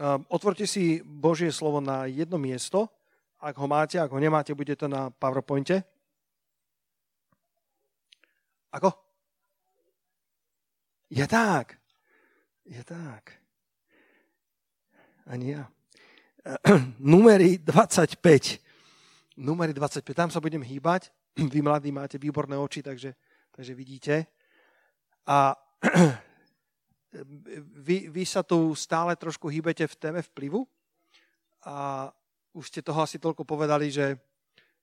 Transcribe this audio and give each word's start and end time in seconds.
Um, 0.00 0.24
otvorte 0.32 0.64
si 0.64 1.04
Božie 1.04 1.52
slovo 1.52 1.76
na 1.84 2.08
jedno 2.08 2.40
miesto. 2.40 2.88
Ak 3.36 3.52
ho 3.60 3.68
máte, 3.68 4.00
ak 4.00 4.08
ho 4.08 4.16
nemáte, 4.16 4.56
bude 4.56 4.72
to 4.72 4.88
na 4.88 5.12
PowerPointe. 5.12 5.84
Ako? 8.72 8.96
Je 11.12 11.20
tak. 11.28 11.76
Je 12.64 12.80
tak. 12.80 13.28
Ani 15.28 15.52
ja. 15.52 15.68
Numery 17.12 17.60
25. 17.60 18.16
Numery 19.36 19.76
25. 19.76 20.16
Tam 20.16 20.32
sa 20.32 20.40
budem 20.40 20.64
hýbať. 20.64 21.12
Vy 21.52 21.60
mladí 21.60 21.92
máte 21.92 22.16
výborné 22.16 22.56
oči, 22.56 22.80
takže, 22.80 23.12
takže 23.52 23.76
vidíte. 23.76 24.24
A 25.28 25.60
vy, 27.82 28.06
vy 28.08 28.24
sa 28.26 28.46
tu 28.46 28.74
stále 28.78 29.18
trošku 29.18 29.50
hýbete 29.50 29.86
v 29.86 29.98
téme 29.98 30.20
vplyvu 30.22 30.62
a 31.66 32.08
už 32.54 32.70
ste 32.70 32.80
toho 32.82 33.02
asi 33.02 33.18
toľko 33.18 33.46
povedali, 33.46 33.90
že, 33.90 34.18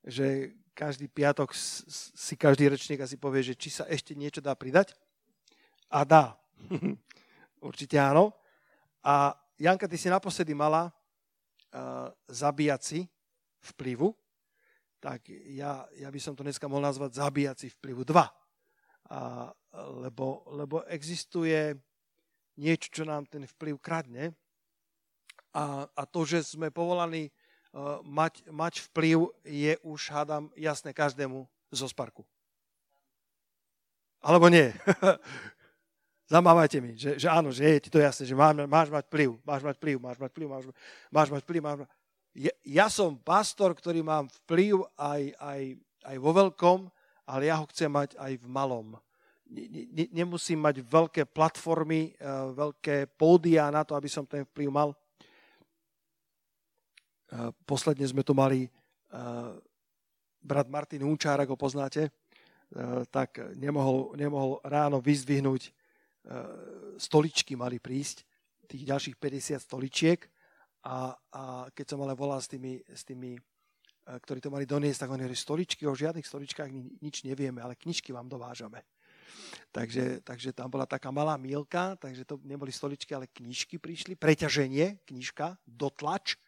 že 0.03 0.55
každý 0.75 1.07
piatok 1.07 1.51
si 1.55 2.35
každý 2.39 2.71
rečník 2.71 3.01
asi 3.01 3.17
povie, 3.17 3.43
že 3.43 3.59
či 3.59 3.71
sa 3.71 3.83
ešte 3.89 4.15
niečo 4.15 4.39
dá 4.39 4.55
pridať. 4.55 4.95
A 5.91 6.03
dá. 6.03 6.35
Určite 7.67 7.97
áno. 7.99 8.35
A 9.03 9.35
Janka, 9.57 9.87
ty 9.87 9.97
si 9.97 10.11
naposledy 10.11 10.53
mala 10.53 10.91
uh, 10.91 12.11
zabíjaci 12.29 13.07
vplyvu, 13.73 14.13
tak 15.01 15.27
ja, 15.49 15.87
ja 15.97 16.09
by 16.11 16.19
som 16.21 16.35
to 16.35 16.45
dneska 16.45 16.67
mohol 16.69 16.85
nazvať 16.85 17.19
zabíjaci 17.19 17.67
vplyvu 17.79 18.03
2. 18.03 18.17
A, 19.07 19.49
lebo, 20.03 20.43
lebo 20.51 20.83
existuje 20.89 21.77
niečo, 22.57 22.89
čo 22.91 23.03
nám 23.05 23.29
ten 23.29 23.45
vplyv 23.45 23.77
kradne. 23.77 24.33
A, 25.53 25.85
a 25.87 26.03
to, 26.03 26.25
že 26.27 26.57
sme 26.57 26.73
povolaní 26.73 27.29
uh, 27.71 28.01
mať, 28.03 28.45
mať 28.49 28.83
vplyv, 28.91 29.31
je 29.45 29.73
už, 29.85 30.11
hádam, 30.11 30.49
jasné 30.57 30.91
každému 30.91 31.45
zo 31.71 31.87
Sparku. 31.87 32.25
Alebo 34.21 34.49
nie? 34.49 34.73
Zamávajte 36.33 36.83
mi, 36.83 36.91
že, 36.99 37.15
že 37.15 37.31
áno, 37.31 37.55
že 37.55 37.63
je 37.63 37.87
ti 37.87 37.89
to 37.93 38.03
jasné, 38.03 38.27
že 38.27 38.35
má, 38.35 38.51
máš 38.51 38.91
mať 38.91 39.07
vplyv, 39.07 39.39
máš 39.47 39.63
mať 39.63 39.75
vplyv, 39.79 39.95
máš 40.03 40.17
mať 40.19 40.29
vplyv, 40.35 40.47
máš, 40.51 40.63
máš 41.07 41.29
mať 41.31 41.41
vplyv. 41.47 41.61
Máš. 41.63 41.77
Ja, 42.35 42.53
ja 42.67 42.87
som 42.91 43.15
pastor, 43.15 43.71
ktorý 43.71 44.03
mám 44.03 44.27
vplyv 44.43 44.83
aj, 44.99 45.21
aj, 45.39 45.61
aj 46.03 46.15
vo 46.19 46.31
veľkom, 46.35 46.79
ale 47.23 47.47
ja 47.47 47.55
ho 47.55 47.65
chcem 47.71 47.87
mať 47.87 48.19
aj 48.19 48.43
v 48.43 48.45
malom 48.51 48.99
ne, 49.49 50.05
nemusím 50.11 50.59
mať 50.59 50.83
veľké 50.83 51.23
platformy, 51.31 52.13
uh, 52.19 52.51
veľké 52.51 53.07
pódia 53.15 53.71
na 53.71 53.83
to, 53.83 53.95
aby 53.95 54.09
som 54.11 54.27
ten 54.27 54.43
vplyv 54.43 54.69
mal. 54.71 54.89
Uh, 57.27 57.51
posledne 57.67 58.07
sme 58.07 58.23
tu 58.23 58.31
mali 58.31 58.67
uh, 59.11 59.55
brat 60.43 60.67
Martin 60.71 61.03
Hunčár, 61.03 61.43
ako 61.43 61.59
poznáte, 61.59 62.07
tak 63.11 63.39
nemohol, 63.55 64.15
nemohol 64.19 64.59
ráno 64.63 64.99
vyzdvihnúť 64.99 65.71
stoličky 66.99 67.55
mali 67.55 67.79
prísť, 67.79 68.23
tých 68.67 68.83
ďalších 68.87 69.15
50 69.15 69.59
stoličiek 69.59 70.19
a, 70.87 71.15
a 71.31 71.43
keď 71.71 71.85
som 71.87 71.99
ale 72.03 72.15
volal 72.15 72.39
s 72.39 72.47
tými, 72.47 72.79
s 72.83 73.07
tými 73.07 73.39
ktorí 74.07 74.39
to 74.39 74.47
mali 74.47 74.63
doniesť, 74.63 75.03
tak 75.03 75.11
oni 75.11 75.27
hovorili, 75.27 75.35
stoličky, 75.35 75.83
o 75.83 75.91
žiadnych 75.91 76.23
stoličkách 76.23 76.71
nič 77.03 77.27
nevieme, 77.27 77.59
ale 77.59 77.75
knižky 77.75 78.15
vám 78.15 78.31
dovážame. 78.31 78.87
Takže, 79.71 80.21
takže 80.25 80.49
tam 80.55 80.71
bola 80.71 80.89
taká 80.89 81.11
malá 81.13 81.37
mílka, 81.37 81.95
takže 82.01 82.25
to 82.25 82.41
neboli 82.43 82.71
stoličky, 82.71 83.13
ale 83.13 83.29
knižky 83.29 83.77
prišli, 83.77 84.17
preťaženie, 84.17 85.05
knižka, 85.05 85.59
dotlač. 85.67 86.39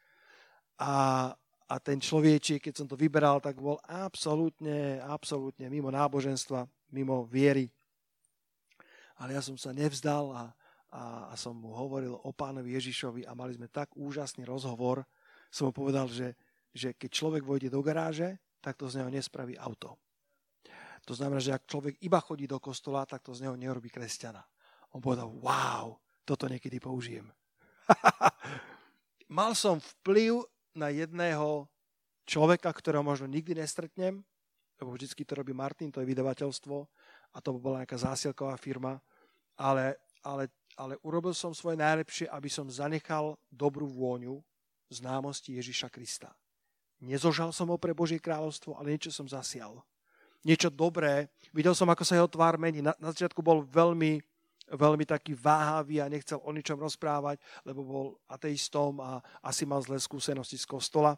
A, 0.80 1.30
a 1.70 1.76
ten 1.84 2.00
človečik, 2.02 2.66
keď 2.66 2.74
som 2.74 2.88
to 2.88 2.98
vyberal, 2.98 3.44
tak 3.44 3.60
bol 3.60 3.78
absolútne, 3.86 4.98
absolútne 5.04 5.68
mimo 5.70 5.92
náboženstva, 5.92 6.66
mimo 6.96 7.28
viery. 7.28 7.70
Ale 9.20 9.36
ja 9.36 9.44
som 9.44 9.60
sa 9.60 9.76
nevzdal 9.76 10.32
a, 10.32 10.44
a, 10.90 11.04
a 11.30 11.34
som 11.36 11.54
mu 11.54 11.76
hovoril 11.76 12.16
o 12.16 12.32
pánovi 12.32 12.74
Ježišovi 12.80 13.28
a 13.28 13.36
mali 13.36 13.60
sme 13.60 13.68
tak 13.68 13.92
úžasný 14.00 14.48
rozhovor. 14.48 15.04
Som 15.52 15.70
mu 15.70 15.74
povedal, 15.76 16.08
že, 16.08 16.34
že 16.72 16.96
keď 16.96 17.10
človek 17.12 17.44
vojde 17.44 17.68
do 17.70 17.84
garáže, 17.84 18.40
tak 18.64 18.80
to 18.80 18.88
z 18.88 19.04
neho 19.04 19.12
nespraví 19.12 19.60
auto. 19.60 20.00
To 21.10 21.18
znamená, 21.18 21.42
že 21.42 21.58
ak 21.58 21.66
človek 21.66 21.98
iba 22.06 22.22
chodí 22.22 22.46
do 22.46 22.62
kostola, 22.62 23.02
tak 23.02 23.26
to 23.26 23.34
z 23.34 23.50
neho 23.50 23.58
nerobí 23.58 23.90
kresťana. 23.90 24.46
On 24.94 25.02
povedal, 25.02 25.26
wow, 25.42 25.98
toto 26.22 26.46
niekedy 26.46 26.78
použijem. 26.78 27.26
Mal 29.26 29.58
som 29.58 29.82
vplyv 29.82 30.46
na 30.78 30.94
jedného 30.94 31.66
človeka, 32.30 32.70
ktorého 32.70 33.02
možno 33.02 33.26
nikdy 33.26 33.58
nestretnem, 33.58 34.22
lebo 34.78 34.94
vždycky 34.94 35.26
to 35.26 35.34
robí 35.34 35.50
Martin, 35.50 35.90
to 35.90 35.98
je 35.98 36.06
vydavateľstvo 36.06 36.78
a 37.34 37.38
to 37.42 37.58
bola 37.58 37.82
nejaká 37.82 37.98
zásielková 37.98 38.54
firma, 38.62 39.02
ale, 39.58 39.98
ale, 40.22 40.46
ale 40.78 40.94
urobil 41.02 41.34
som 41.34 41.58
svoje 41.58 41.82
najlepšie, 41.82 42.30
aby 42.30 42.54
som 42.54 42.70
zanechal 42.70 43.34
dobrú 43.50 43.90
vôňu 43.90 44.46
známosti 44.94 45.58
Ježiša 45.58 45.90
Krista. 45.90 46.38
Nezožal 47.02 47.50
som 47.50 47.74
ho 47.74 47.82
pre 47.82 47.98
Božie 47.98 48.22
kráľovstvo, 48.22 48.78
ale 48.78 48.94
niečo 48.94 49.10
som 49.10 49.26
zasial 49.26 49.82
niečo 50.44 50.72
dobré. 50.72 51.28
Videl 51.52 51.76
som, 51.76 51.90
ako 51.90 52.04
sa 52.04 52.16
jeho 52.20 52.30
tvár 52.30 52.56
mení. 52.56 52.80
Na, 52.84 52.96
na 53.00 53.12
začiatku 53.12 53.44
bol 53.44 53.66
veľmi, 53.66 54.22
veľmi 54.72 55.06
taký 55.08 55.36
váhavý 55.36 56.00
a 56.00 56.12
nechcel 56.12 56.40
o 56.40 56.52
ničom 56.54 56.80
rozprávať, 56.80 57.42
lebo 57.68 57.82
bol 57.84 58.08
ateistom 58.30 59.00
a 59.04 59.20
asi 59.44 59.68
mal 59.68 59.84
zlé 59.84 60.00
skúsenosti 60.00 60.56
z 60.56 60.66
kostola, 60.68 61.18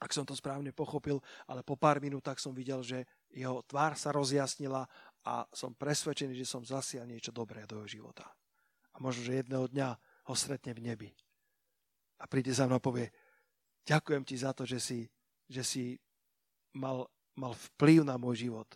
ak 0.00 0.16
som 0.16 0.24
to 0.24 0.32
správne 0.32 0.72
pochopil, 0.72 1.20
ale 1.44 1.60
po 1.60 1.76
pár 1.76 2.00
minútach 2.00 2.40
som 2.40 2.56
videl, 2.56 2.80
že 2.80 3.04
jeho 3.28 3.60
tvár 3.68 4.00
sa 4.00 4.08
rozjasnila 4.16 4.88
a 5.28 5.44
som 5.52 5.76
presvedčený, 5.76 6.32
že 6.32 6.48
som 6.48 6.64
zasial 6.64 7.04
niečo 7.04 7.28
dobré 7.28 7.68
do 7.68 7.84
jeho 7.84 8.00
života. 8.00 8.24
A 8.94 8.96
možno, 8.96 9.28
že 9.28 9.44
jedného 9.44 9.68
dňa 9.68 9.88
ho 10.24 10.34
stretne 10.34 10.72
v 10.72 10.80
nebi. 10.80 11.10
A 12.16 12.24
príde 12.24 12.48
za 12.48 12.64
mnou 12.64 12.80
a 12.80 12.82
povie, 12.82 13.12
ďakujem 13.84 14.24
ti 14.24 14.40
za 14.40 14.56
to, 14.56 14.64
že 14.64 14.80
si, 14.80 15.04
že 15.52 15.60
si 15.60 15.84
mal 16.72 17.04
mal 17.40 17.56
vplyv 17.56 18.04
na 18.04 18.20
môj 18.20 18.44
život. 18.44 18.68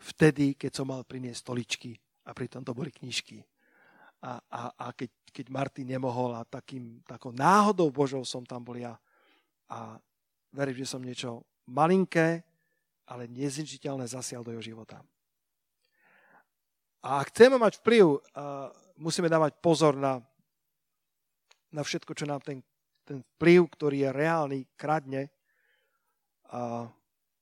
Vtedy, 0.00 0.56
keď 0.56 0.80
som 0.80 0.88
mal 0.88 1.04
priniesť 1.04 1.44
stoličky 1.44 2.00
a 2.24 2.32
pritom 2.32 2.64
to 2.64 2.72
boli 2.72 2.88
knižky. 2.88 3.44
A, 4.24 4.40
a, 4.48 4.62
a 4.72 4.86
keď, 4.96 5.10
keď 5.30 5.46
Martin 5.52 5.92
nemohol 5.92 6.32
a 6.32 6.48
takým, 6.48 7.04
takou 7.04 7.30
náhodou 7.30 7.92
Božou 7.92 8.24
som 8.24 8.40
tam 8.42 8.64
bol 8.64 8.80
ja. 8.80 8.96
A 9.68 10.00
verím, 10.48 10.80
že 10.80 10.88
som 10.88 11.04
niečo 11.04 11.44
malinké, 11.68 12.40
ale 13.04 13.28
nezničiteľné 13.28 14.08
zasial 14.08 14.40
do 14.40 14.56
jeho 14.56 14.64
života. 14.64 15.04
A 17.04 17.22
ak 17.22 17.30
chceme 17.30 17.60
mať 17.60 17.78
vplyv, 17.84 18.04
musíme 18.98 19.30
dávať 19.30 19.54
pozor 19.62 19.94
na, 19.94 20.18
na 21.70 21.82
všetko, 21.84 22.10
čo 22.16 22.26
nám 22.26 22.42
ten, 22.42 22.58
ten 23.06 23.22
vplyv, 23.36 23.70
ktorý 23.70 23.96
je 24.02 24.10
reálny, 24.10 24.58
kradne. 24.74 25.30
Uh, 26.48 26.88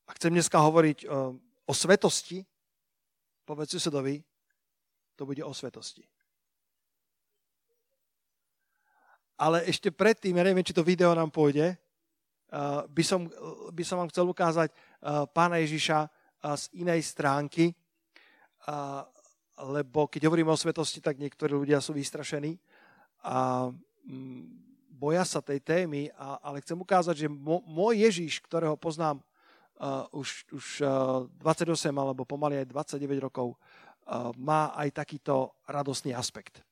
a 0.07 0.11
chcem 0.15 0.31
dneska 0.31 0.59
hovoriť 0.59 0.99
o, 1.07 1.35
o 1.67 1.73
svetosti, 1.75 2.47
povedz 3.47 3.75
susedovi, 3.75 4.23
to 5.19 5.27
bude 5.27 5.43
o 5.43 5.53
svetosti. 5.55 6.07
Ale 9.37 9.69
ešte 9.69 9.93
predtým, 9.93 10.39
ja 10.41 10.45
neviem, 10.47 10.65
či 10.65 10.73
to 10.73 10.87
video 10.87 11.13
nám 11.13 11.29
pôjde, 11.29 11.77
uh, 11.77 12.89
by, 12.89 13.05
som, 13.05 13.29
by 13.75 13.85
som 13.85 14.01
vám 14.01 14.09
chcel 14.09 14.25
ukázať 14.25 14.73
uh, 14.73 15.29
pána 15.29 15.61
Ježiša 15.61 16.09
z 16.55 16.65
inej 16.79 17.03
stránky, 17.03 17.75
lebo 19.57 20.07
keď 20.07 20.29
hovoríme 20.29 20.53
o 20.53 20.59
svetosti, 20.59 21.01
tak 21.01 21.19
niektorí 21.19 21.57
ľudia 21.57 21.81
sú 21.81 21.97
vystrašení 21.97 22.59
a 23.25 23.71
um, 23.73 24.47
boja 24.97 25.27
sa 25.29 25.45
tej 25.45 25.61
témy, 25.61 26.09
ale 26.17 26.65
chcem 26.65 26.77
ukázať, 26.77 27.27
že 27.27 27.29
môj 27.69 28.01
Ježiš, 28.01 28.41
ktorého 28.41 28.81
poznám 28.81 29.21
uh, 29.81 30.07
už, 30.13 30.49
už 30.53 30.67
uh, 30.83 31.27
28 31.41 31.93
alebo 31.93 32.25
pomaly 32.25 32.65
aj 32.65 32.67
29 32.73 33.27
rokov 33.27 33.57
uh, 33.57 34.33
má 34.41 34.73
aj 34.77 34.93
takýto 34.93 35.57
radostný 35.69 36.17
aspekt. 36.17 36.65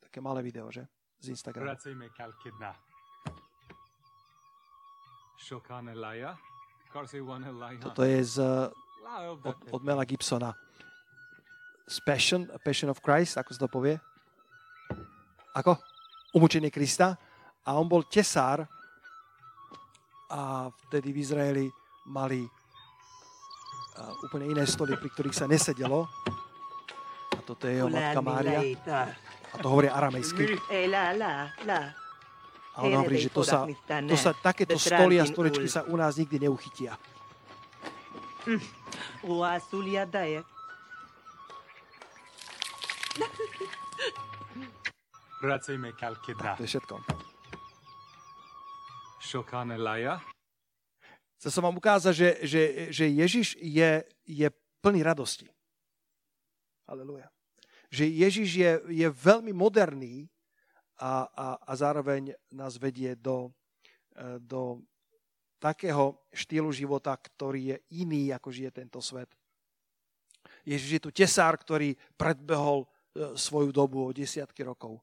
Také 0.00 0.20
malé 0.20 0.44
video, 0.44 0.68
že? 0.70 0.84
Z 1.20 1.32
Instagramu. 1.32 1.72
Toto 7.82 8.02
je 8.06 8.20
z, 8.22 8.36
od, 9.44 9.58
od 9.72 9.82
Mela 9.82 10.04
Gibsona. 10.04 10.54
Z 11.84 12.00
Passion, 12.00 12.48
Passion 12.64 12.88
of 12.88 13.02
Christ, 13.04 13.36
ako 13.36 13.50
sa 13.52 13.60
to 13.60 13.68
povie? 13.68 13.96
Ako? 15.52 15.76
Umúčenie 16.32 16.72
Krista. 16.72 17.18
A 17.64 17.76
on 17.76 17.88
bol 17.88 18.04
tesár 18.08 18.64
a 20.32 20.72
vtedy 20.88 21.12
v 21.12 21.18
Izraeli 21.20 21.66
mali 22.04 22.48
úplne 24.26 24.50
iné 24.50 24.66
stoly, 24.66 24.98
pri 24.98 25.08
ktorých 25.12 25.36
sa 25.36 25.46
nesedelo. 25.46 26.10
A 27.34 27.40
toto 27.46 27.66
je 27.70 27.78
jeho 27.78 27.90
matka 27.90 28.20
Mária. 28.20 28.60
A 29.54 29.56
to 29.62 29.66
hovorí 29.70 29.86
aramejsky. 29.86 30.58
A 32.74 32.78
on 32.82 32.90
hovorí, 32.90 33.22
že 33.22 33.30
to 33.30 33.46
sa, 33.46 33.70
to 33.86 34.16
sa 34.18 34.34
takéto 34.34 34.74
stoly 34.74 35.22
a 35.22 35.24
stoličky 35.24 35.70
sa 35.70 35.86
u 35.86 35.94
nás 35.94 36.18
nikdy 36.18 36.42
neuchytia. 36.42 36.98
Vracejme 45.38 45.94
kalkeda. 45.94 46.58
To 46.58 46.66
je 46.66 46.70
všetko. 46.74 46.94
Šokane 49.22 49.78
laja. 49.78 50.18
Chcel 51.44 51.60
som 51.60 51.68
vám 51.68 51.76
ukázať, 51.76 52.14
že, 52.16 52.30
že, 52.48 52.62
že 52.88 53.04
Ježiš 53.04 53.60
je, 53.60 54.00
je 54.24 54.48
plný 54.80 55.04
radosti. 55.04 55.44
Aleluja. 56.88 57.28
Že 57.92 58.08
Ježiš 58.08 58.48
je, 58.56 58.72
je 59.04 59.08
veľmi 59.12 59.52
moderný 59.52 60.32
a, 60.96 61.28
a, 61.28 61.46
a 61.60 61.72
zároveň 61.76 62.32
nás 62.48 62.80
vedie 62.80 63.12
do, 63.12 63.52
e, 64.16 64.40
do 64.40 64.80
takého 65.60 66.16
štýlu 66.32 66.72
života, 66.72 67.12
ktorý 67.12 67.76
je 67.76 68.00
iný, 68.00 68.32
ako 68.32 68.48
žije 68.48 68.80
tento 68.80 69.04
svet. 69.04 69.28
Ježiš 70.64 70.96
je 70.96 71.02
tu 71.04 71.12
tesár, 71.12 71.60
ktorý 71.60 71.92
predbehol 72.16 72.88
e, 72.88 73.36
svoju 73.36 73.68
dobu 73.68 74.08
o 74.08 74.16
desiatky 74.16 74.64
rokov. 74.64 74.96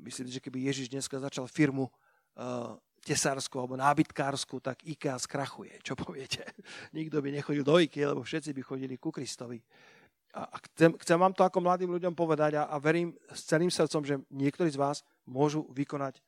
Myslím, 0.00 0.32
že 0.32 0.40
keby 0.40 0.64
Ježiš 0.64 0.88
dneska 0.88 1.20
začal 1.20 1.44
firmu 1.44 1.86
uh, 1.86 2.74
tesárskú 3.04 3.60
alebo 3.60 3.76
nábytkársku, 3.76 4.58
tak 4.64 4.80
IKEA 4.82 5.20
skrachuje. 5.20 5.76
Čo 5.84 5.94
poviete? 5.94 6.42
Nikto 6.96 7.20
by 7.20 7.28
nechodil 7.28 7.62
do 7.62 7.76
IKEA, 7.76 8.16
lebo 8.16 8.24
všetci 8.24 8.56
by 8.56 8.62
chodili 8.64 8.96
ku 8.96 9.12
Kristovi. 9.12 9.60
A 10.34 10.58
chcem, 10.58 10.90
chcem 10.98 11.14
vám 11.14 11.30
to 11.30 11.46
ako 11.46 11.62
mladým 11.62 11.94
ľuďom 11.94 12.10
povedať 12.10 12.58
a, 12.58 12.66
a 12.66 12.76
verím 12.82 13.14
s 13.30 13.46
celým 13.46 13.70
srdcom, 13.70 14.02
že 14.02 14.18
niektorí 14.34 14.66
z 14.66 14.80
vás 14.82 15.06
môžu 15.30 15.62
vykonať 15.70 16.18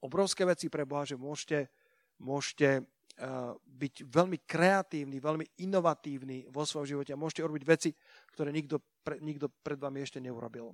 obrovské 0.00 0.48
veci 0.48 0.72
pre 0.72 0.88
Boha, 0.88 1.04
že 1.04 1.20
môžete, 1.20 1.68
môžete 2.16 2.80
uh, 2.80 3.52
byť 3.60 4.08
veľmi 4.08 4.40
kreatívni, 4.48 5.20
veľmi 5.20 5.60
inovatívni 5.60 6.48
vo 6.48 6.64
svojom 6.64 6.88
živote 6.88 7.12
a 7.12 7.20
môžete 7.20 7.44
urobiť 7.44 7.64
veci, 7.68 7.92
ktoré 8.32 8.48
nikto, 8.56 8.80
pre, 9.04 9.20
nikto 9.20 9.52
pred 9.52 9.76
vami 9.76 10.00
ešte 10.00 10.16
neurobil. 10.16 10.72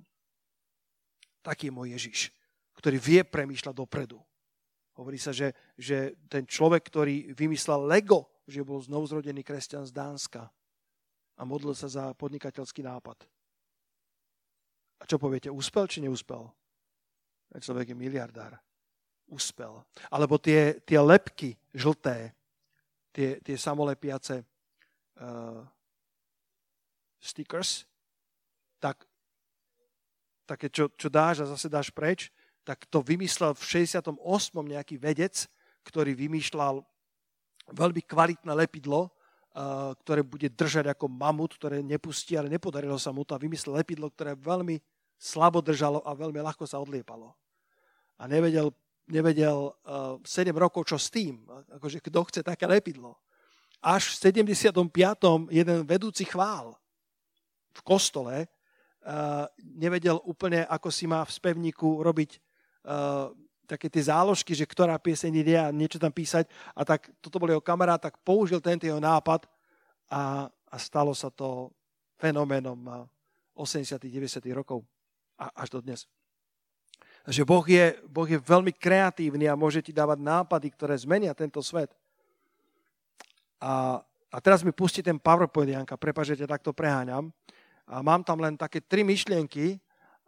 Taký 1.43 1.67
je 1.67 1.75
môj 1.75 1.87
Ježiš, 1.99 2.19
ktorý 2.79 2.95
vie 2.95 3.21
premýšľať 3.27 3.75
dopredu. 3.75 4.23
Hovorí 4.97 5.21
sa, 5.21 5.29
že, 5.29 5.53
že 5.77 6.17
ten 6.25 6.49
človek, 6.49 6.81
ktorý 6.89 7.37
vymyslel 7.37 7.85
Lego, 7.85 8.41
že 8.49 8.65
bol 8.65 8.81
znovuzrodený 8.81 9.45
kresťan 9.45 9.85
z 9.85 9.93
Dánska 9.93 10.49
a 11.37 11.41
modlil 11.45 11.77
sa 11.77 11.85
za 11.85 12.17
podnikateľský 12.17 12.81
nápad. 12.81 13.21
A 14.97 15.03
čo 15.05 15.21
poviete, 15.21 15.53
úspel 15.53 15.85
či 15.85 16.01
neúspel? 16.01 16.49
Ten 17.53 17.61
človek 17.61 17.93
je 17.93 17.97
miliardár. 17.97 18.57
Úspel. 19.29 19.85
Alebo 20.09 20.41
tie, 20.41 20.81
tie 20.81 20.97
lepky 20.97 21.53
žlté, 21.77 22.33
tie, 23.13 23.37
tie 23.45 23.53
samolepiace 23.53 24.41
uh, 24.41 25.61
stickers, 27.21 27.85
tak 28.81 29.05
také, 30.47 30.71
čo, 30.73 30.89
čo 30.95 31.11
dáš 31.11 31.43
a 31.43 31.51
zase 31.53 31.67
dáš 31.69 31.91
preč, 31.93 32.31
tak 32.67 32.83
to 32.91 32.99
vymyslel 32.99 33.55
v 33.55 33.87
68. 33.87 34.11
nejaký 34.59 34.99
vedec, 34.99 35.47
ktorý 35.87 36.11
vymýšľal 36.11 36.83
veľmi 37.71 38.03
kvalitné 38.03 38.51
lepidlo, 38.51 39.07
ktoré 40.03 40.21
bude 40.21 40.51
držať 40.51 40.91
ako 40.91 41.07
mamut, 41.07 41.55
ktoré 41.55 41.79
nepustí, 41.79 42.35
ale 42.35 42.51
nepodarilo 42.51 42.99
sa 42.99 43.15
mu 43.15 43.23
to 43.23 43.33
a 43.33 43.39
vymyslel 43.39 43.79
lepidlo, 43.79 44.11
ktoré 44.11 44.35
veľmi 44.35 44.83
slabo 45.15 45.63
držalo 45.63 46.03
a 46.03 46.11
veľmi 46.11 46.43
ľahko 46.43 46.67
sa 46.67 46.77
odliepalo. 46.77 47.33
A 48.19 48.29
nevedel, 48.29 48.69
nevedel 49.09 49.73
uh, 49.87 50.19
7 50.21 50.53
rokov, 50.53 50.85
čo 50.91 50.99
s 51.01 51.09
tým. 51.09 51.41
Akože 51.73 52.03
kto 52.03 52.19
chce 52.29 52.45
také 52.45 52.69
lepidlo. 52.69 53.17
Až 53.81 54.13
v 54.13 54.43
75. 54.43 54.77
jeden 55.49 55.77
vedúci 55.89 56.25
chvál 56.25 56.77
v 57.73 57.81
kostole 57.81 58.45
uh, 58.45 59.45
nevedel 59.57 60.21
úplne, 60.21 60.69
ako 60.69 60.89
si 60.93 61.09
má 61.09 61.25
v 61.25 61.33
spevníku 61.33 62.05
robiť 62.05 62.37
uh, 62.87 63.35
také 63.67 63.91
tie 63.91 64.07
záložky, 64.07 64.55
že 64.55 64.63
ktorá 64.63 64.95
pieseň 64.95 65.31
ide 65.43 65.55
a 65.59 65.75
niečo 65.75 65.99
tam 65.99 66.09
písať. 66.09 66.47
A 66.71 66.87
tak 66.87 67.11
toto 67.19 67.37
bol 67.37 67.51
jeho 67.51 67.61
kamarát, 67.61 67.99
tak 67.99 68.15
použil 68.23 68.63
tento 68.63 68.87
jeho 68.87 69.03
nápad 69.03 69.43
a, 70.07 70.47
a 70.47 70.75
stalo 70.79 71.11
sa 71.11 71.27
to 71.27 71.75
fenoménom 72.15 72.79
80 73.53 73.99
90 73.99 74.39
rokov 74.55 74.87
a 75.35 75.51
až 75.59 75.77
do 75.77 75.79
dnes. 75.83 76.07
Takže 77.27 77.43
boh 77.43 77.65
je, 77.67 77.99
boh 78.07 78.23
je 78.23 78.39
veľmi 78.39 78.71
kreatívny 78.71 79.51
a 79.51 79.59
môže 79.59 79.83
ti 79.83 79.91
dávať 79.91 80.23
nápady, 80.23 80.67
ktoré 80.71 80.95
zmenia 80.95 81.35
tento 81.35 81.59
svet. 81.59 81.91
A, 83.59 83.99
a 84.31 84.37
teraz 84.39 84.63
mi 84.63 84.71
pustí 84.71 85.03
ten 85.03 85.19
PowerPoint, 85.19 85.75
Janka, 85.75 85.99
prepáč, 85.99 86.39
že 86.39 86.47
takto 86.47 86.71
preháňam. 86.71 87.27
A 87.83 87.99
mám 87.99 88.23
tam 88.23 88.39
len 88.39 88.55
také 88.55 88.79
tri 88.79 89.03
myšlienky 89.03 89.75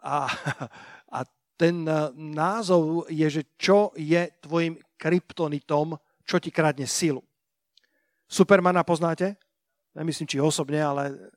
a, 0.03 0.27
a 1.17 1.23
ten 1.59 1.83
e, 1.83 1.91
názov 2.15 3.11
je, 3.11 3.27
že 3.27 3.43
čo 3.59 3.91
je 3.99 4.31
tvojim 4.39 4.79
kryptonitom, 4.95 5.99
čo 6.23 6.39
ti 6.39 6.55
kradne 6.55 6.87
silu. 6.87 7.19
Supermana 8.31 8.87
poznáte? 8.87 9.35
Nemyslím, 9.91 10.29
či 10.31 10.39
osobne, 10.39 10.79
ale 10.79 11.33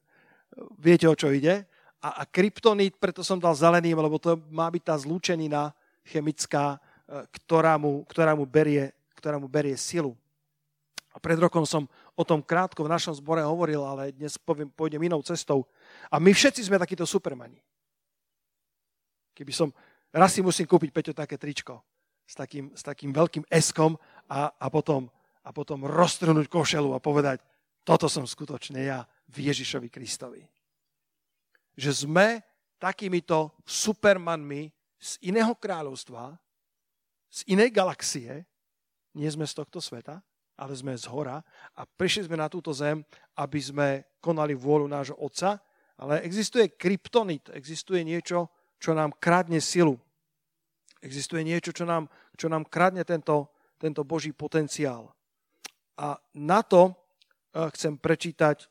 viete, 0.78 1.10
o 1.10 1.18
čo 1.18 1.34
ide. 1.34 1.66
A, 1.98 2.22
a 2.22 2.28
kryptonit, 2.28 3.02
preto 3.02 3.26
som 3.26 3.42
dal 3.42 3.58
zeleným, 3.58 3.98
lebo 3.98 4.22
to 4.22 4.38
má 4.54 4.70
byť 4.70 4.82
tá 4.86 4.94
zlúčenina 4.94 5.74
chemická, 6.06 6.78
e, 6.78 7.26
ktorá 7.42 7.74
mu, 7.74 8.06
ktorá 8.06 8.38
mu, 8.38 8.46
berie, 8.46 8.94
ktorá 9.18 9.42
mu 9.42 9.50
berie 9.50 9.74
silu. 9.74 10.14
A 11.12 11.18
pred 11.18 11.36
rokom 11.36 11.66
som 11.66 11.90
o 12.14 12.22
tom 12.22 12.40
krátko 12.40 12.86
v 12.86 12.92
našom 12.94 13.12
zbore 13.18 13.42
hovoril, 13.42 13.82
ale 13.82 14.14
dnes 14.14 14.38
poviem, 14.38 14.70
pôjdem 14.70 15.02
inou 15.02 15.20
cestou. 15.20 15.66
A 16.08 16.22
my 16.22 16.30
všetci 16.30 16.62
sme 16.62 16.80
takíto 16.80 17.04
supermani. 17.04 17.58
Keby 19.32 19.52
som 19.52 19.68
raz 20.12 20.30
si 20.36 20.44
musím 20.44 20.68
kúpiť, 20.68 20.90
Peťo, 20.92 21.12
také 21.16 21.40
tričko 21.40 21.80
s 22.26 22.34
takým, 22.38 22.72
s 22.72 22.80
takým 22.80 23.12
veľkým 23.12 23.44
eskom 23.52 23.98
a, 24.30 24.48
a, 24.56 24.66
potom, 24.72 25.10
a 25.44 25.50
potom 25.52 25.84
roztrhnúť 25.84 26.48
košelu 26.48 26.96
a 26.96 27.02
povedať, 27.02 27.44
toto 27.82 28.06
som 28.06 28.24
skutočne 28.24 28.80
ja 28.88 29.04
v 29.28 29.52
Ježišovi 29.52 29.90
Kristovi. 29.90 30.42
Že 31.74 32.08
sme 32.08 32.26
takýmito 32.78 33.58
supermanmi 33.66 34.70
z 34.96 35.10
iného 35.28 35.52
kráľovstva, 35.58 36.38
z 37.32 37.40
inej 37.52 37.74
galaxie, 37.74 38.46
nie 39.12 39.28
sme 39.28 39.44
z 39.44 39.56
tohto 39.58 39.82
sveta, 39.82 40.22
ale 40.56 40.72
sme 40.78 40.94
z 40.94 41.08
hora 41.10 41.42
a 41.74 41.82
prišli 41.84 42.28
sme 42.30 42.38
na 42.38 42.46
túto 42.46 42.70
zem, 42.70 43.02
aby 43.34 43.60
sme 43.60 43.88
konali 44.22 44.54
vôľu 44.54 44.86
nášho 44.86 45.16
Otca, 45.18 45.58
ale 45.98 46.22
existuje 46.22 46.70
kryptonit, 46.76 47.50
existuje 47.52 48.04
niečo, 48.06 48.46
čo 48.82 48.98
nám 48.98 49.14
kradne 49.22 49.62
silu. 49.62 49.94
Existuje 50.98 51.46
niečo, 51.46 51.70
čo 51.70 51.86
nám, 51.86 52.10
čo 52.34 52.50
nám 52.50 52.66
kradne 52.66 53.06
tento, 53.06 53.54
tento 53.78 54.02
Boží 54.02 54.34
potenciál. 54.34 55.14
A 56.02 56.18
na 56.34 56.66
to 56.66 56.90
eh, 56.90 57.70
chcem 57.78 57.94
prečítať 57.94 58.66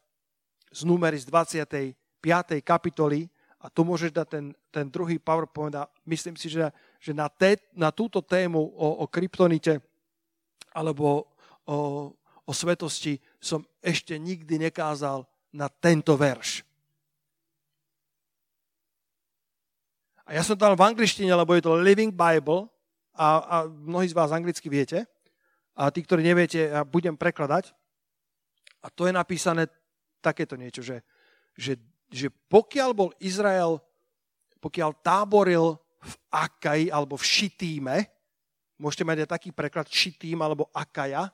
z 0.72 0.82
númery 0.84 1.16
z 1.16 1.32
25. 1.32 2.60
kapitoly 2.60 3.32
a 3.64 3.72
tu 3.72 3.88
môžeš 3.88 4.12
dať 4.12 4.28
ten, 4.28 4.46
ten 4.72 4.86
druhý 4.92 5.20
PowerPoint 5.20 5.76
a 5.80 5.88
myslím 6.08 6.36
si, 6.36 6.52
že, 6.52 6.72
že 7.00 7.12
na, 7.16 7.32
té, 7.32 7.60
na 7.76 7.92
túto 7.92 8.24
tému 8.24 8.60
o, 8.60 9.04
o 9.04 9.06
kryptonite 9.08 9.80
alebo 10.72 11.28
o, 11.68 11.78
o 12.48 12.52
svetosti 12.52 13.20
som 13.40 13.64
ešte 13.84 14.16
nikdy 14.16 14.72
nekázal 14.72 15.28
na 15.52 15.68
tento 15.68 16.16
verš. 16.16 16.64
A 20.32 20.40
ja 20.40 20.48
som 20.48 20.56
tam 20.56 20.80
v 20.80 20.88
angličtine, 20.88 21.36
lebo 21.36 21.52
je 21.52 21.68
to 21.68 21.76
Living 21.76 22.16
Bible 22.16 22.72
a, 23.12 23.28
a 23.44 23.56
mnohí 23.68 24.08
z 24.08 24.16
vás 24.16 24.32
anglicky 24.32 24.72
viete. 24.72 25.04
A 25.76 25.92
tí, 25.92 26.00
ktorí 26.08 26.24
neviete, 26.24 26.72
ja 26.72 26.88
budem 26.88 27.20
prekladať. 27.20 27.76
A 28.80 28.88
to 28.88 29.12
je 29.12 29.12
napísané 29.12 29.68
takéto 30.24 30.56
niečo, 30.56 30.80
že, 30.80 31.04
že, 31.60 31.76
že 32.08 32.32
pokiaľ 32.48 32.90
bol 32.96 33.12
Izrael, 33.20 33.84
pokiaľ 34.64 35.04
táboril 35.04 35.76
v 36.00 36.14
Akaji 36.32 36.88
alebo 36.88 37.20
v 37.20 37.28
Šitíme, 37.28 37.96
môžete 38.80 39.04
mať 39.04 39.28
aj 39.28 39.30
taký 39.36 39.50
preklad 39.52 39.92
Šitým 39.92 40.40
alebo 40.40 40.72
Akaja, 40.72 41.28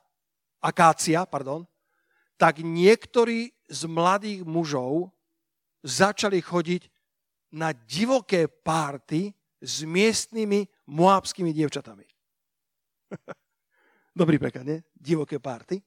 Akácia, 0.57 1.21
pardon, 1.29 1.69
tak 2.33 2.65
niektorí 2.65 3.53
z 3.69 3.81
mladých 3.85 4.41
mužov 4.41 5.13
začali 5.85 6.41
chodiť 6.41 6.96
na 7.51 7.71
divoké 7.71 8.47
párty 8.47 9.31
s 9.61 9.83
miestnymi 9.83 10.67
moábskými 10.87 11.53
dievčatami. 11.53 12.05
Dobrý 14.17 14.37
preklad, 14.41 14.65
nie? 14.65 14.79
Divoké 14.93 15.39
párty. 15.39 15.81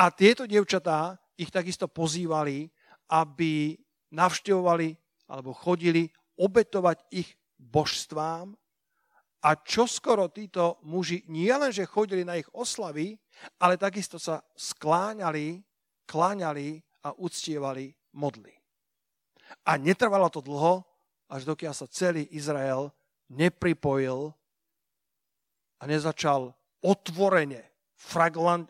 A 0.00 0.08
tieto 0.10 0.48
dievčatá 0.48 1.18
ich 1.36 1.52
takisto 1.52 1.88
pozývali, 1.88 2.68
aby 3.12 3.76
navštevovali 4.12 4.96
alebo 5.28 5.52
chodili 5.52 6.08
obetovať 6.40 6.98
ich 7.12 7.28
božstvám 7.60 8.56
a 9.40 9.50
čoskoro 9.56 10.28
títo 10.28 10.80
muži 10.84 11.24
nielenže 11.28 11.88
chodili 11.88 12.24
na 12.28 12.36
ich 12.36 12.48
oslavy, 12.52 13.16
ale 13.60 13.80
takisto 13.80 14.20
sa 14.20 14.44
skláňali, 14.52 15.64
kláňali 16.04 16.80
a 17.04 17.16
uctievali 17.16 17.92
modly. 18.12 18.59
A 19.66 19.76
netrvalo 19.76 20.30
to 20.30 20.42
dlho, 20.42 20.84
až 21.30 21.46
dokiaľ 21.46 21.74
sa 21.74 21.86
celý 21.86 22.26
Izrael 22.34 22.90
nepripojil 23.30 24.34
a 25.78 25.82
nezačal 25.86 26.50
otvorene, 26.82 27.62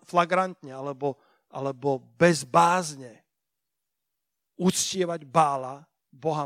flagrantne 0.05 0.73
alebo, 0.75 1.17
alebo 1.49 2.03
bezbázne 2.19 3.23
uctievať 4.61 5.25
Bála, 5.25 5.81
boha 6.11 6.45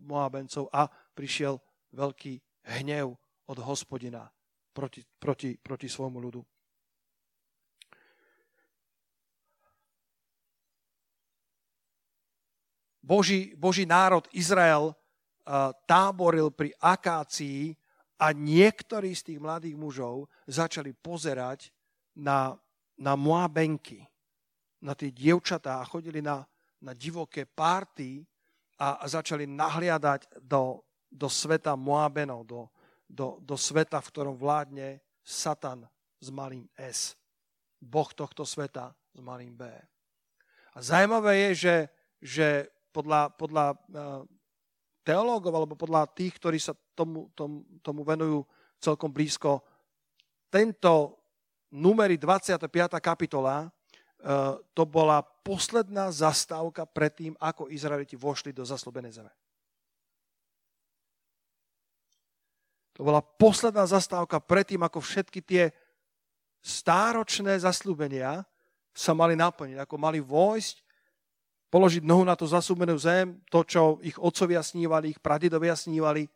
Moabencov 0.00 0.70
a 0.72 0.86
prišiel 0.88 1.58
veľký 1.92 2.38
hnev 2.78 3.12
od 3.50 3.58
hospodina 3.66 4.30
proti, 4.72 5.02
proti, 5.18 5.58
proti 5.58 5.90
svojmu 5.90 6.18
ľudu. 6.22 6.40
Boží, 13.10 13.58
Boží 13.58 13.82
národ 13.82 14.22
Izrael 14.30 14.94
uh, 14.94 14.94
táboril 15.82 16.54
pri 16.54 16.70
akácii 16.78 17.74
a 18.22 18.30
niektorí 18.30 19.10
z 19.18 19.34
tých 19.34 19.42
mladých 19.42 19.74
mužov 19.74 20.30
začali 20.46 20.94
pozerať 20.94 21.74
na, 22.14 22.54
na 22.94 23.18
Moabenky, 23.18 24.06
na 24.78 24.94
tie 24.94 25.10
dievčatá 25.10 25.82
a 25.82 25.88
chodili 25.90 26.22
na, 26.22 26.46
na 26.78 26.94
divoké 26.94 27.50
párty 27.50 28.22
a, 28.78 29.02
a 29.02 29.04
začali 29.10 29.42
nahliadať 29.42 30.46
do, 30.46 30.86
do 31.10 31.26
sveta 31.26 31.74
Moabenov, 31.74 32.46
do, 32.46 32.70
do, 33.10 33.42
do 33.42 33.58
sveta, 33.58 33.98
v 33.98 34.10
ktorom 34.14 34.38
vládne 34.38 35.02
Satan 35.26 35.82
s 36.22 36.30
malým 36.30 36.62
S. 36.78 37.18
Boh 37.82 38.06
tohto 38.14 38.46
sveta 38.46 38.94
s 38.94 39.18
malým 39.18 39.58
B. 39.58 39.66
A 40.70 40.78
zaujímavé 40.78 41.50
je, 41.50 41.50
že, 41.58 41.76
že 42.22 42.46
podľa, 42.90 43.34
podľa 43.34 43.66
eh, 43.72 44.22
teológov 45.06 45.52
alebo 45.54 45.74
podľa 45.74 46.10
tých, 46.12 46.36
ktorí 46.38 46.58
sa 46.60 46.76
tomu, 46.94 47.30
tomu, 47.32 47.64
tomu 47.80 48.04
venujú 48.04 48.44
celkom 48.78 49.10
blízko, 49.10 49.62
tento 50.50 51.22
numeri 51.70 52.18
25. 52.18 52.66
kapitola 52.98 53.66
eh, 53.66 54.54
to 54.74 54.82
bola 54.86 55.22
posledná 55.22 56.10
zastávka 56.10 56.84
pred 56.84 57.12
tým, 57.14 57.34
ako 57.38 57.70
Izraeliti 57.70 58.18
vošli 58.18 58.50
do 58.50 58.66
zaslobenej 58.66 59.22
zeme. 59.22 59.32
To 63.00 63.08
bola 63.08 63.24
posledná 63.24 63.88
zastávka 63.88 64.36
predtým, 64.44 64.84
ako 64.84 65.00
všetky 65.00 65.40
tie 65.40 65.72
stáročné 66.60 67.56
zaslúbenia 67.56 68.44
sa 68.92 69.16
mali 69.16 69.32
naplniť, 69.32 69.80
ako 69.80 69.96
mali 69.96 70.20
vojsť 70.20 70.89
položiť 71.70 72.02
nohu 72.02 72.26
na 72.26 72.34
tú 72.34 72.44
zasúbenú 72.50 72.98
zem, 72.98 73.38
to, 73.46 73.62
čo 73.62 74.02
ich 74.02 74.18
otcovia 74.18 74.60
snívali, 74.60 75.14
ich 75.14 75.22
pradidovia 75.22 75.78
snívali, 75.78 76.26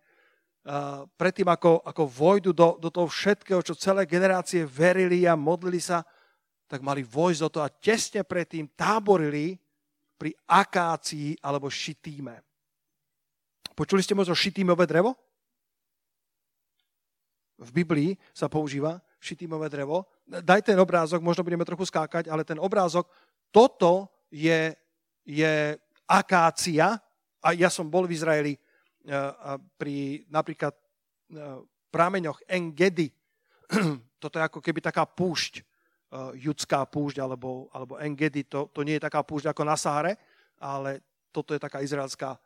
predtým, 1.20 1.44
ako, 1.50 1.84
ako 1.84 2.02
vojdu 2.08 2.50
do, 2.56 2.80
do 2.80 2.88
toho 2.88 3.04
všetkého, 3.04 3.60
čo 3.60 3.76
celé 3.76 4.08
generácie 4.08 4.64
verili 4.64 5.28
a 5.28 5.36
modlili 5.36 5.82
sa, 5.82 6.00
tak 6.64 6.80
mali 6.80 7.04
vojsť 7.04 7.40
do 7.44 7.50
toho 7.52 7.64
a 7.68 7.74
tesne 7.74 8.24
predtým 8.24 8.72
táborili 8.72 9.60
pri 10.16 10.32
akácii 10.48 11.36
alebo 11.44 11.68
šitíme. 11.68 12.40
Počuli 13.76 14.00
ste 14.00 14.16
možno 14.16 14.32
šitímové 14.32 14.88
drevo? 14.88 15.12
V 17.60 17.70
Biblii 17.74 18.16
sa 18.32 18.48
používa 18.48 19.02
šitímové 19.20 19.68
drevo. 19.68 20.08
Daj 20.24 20.72
ten 20.72 20.78
obrázok, 20.80 21.20
možno 21.20 21.44
budeme 21.44 21.66
trochu 21.66 21.84
skákať, 21.90 22.32
ale 22.32 22.46
ten 22.46 22.56
obrázok, 22.56 23.10
toto 23.52 24.08
je 24.32 24.72
je 25.24 25.76
akácia, 26.04 27.00
a 27.44 27.52
ja 27.52 27.68
som 27.68 27.92
bol 27.92 28.08
v 28.08 28.16
Izraeli 28.16 28.52
eh, 28.56 28.60
pri 29.76 30.24
napríklad 30.32 30.72
eh, 30.72 31.60
prameňoch 31.92 32.48
Engedy. 32.48 33.12
Toto 34.22 34.40
je 34.40 34.44
ako 34.48 34.64
keby 34.64 34.80
taká 34.80 35.04
púšť, 35.04 35.60
eh, 35.60 35.64
judská 36.40 36.88
púšť, 36.88 37.20
alebo, 37.20 37.68
alebo 37.76 38.00
Engedy, 38.00 38.48
to, 38.48 38.72
to 38.72 38.80
nie 38.80 38.96
je 38.96 39.04
taká 39.04 39.20
púšť 39.20 39.52
ako 39.52 39.62
na 39.68 39.76
Sahare, 39.76 40.16
ale 40.56 41.04
toto 41.34 41.50
je 41.50 41.58
taká 41.58 41.82
izraelská 41.82 42.38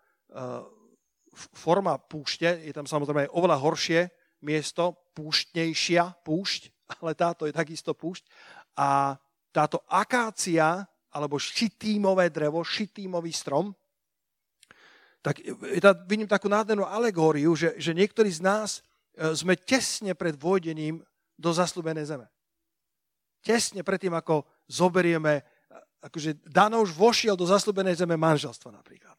forma 1.36 2.00
púšte. 2.00 2.48
Je 2.64 2.72
tam 2.72 2.88
samozrejme 2.88 3.28
oveľa 3.36 3.60
horšie 3.60 4.00
miesto, 4.40 5.12
púštnejšia 5.12 6.24
púšť, 6.24 6.72
ale 7.04 7.12
táto 7.12 7.44
je 7.44 7.52
takisto 7.52 7.92
púšť. 7.92 8.24
A 8.80 9.12
táto 9.52 9.84
akácia 9.86 10.88
alebo 11.12 11.40
šitímové 11.40 12.28
drevo, 12.28 12.60
šitímový 12.60 13.32
strom, 13.32 13.72
tak 15.18 15.42
ja 15.42 15.92
vidím 16.06 16.30
takú 16.30 16.46
nádhernú 16.46 16.86
alegóriu, 16.86 17.52
že, 17.58 17.74
že 17.76 17.90
niektorí 17.90 18.30
z 18.30 18.40
nás 18.40 18.70
e, 18.78 19.34
sme 19.34 19.58
tesne 19.58 20.14
pred 20.14 20.38
vojdením 20.38 21.02
do 21.34 21.50
zaslúbenej 21.50 22.06
zeme. 22.06 22.26
Tesne 23.42 23.82
pred 23.82 23.98
tým, 23.98 24.14
ako 24.14 24.46
zoberieme, 24.70 25.42
akože 26.02 26.46
Dano 26.46 26.82
už 26.82 26.94
vošiel 26.94 27.34
do 27.34 27.46
zaslúbenej 27.46 27.98
zeme 27.98 28.14
manželstva 28.14 28.70
napríklad. 28.70 29.18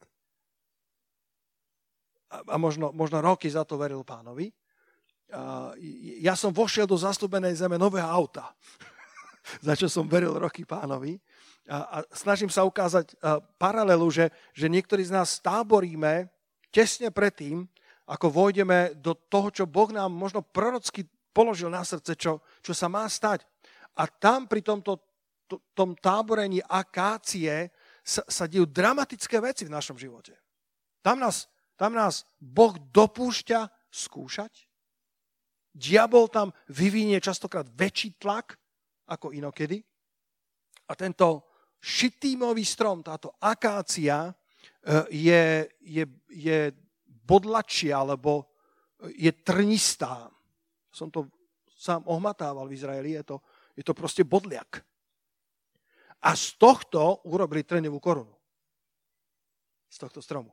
A, 2.29 2.45
a 2.47 2.55
možno, 2.55 2.95
možno 2.95 3.19
roky 3.19 3.51
za 3.51 3.67
to 3.67 3.75
veril 3.75 4.07
pánovi. 4.07 4.53
A 5.29 5.75
ja 6.25 6.33
som 6.33 6.55
vošiel 6.55 6.89
do 6.89 6.97
zaslúbenej 6.97 7.53
zeme 7.59 7.77
nového 7.77 8.07
auta, 8.07 8.49
za 9.57 9.73
čo 9.73 9.89
som 9.89 10.05
veril 10.05 10.37
roky 10.37 10.63
pánovi 10.63 11.17
a, 11.69 11.77
a 11.77 11.97
snažím 12.13 12.49
sa 12.49 12.65
ukázať 12.65 13.13
a, 13.19 13.41
paralelu, 13.57 14.07
že, 14.09 14.29
že 14.53 14.69
niektorí 14.69 15.05
z 15.05 15.13
nás 15.13 15.41
táboríme 15.41 16.29
tesne 16.69 17.09
predtým, 17.09 17.65
ako 18.09 18.29
vojdeme 18.29 18.97
do 18.97 19.13
toho, 19.13 19.53
čo 19.53 19.69
Boh 19.69 19.89
nám 19.93 20.09
možno 20.09 20.41
prorocky 20.41 21.05
položil 21.29 21.69
na 21.69 21.85
srdce, 21.85 22.17
čo, 22.17 22.41
čo 22.65 22.73
sa 22.73 22.89
má 22.89 23.05
stať. 23.05 23.45
A 24.01 24.09
tam 24.09 24.49
pri 24.49 24.65
tomto 24.65 25.09
to, 25.49 25.65
tom 25.73 25.97
táborení 25.97 26.61
akácie 26.61 27.73
sa, 28.05 28.21
sa 28.29 28.45
dejú 28.45 28.69
dramatické 28.69 29.41
veci 29.41 29.65
v 29.65 29.73
našom 29.73 29.97
živote. 29.97 30.37
Tam 31.01 31.17
nás, 31.17 31.49
tam 31.73 31.97
nás 31.97 32.21
Boh 32.37 32.77
dopúšťa 32.77 33.89
skúšať. 33.89 34.69
Diabol 35.73 36.29
tam 36.29 36.53
vyvinie 36.69 37.17
častokrát 37.17 37.65
väčší 37.73 38.21
tlak 38.21 38.58
ako 39.09 39.33
inokedy. 39.33 39.81
A 40.89 40.93
tento 40.93 41.49
šitímový 41.81 42.65
strom, 42.65 43.01
táto 43.01 43.33
akácia, 43.41 44.29
e, 44.29 44.33
je, 45.09 45.43
je, 45.81 46.03
je 46.29 46.59
bodlačia, 47.05 48.01
alebo 48.01 48.49
je 49.15 49.31
trnistá. 49.31 50.27
Som 50.91 51.13
to 51.13 51.31
sám 51.79 52.03
ohmatával 52.11 52.67
v 52.67 52.75
Izraeli, 52.75 53.15
je 53.15 53.23
to, 53.23 53.37
je 53.77 53.83
to 53.85 53.93
proste 53.95 54.27
bodliak. 54.27 54.83
A 56.19 56.35
z 56.35 56.59
tohto 56.59 57.23
urobili 57.31 57.63
trnevú 57.63 58.03
korunu. 58.03 58.35
Z 59.87 60.03
tohto 60.03 60.19
stromu. 60.19 60.51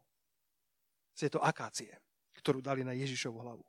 Z 1.16 1.34
to 1.34 1.42
akácie, 1.42 1.90
ktorú 2.38 2.62
dali 2.62 2.86
na 2.86 2.94
Ježišovu 2.94 3.38
hlavu. 3.42 3.64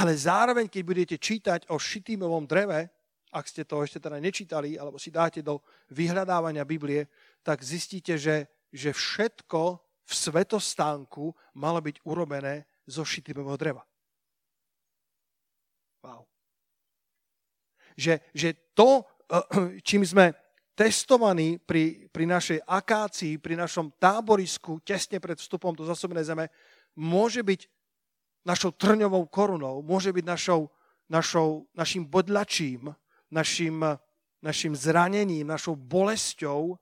Ale 0.00 0.16
zároveň, 0.16 0.66
keď 0.66 0.82
budete 0.82 1.16
čítať 1.20 1.60
o 1.68 1.76
šitímovom 1.76 2.48
dreve, 2.48 2.88
ak 3.32 3.44
ste 3.48 3.64
to 3.64 3.84
ešte 3.84 4.00
teda 4.00 4.16
nečítali, 4.20 4.80
alebo 4.80 4.96
si 4.96 5.12
dáte 5.12 5.44
do 5.44 5.60
vyhľadávania 5.92 6.64
Biblie, 6.64 7.08
tak 7.44 7.60
zistíte, 7.60 8.16
že, 8.16 8.48
že 8.72 8.92
všetko 8.92 9.60
v 10.08 10.12
svetostánku 10.12 11.36
malo 11.60 11.80
byť 11.84 12.00
urobené 12.08 12.64
zo 12.88 13.04
šitivého 13.04 13.52
dreva. 13.60 13.84
Wow. 16.00 16.24
Že, 17.92 18.24
že 18.32 18.48
to, 18.72 19.04
eh, 19.28 19.84
čím 19.84 20.08
sme 20.08 20.32
testovaní 20.78 21.58
pri, 21.58 22.06
pri 22.08 22.24
našej 22.24 22.62
akácii, 22.62 23.42
pri 23.42 23.58
našom 23.58 23.90
táborisku, 23.98 24.78
tesne 24.86 25.18
pred 25.18 25.34
vstupom 25.34 25.74
do 25.74 25.82
zasobenej 25.82 26.30
zeme, 26.30 26.46
môže 26.94 27.42
byť 27.42 27.66
našou 28.46 28.70
trňovou 28.78 29.26
korunou, 29.26 29.82
môže 29.82 30.14
byť 30.14 30.24
našou, 30.24 30.70
našou, 31.10 31.66
našim 31.74 32.06
bodlačím, 32.06 32.94
našim, 33.30 33.84
našim 34.42 34.72
zranením, 34.76 35.46
našou 35.46 35.76
bolesťou, 35.76 36.76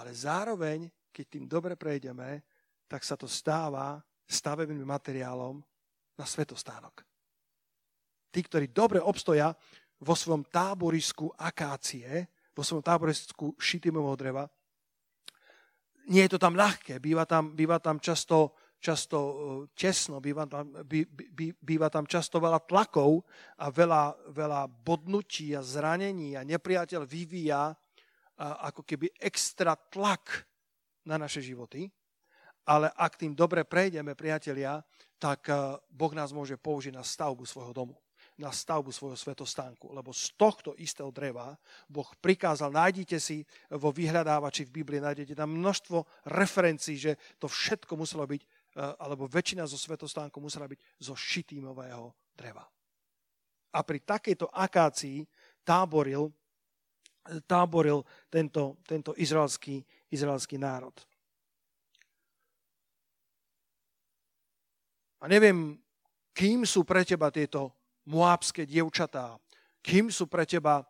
ale 0.00 0.10
zároveň, 0.14 0.88
keď 1.12 1.24
tým 1.28 1.44
dobre 1.48 1.76
prejdeme, 1.76 2.42
tak 2.88 3.04
sa 3.04 3.14
to 3.14 3.28
stáva 3.28 4.00
stavebným 4.26 4.86
materiálom 4.86 5.60
na 6.18 6.26
svetostánok. 6.26 7.02
Tí, 8.30 8.40
ktorí 8.46 8.70
dobre 8.70 9.02
obstoja 9.02 9.50
vo 10.00 10.14
svojom 10.14 10.46
táborisku 10.46 11.34
akácie, 11.34 12.30
vo 12.54 12.62
svojom 12.62 12.84
táborisku 12.86 13.58
šitimového 13.58 14.16
dreva, 14.16 14.44
nie 16.10 16.26
je 16.26 16.32
to 16.34 16.42
tam 16.42 16.58
ľahké, 16.58 16.98
býva 16.98 17.26
tam, 17.26 17.54
býva 17.54 17.78
tam 17.78 18.00
často, 18.02 18.54
často 18.80 19.16
e, 19.16 19.34
tesno, 19.76 20.18
býva 20.18 20.48
tam, 20.48 20.72
bý, 20.82 21.04
bý, 21.06 21.52
býva 21.54 21.92
tam 21.92 22.08
často 22.08 22.40
veľa 22.40 22.64
tlakov 22.64 23.22
a 23.60 23.68
veľa, 23.68 24.32
veľa 24.32 24.66
bodnutí 24.66 25.52
a 25.52 25.60
zranení 25.60 26.34
a 26.34 26.42
nepriateľ 26.42 27.04
vyvíja 27.04 27.76
ako 28.40 28.88
keby 28.88 29.12
extra 29.20 29.76
tlak 29.76 30.48
na 31.04 31.20
naše 31.20 31.44
životy. 31.44 31.92
Ale 32.64 32.88
ak 32.92 33.20
tým 33.20 33.36
dobre 33.36 33.68
prejdeme, 33.68 34.16
priatelia, 34.16 34.80
tak 35.20 35.52
e, 35.52 35.76
Boh 35.92 36.12
nás 36.16 36.32
môže 36.32 36.56
použiť 36.56 36.96
na 36.96 37.04
stavbu 37.04 37.44
svojho 37.44 37.76
domu 37.76 37.96
na 38.40 38.48
stavbu 38.48 38.88
svojho 38.88 39.20
svetostánku. 39.20 39.92
Lebo 39.92 40.16
z 40.16 40.32
tohto 40.32 40.72
istého 40.80 41.12
dreva 41.12 41.52
Boh 41.84 42.08
prikázal, 42.24 42.72
nájdite 42.72 43.20
si 43.20 43.44
vo 43.68 43.92
vyhľadávači 43.92 44.64
v 44.64 44.80
Biblii, 44.80 45.04
nájdete 45.04 45.36
tam 45.36 45.60
množstvo 45.60 46.24
referencií, 46.32 46.96
že 46.96 47.12
to 47.36 47.44
všetko 47.44 48.00
muselo 48.00 48.24
byť, 48.24 48.40
e, 48.40 48.48
alebo 48.76 49.26
väčšina 49.26 49.66
zo 49.66 49.74
svetostánku 49.74 50.38
musela 50.38 50.70
byť 50.70 50.80
zo 51.02 51.14
šitímového 51.18 52.14
dreva. 52.34 52.62
A 53.70 53.78
pri 53.86 54.02
takejto 54.02 54.50
akácii 54.50 55.22
táboril, 55.62 56.30
táboril 57.46 58.02
tento, 58.26 58.78
tento 58.82 59.14
izraelský, 59.14 59.82
izraelský 60.10 60.58
národ. 60.58 60.94
A 65.20 65.28
neviem, 65.28 65.76
kým 66.32 66.64
sú 66.64 66.82
pre 66.82 67.04
teba 67.04 67.28
tieto 67.28 67.76
moábske 68.08 68.64
dievčatá, 68.64 69.36
kým 69.84 70.08
sú 70.08 70.26
pre 70.26 70.48
teba 70.48 70.80
e, 70.80 70.84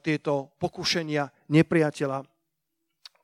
tieto 0.00 0.56
pokušenia 0.56 1.28
nepriateľa, 1.52 2.24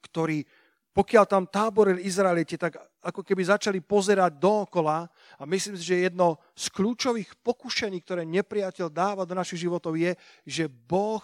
ktorí, 0.05 0.45
pokiaľ 0.91 1.25
tam 1.27 1.47
táborili 1.47 2.03
Izraeliti, 2.03 2.59
tak 2.59 2.75
ako 2.99 3.23
keby 3.23 3.47
začali 3.47 3.79
pozerať 3.79 4.43
dookola 4.43 5.07
a 5.39 5.43
myslím 5.47 5.79
si, 5.79 5.87
že 5.87 6.11
jedno 6.11 6.43
z 6.59 6.67
kľúčových 6.75 7.39
pokušení, 7.47 8.03
ktoré 8.03 8.27
nepriateľ 8.27 8.91
dáva 8.91 9.23
do 9.23 9.39
našich 9.39 9.63
životov 9.63 9.95
je, 9.95 10.19
že 10.43 10.67
Boh 10.67 11.23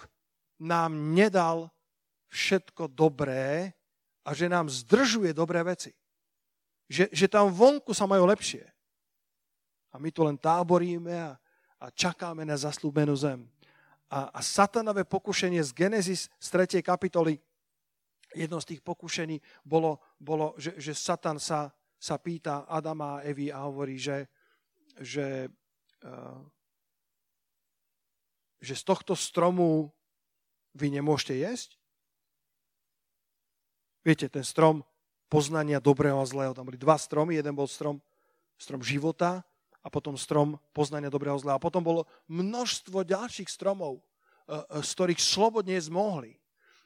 nám 0.63 0.95
nedal 1.13 1.67
všetko 2.31 2.87
dobré 2.95 3.75
a 4.23 4.31
že 4.35 4.47
nám 4.47 4.71
zdržuje 4.71 5.35
dobré 5.35 5.63
veci. 5.67 5.91
Že, 6.87 7.11
že 7.11 7.27
tam 7.27 7.51
vonku 7.51 7.91
sa 7.91 8.07
majú 8.07 8.27
lepšie. 8.31 8.63
A 9.91 9.99
my 9.99 10.15
tu 10.15 10.23
len 10.23 10.39
táboríme 10.39 11.15
a, 11.15 11.35
a 11.83 11.87
čakáme 11.91 12.47
na 12.47 12.55
zaslúbenú 12.55 13.19
zem. 13.19 13.43
A, 14.07 14.31
a 14.31 14.41
satanové 14.43 15.03
pokušenie 15.03 15.59
z 15.67 15.75
Genesis 15.75 16.31
z 16.39 16.47
3. 16.55 16.79
kapitoly, 16.87 17.43
jedno 18.37 18.61
z 18.61 18.77
tých 18.77 18.83
pokušení 18.85 19.41
bolo, 19.65 19.99
bolo 20.21 20.53
že, 20.61 20.77
že 20.77 20.93
Satan 20.93 21.41
sa, 21.41 21.73
sa 21.97 22.21
pýta 22.21 22.69
Adama 22.69 23.19
a 23.19 23.23
Evy 23.25 23.49
a 23.49 23.65
hovorí, 23.65 23.97
že, 23.97 24.29
že, 25.01 25.49
uh, 26.05 26.41
že 28.61 28.75
z 28.77 28.83
tohto 28.85 29.17
stromu 29.17 29.89
vy 30.77 30.93
nemôžete 30.93 31.41
jesť? 31.41 31.81
Viete, 34.07 34.31
ten 34.31 34.47
strom 34.47 34.87
poznania 35.27 35.83
dobrého 35.83 36.23
a 36.23 36.27
zlého. 36.29 36.55
Tam 36.55 36.67
boli 36.67 36.79
dva 36.79 36.95
stromy. 36.95 37.35
Jeden 37.35 37.55
bol 37.59 37.67
strom, 37.67 37.99
strom 38.55 38.79
života 38.85 39.43
a 39.83 39.89
potom 39.91 40.19
strom 40.19 40.59
poznania 40.71 41.11
dobrého 41.11 41.39
zla. 41.39 41.59
A 41.59 41.63
potom 41.63 41.83
bolo 41.83 42.07
množstvo 42.31 43.07
ďalších 43.07 43.51
stromov, 43.51 43.99
e, 43.99 44.03
e, 44.59 44.83
z 44.83 44.91
ktorých 44.95 45.21
slobodne 45.23 45.75
jesť 45.79 45.91
mohli. 45.95 46.33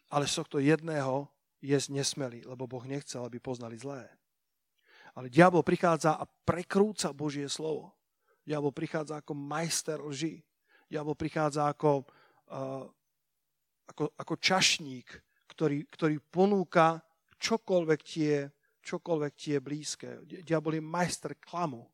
Ale 0.09 0.25
z 0.27 0.43
tohto 0.43 0.59
jedného 0.61 1.29
jesť 1.61 1.89
nesmeli, 1.93 2.41
lebo 2.45 2.65
Boh 2.65 2.85
nechcel, 2.89 3.25
aby 3.25 3.39
poznali 3.39 3.77
zlé. 3.77 4.09
Ale 5.15 5.29
diabol 5.29 5.61
prichádza 5.61 6.17
a 6.17 6.25
prekrúca 6.25 7.13
Božie 7.13 7.47
slovo. 7.51 7.93
Diabol 8.47 8.73
prichádza 8.73 9.21
ako 9.21 9.37
majster 9.37 10.01
lži. 10.01 10.41
Diabol 10.91 11.15
prichádza 11.15 11.71
ako, 11.71 12.03
uh, 12.51 12.85
ako, 13.91 14.05
ako 14.17 14.35
čašník, 14.39 15.09
ktorý, 15.51 15.87
ktorý 15.91 16.17
ponúka 16.19 17.03
čokoľvek 17.37 18.01
tie, 18.01 18.49
čokoľvek 18.81 19.33
tie 19.35 19.57
blízke. 19.59 20.09
Diabol 20.25 20.79
je 20.79 20.83
majster 20.83 21.37
klamu. 21.39 21.85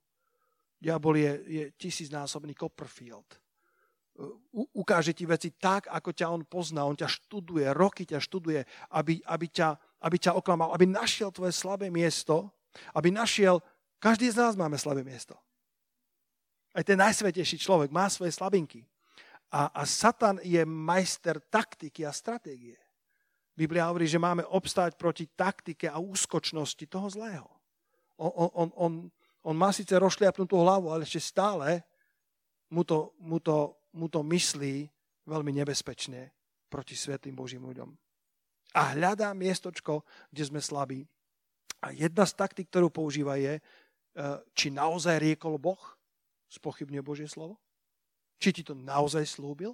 Diabol 0.76 1.16
je, 1.16 1.32
je 1.48 1.64
tisícnásobný 1.74 2.52
Copperfield. 2.52 3.45
Ukáže 4.72 5.12
ti 5.12 5.28
veci 5.28 5.52
tak, 5.52 5.92
ako 5.92 6.10
ťa 6.12 6.26
on 6.32 6.42
pozná. 6.48 6.88
On 6.88 6.96
ťa 6.96 7.08
študuje, 7.08 7.68
roky 7.76 8.08
ťa 8.08 8.20
študuje, 8.20 8.64
aby, 8.96 9.20
aby, 9.28 9.46
ťa, 9.52 9.76
aby 10.00 10.16
ťa 10.16 10.32
oklamal, 10.32 10.72
aby 10.72 10.88
našiel 10.88 11.28
tvoje 11.28 11.52
slabé 11.52 11.92
miesto, 11.92 12.48
aby 12.96 13.12
našiel, 13.12 13.60
každý 14.00 14.32
z 14.32 14.40
nás 14.40 14.52
máme 14.56 14.80
slabé 14.80 15.04
miesto. 15.04 15.36
Aj 16.76 16.84
ten 16.84 17.00
najsvetejší 17.00 17.56
človek 17.56 17.88
má 17.88 18.08
svoje 18.12 18.32
slabinky. 18.36 18.84
A, 19.52 19.72
a 19.72 19.82
Satan 19.88 20.40
je 20.44 20.60
majster 20.64 21.40
taktiky 21.40 22.04
a 22.04 22.12
stratégie. 22.12 22.76
Biblia 23.56 23.88
hovorí, 23.88 24.04
že 24.04 24.20
máme 24.20 24.44
obstáť 24.44 25.00
proti 25.00 25.24
taktike 25.32 25.88
a 25.88 25.96
úskočnosti 25.96 26.84
toho 26.84 27.08
zlého. 27.08 27.48
On, 28.20 28.28
on, 28.52 28.68
on, 28.76 28.92
on 29.40 29.56
má 29.56 29.72
síce 29.72 29.96
rozšliapnutú 29.96 30.60
hlavu, 30.60 30.92
ale 30.92 31.08
ešte 31.08 31.20
stále 31.32 31.80
mu 32.68 32.84
to, 32.84 33.16
mu 33.16 33.40
to, 33.40 33.72
mu 33.96 34.06
to 34.12 34.20
myslí 34.20 34.86
veľmi 35.24 35.52
nebezpečne 35.56 36.30
proti 36.68 36.94
svetým 36.94 37.32
Božím 37.32 37.64
ľuďom. 37.64 37.90
A 38.76 38.92
hľadá 38.92 39.32
miestočko, 39.32 40.04
kde 40.28 40.44
sme 40.44 40.60
slabí. 40.60 41.08
A 41.80 41.96
jedna 41.96 42.28
z 42.28 42.36
taktik, 42.36 42.68
ktorú 42.68 42.92
používa 42.92 43.40
je, 43.40 43.56
e, 43.56 43.62
či 44.52 44.68
naozaj 44.68 45.16
riekol 45.16 45.56
Boh, 45.56 45.80
spochybňuje 46.52 47.02
Božie 47.02 47.28
slovo, 47.28 47.56
či 48.36 48.52
ti 48.52 48.62
to 48.62 48.76
naozaj 48.76 49.24
slúbil 49.24 49.72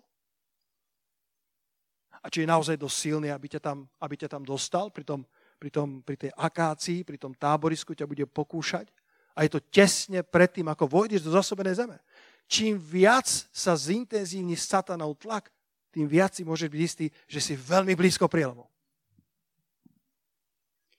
a 2.23 2.27
či 2.31 2.47
je 2.47 2.53
naozaj 2.53 2.79
dosť 2.79 2.97
silný, 2.97 3.29
aby 3.35 3.51
ťa 3.51 3.61
tam, 3.61 3.79
aby 3.99 4.15
ťa 4.15 4.29
tam 4.31 4.47
dostal 4.47 4.95
pri, 4.95 5.03
tom, 5.03 5.27
pri, 5.59 5.71
tom, 5.75 5.89
pri 6.07 6.17
tej 6.17 6.31
akácii, 6.39 7.03
pri 7.03 7.19
tom 7.19 7.35
táborisku 7.35 7.99
ťa 7.99 8.07
bude 8.07 8.23
pokúšať. 8.31 8.87
A 9.33 9.43
je 9.43 9.59
to 9.59 9.65
tesne 9.73 10.21
predtým, 10.23 10.69
ako 10.69 10.87
vojdeš 10.87 11.25
do 11.25 11.33
zasobenej 11.33 11.83
zeme. 11.83 11.99
Čím 12.49 12.77
viac 12.77 13.27
sa 13.51 13.73
zintenzívni 13.77 14.57
satanov 14.59 15.17
tlak, 15.19 15.49
tým 15.93 16.09
viac 16.09 16.33
si 16.33 16.45
môžeš 16.45 16.69
byť 16.69 16.83
istý, 16.83 17.07
že 17.29 17.41
si 17.41 17.55
veľmi 17.57 17.93
blízko 17.93 18.29
prielomu. 18.29 18.65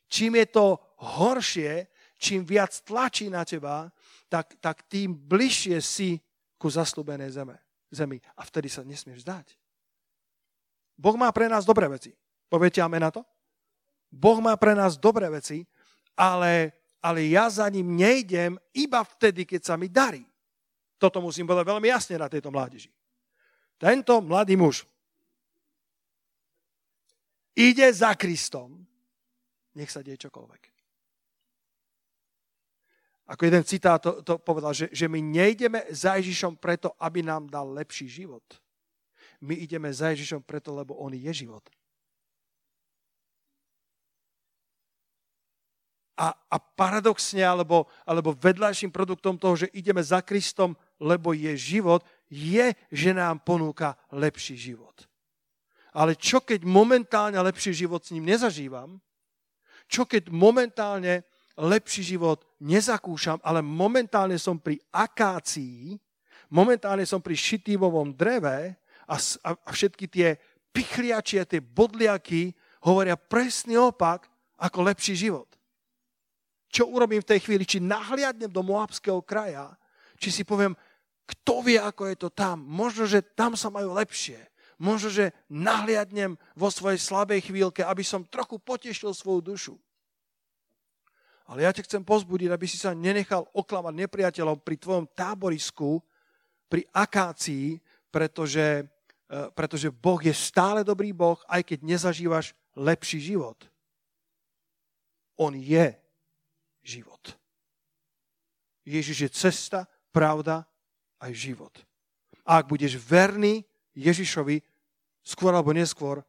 Čím 0.10 0.38
je 0.38 0.47
to 0.53 0.77
horšie, 1.01 1.89
čím 2.21 2.45
viac 2.45 2.69
tlačí 2.86 3.34
na 3.34 3.41
teba, 3.41 3.89
tak, 4.29 4.53
tak 4.62 4.86
tým 4.86 5.13
bližšie 5.13 5.82
si 5.82 6.21
ku 6.62 6.69
zaslúbenej 6.69 7.34
zeme, 7.34 7.58
zemi. 7.89 8.21
A 8.38 8.45
vtedy 8.45 8.69
sa 8.69 8.86
nesmieš 8.86 9.25
zdať. 9.25 9.58
Boh 10.93 11.17
má 11.17 11.34
pre 11.34 11.49
nás 11.49 11.65
dobré 11.65 11.89
veci. 11.89 12.13
Poviete 12.45 12.82
amen 12.82 13.01
na 13.01 13.10
to? 13.10 13.25
Boh 14.13 14.38
má 14.38 14.53
pre 14.53 14.77
nás 14.77 14.93
dobré 14.93 15.25
veci, 15.34 15.65
ale 16.13 16.77
ale 17.03 17.27
ja 17.27 17.51
za 17.51 17.67
ním 17.67 17.99
nejdem 17.99 18.56
iba 18.71 19.03
vtedy, 19.03 19.43
keď 19.43 19.62
sa 19.67 19.75
mi 19.75 19.91
darí. 19.91 20.23
Toto 21.04 21.20
musím 21.20 21.44
povedať 21.44 21.68
veľmi 21.68 21.92
jasne 21.92 22.16
na 22.16 22.32
tejto 22.32 22.48
mládeži. 22.48 22.88
Tento 23.76 24.24
mladý 24.24 24.56
muž 24.56 24.88
ide 27.52 27.92
za 27.92 28.16
Kristom, 28.16 28.88
nech 29.76 29.92
sa 29.92 30.00
deje 30.00 30.24
čokoľvek. 30.24 30.72
Ako 33.36 33.42
jeden 33.44 33.63
citát 33.68 34.00
to, 34.00 34.24
to 34.24 34.39
povedal, 34.39 34.72
že, 34.72 34.88
že 34.96 35.12
my 35.12 35.20
nejdeme 35.20 35.84
za 35.92 36.16
Ježišom 36.16 36.56
preto, 36.56 36.96
aby 36.96 37.20
nám 37.20 37.52
dal 37.52 37.68
lepší 37.68 38.08
život. 38.08 38.44
My 39.44 39.60
ideme 39.60 39.92
za 39.92 40.16
Ježišom 40.16 40.44
preto, 40.48 40.72
lebo 40.72 40.96
on 40.96 41.12
je 41.12 41.32
život. 41.36 41.63
A, 46.13 46.30
a 46.30 46.58
paradoxne, 46.62 47.42
alebo, 47.42 47.89
alebo 48.06 48.38
vedľajším 48.38 48.94
produktom 48.94 49.34
toho, 49.34 49.66
že 49.66 49.74
ideme 49.74 49.98
za 50.06 50.22
Kristom, 50.22 50.78
lebo 51.04 51.36
je 51.36 51.52
život, 51.60 52.00
je, 52.32 52.72
že 52.88 53.12
nám 53.12 53.44
ponúka 53.44 54.00
lepší 54.16 54.56
život. 54.56 55.04
Ale 55.92 56.16
čo 56.16 56.39
keď 56.42 56.63
momentálne 56.63 57.38
lepší 57.44 57.76
život 57.86 58.02
s 58.02 58.16
ním 58.16 58.26
nezažívam? 58.26 58.98
Čo 59.92 60.08
keď 60.08 60.32
momentálne 60.32 61.28
lepší 61.60 62.16
život 62.16 62.42
nezakúšam, 62.63 63.38
ale 63.46 63.62
momentálne 63.62 64.39
som 64.39 64.58
pri 64.58 64.82
akácii, 64.89 66.00
momentálne 66.50 67.06
som 67.06 67.22
pri 67.22 67.38
šitívovom 67.38 68.16
dreve 68.16 68.74
a, 69.06 69.16
a, 69.20 69.50
a 69.54 69.70
všetky 69.70 70.10
tie 70.10 70.39
pichliačie, 70.74 71.46
tie 71.46 71.62
bodliaky 71.62 72.56
hovoria 72.82 73.13
presný 73.13 73.78
opak 73.78 74.26
ako 74.58 74.89
lepší 74.89 75.13
život 75.13 75.54
čo 76.74 76.89
urobím 76.89 77.22
v 77.22 77.30
tej 77.30 77.39
chvíli, 77.46 77.70
či 77.70 77.78
nahliadnem 77.78 78.50
do 78.50 78.66
Moabského 78.66 79.22
kraja, 79.22 79.70
či 80.18 80.34
si 80.34 80.42
poviem, 80.42 80.74
kto 81.23 81.63
vie, 81.63 81.79
ako 81.79 82.12
je 82.12 82.17
to 82.19 82.29
tam. 82.29 82.59
Možno, 82.67 83.07
že 83.07 83.23
tam 83.23 83.55
sa 83.55 83.71
majú 83.71 83.95
lepšie. 83.95 84.39
Možno, 84.75 85.07
že 85.07 85.31
nahliadnem 85.47 86.36
vo 86.57 86.67
svojej 86.67 86.99
slabej 86.99 87.47
chvíľke, 87.47 87.86
aby 87.86 88.03
som 88.03 88.27
trochu 88.27 88.59
potešil 88.59 89.15
svoju 89.15 89.39
dušu. 89.39 89.75
Ale 91.47 91.63
ja 91.63 91.71
ťa 91.71 91.88
chcem 91.88 92.03
pozbudiť, 92.03 92.49
aby 92.51 92.65
si 92.67 92.79
sa 92.79 92.95
nenechal 92.95 93.47
oklamať 93.51 93.93
nepriateľom 94.07 94.63
pri 94.63 94.75
tvojom 94.79 95.05
táborisku, 95.12 95.99
pri 96.67 96.88
akácii, 96.91 97.79
pretože, 98.12 98.88
e, 99.27 99.39
pretože 99.51 99.91
Boh 99.91 100.19
je 100.19 100.33
stále 100.36 100.83
dobrý 100.83 101.12
Boh, 101.12 101.39
aj 101.47 101.63
keď 101.67 101.79
nezažívaš 101.83 102.55
lepší 102.75 103.19
život. 103.21 103.59
On 105.39 105.51
je 105.53 105.93
život. 106.83 107.23
Ježiš 108.83 109.17
je 109.27 109.29
cesta, 109.31 109.88
pravda 110.12 110.67
aj 111.23 111.31
život. 111.31 111.73
A 112.43 112.59
ak 112.59 112.67
budeš 112.67 112.99
verný 112.99 113.63
Ježišovi, 113.95 114.59
skôr 115.23 115.55
alebo 115.55 115.71
neskôr, 115.71 116.19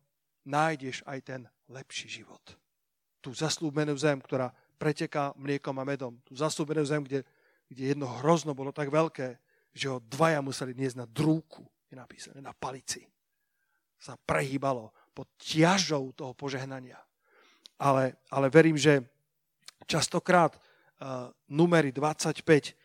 nájdeš 0.47 1.03
aj 1.03 1.19
ten 1.27 1.41
lepší 1.67 2.23
život. 2.23 2.41
Tú 3.19 3.35
zaslúbenú 3.35 3.97
zem, 3.99 4.23
ktorá 4.23 4.55
preteká 4.79 5.35
mliekom 5.35 5.75
a 5.81 5.85
medom. 5.85 6.15
Tú 6.23 6.39
zaslúbenú 6.39 6.87
zem, 6.87 7.03
kde, 7.03 7.27
kde 7.67 7.97
jedno 7.97 8.07
hrozno 8.21 8.55
bolo 8.55 8.71
tak 8.71 8.93
veľké, 8.93 9.41
že 9.75 9.91
ho 9.91 9.99
dvaja 9.99 10.39
museli 10.39 10.77
niesť 10.77 11.03
na 11.03 11.07
drúku, 11.09 11.67
je 11.91 11.97
napísané, 11.99 12.39
na 12.39 12.55
palici. 12.55 13.03
Sa 13.99 14.15
prehýbalo 14.15 14.95
pod 15.11 15.27
ťažou 15.41 16.15
toho 16.15 16.37
požehnania. 16.37 17.01
Ale, 17.81 18.15
ale 18.31 18.47
verím, 18.53 18.79
že 18.79 19.03
častokrát 19.89 20.55
uh, 20.55 21.33
numery 21.51 21.91
25 21.91 22.85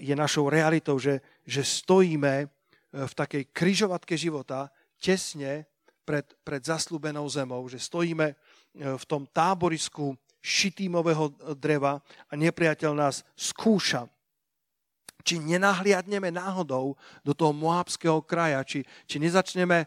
je 0.00 0.14
našou 0.16 0.48
realitou, 0.48 0.96
že, 0.96 1.20
že 1.46 1.62
stojíme 1.62 2.34
e, 2.42 2.46
v 2.92 3.12
takej 3.14 3.48
kryžovatke 3.54 4.18
života 4.18 4.68
tesne 4.98 5.70
pred, 6.02 6.26
pred 6.42 6.62
zaslúbenou 6.62 7.24
zemou, 7.30 7.62
že 7.70 7.78
stojíme 7.78 8.26
e, 8.30 8.34
v 8.98 9.04
tom 9.06 9.24
táborisku 9.30 10.18
šitímového 10.42 11.34
dreva 11.58 12.02
a 12.30 12.32
nepriateľ 12.34 12.92
nás 12.94 13.22
skúša. 13.34 14.06
Či 15.26 15.42
nenahliadneme 15.42 16.30
náhodou 16.30 16.94
do 17.26 17.32
toho 17.34 17.50
moábského 17.50 18.22
kraja, 18.22 18.62
či, 18.62 18.86
či, 19.10 19.18
nezačneme, 19.18 19.86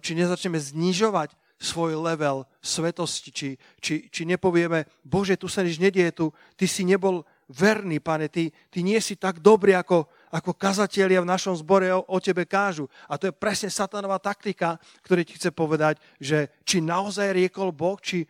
či 0.00 0.12
nezačneme 0.16 0.56
znižovať 0.56 1.36
svoj 1.56 1.96
level 1.96 2.44
svetosti, 2.60 3.32
či, 3.32 3.48
či, 3.80 3.94
či 4.12 4.22
nepovieme, 4.28 4.84
Bože, 5.00 5.40
tu 5.40 5.48
sa 5.48 5.64
nič 5.64 5.80
nedieje, 5.80 6.12
tu, 6.12 6.26
ty 6.52 6.68
si 6.68 6.84
nebol 6.84 7.24
verný, 7.48 8.00
pane, 8.00 8.28
ty, 8.28 8.52
ty 8.68 8.84
nie 8.84 9.00
si 9.00 9.16
tak 9.16 9.40
dobrý, 9.40 9.72
ako, 9.72 10.08
ako 10.30 10.54
kazatelia 10.54 11.22
v 11.22 11.30
našom 11.30 11.54
zbore 11.58 11.90
o, 11.92 12.18
tebe 12.18 12.46
kážu. 12.46 12.90
A 13.06 13.18
to 13.20 13.30
je 13.30 13.34
presne 13.34 13.70
satanová 13.70 14.18
taktika, 14.18 14.80
ktorý 15.02 15.22
ti 15.22 15.38
chce 15.38 15.50
povedať, 15.54 15.98
že 16.18 16.50
či 16.66 16.82
naozaj 16.82 17.34
riekol 17.34 17.70
Boh, 17.70 17.98
či, 17.98 18.26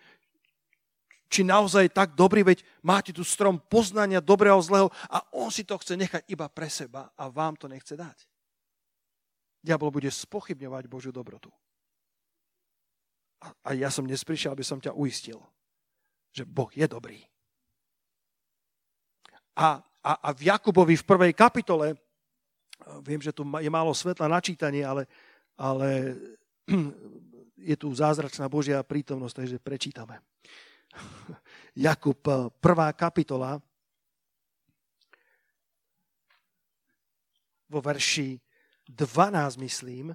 či 1.27 1.41
naozaj 1.43 1.93
tak 1.93 2.13
dobrý, 2.15 2.45
veď 2.45 2.65
máte 2.85 3.11
tu 3.11 3.25
strom 3.25 3.57
poznania 3.59 4.21
dobrého, 4.21 4.61
zlého 4.61 4.93
a 5.11 5.25
on 5.37 5.49
si 5.49 5.65
to 5.65 5.77
chce 5.81 5.97
nechať 5.97 6.23
iba 6.29 6.47
pre 6.49 6.69
seba 6.71 7.13
a 7.17 7.29
vám 7.33 7.57
to 7.57 7.69
nechce 7.69 7.93
dať. 7.93 8.19
Diabol 9.61 9.91
bude 9.91 10.13
spochybňovať 10.13 10.85
Božiu 10.87 11.11
dobrotu. 11.11 11.51
A, 13.43 13.53
a 13.67 13.69
ja 13.77 13.91
som 13.91 14.07
dnes 14.07 14.23
prišiel, 14.23 14.55
aby 14.55 14.65
som 14.65 14.81
ťa 14.81 14.95
uistil, 14.95 15.43
že 16.33 16.47
Boh 16.47 16.71
je 16.73 16.87
dobrý 16.87 17.21
a, 19.57 19.81
a, 20.07 20.13
a 20.23 20.29
v 20.31 20.47
Jakubovi 20.47 20.95
v 20.95 21.09
prvej 21.09 21.33
kapitole, 21.35 21.99
viem, 23.03 23.19
že 23.19 23.35
tu 23.35 23.43
je 23.43 23.71
málo 23.71 23.91
svetla 23.91 24.31
na 24.31 24.39
čítanie, 24.39 24.87
ale, 24.87 25.11
ale 25.59 26.15
je 27.71 27.75
tu 27.75 27.91
zázračná 27.91 28.47
Božia 28.47 28.79
prítomnosť, 28.87 29.43
takže 29.43 29.59
prečítame. 29.59 30.23
Jakub, 31.75 32.23
prvá 32.63 32.95
kapitola, 32.95 33.59
vo 37.67 37.83
verši 37.83 38.39
12, 38.87 39.59
myslím, 39.59 40.15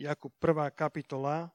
Jakub, 0.00 0.32
prvá 0.40 0.72
kapitola, 0.72 1.52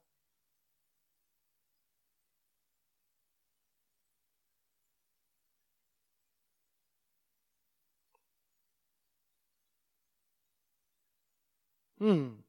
Hmm. 11.96 12.44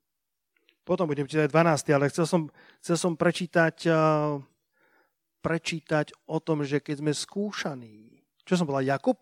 Potom 0.86 1.10
budem 1.10 1.26
čítať 1.26 1.50
12, 1.50 1.90
ale 1.94 2.10
chcel 2.10 2.26
som, 2.30 2.42
chcel 2.78 2.96
som 2.98 3.12
prečítať, 3.18 3.90
uh, 3.90 4.38
prečítať 5.42 6.14
o 6.30 6.38
tom, 6.38 6.62
že 6.62 6.78
keď 6.78 7.02
sme 7.02 7.12
skúšaní, 7.14 8.22
čo 8.46 8.54
som 8.54 8.66
bola 8.66 8.86
Jakub? 8.86 9.18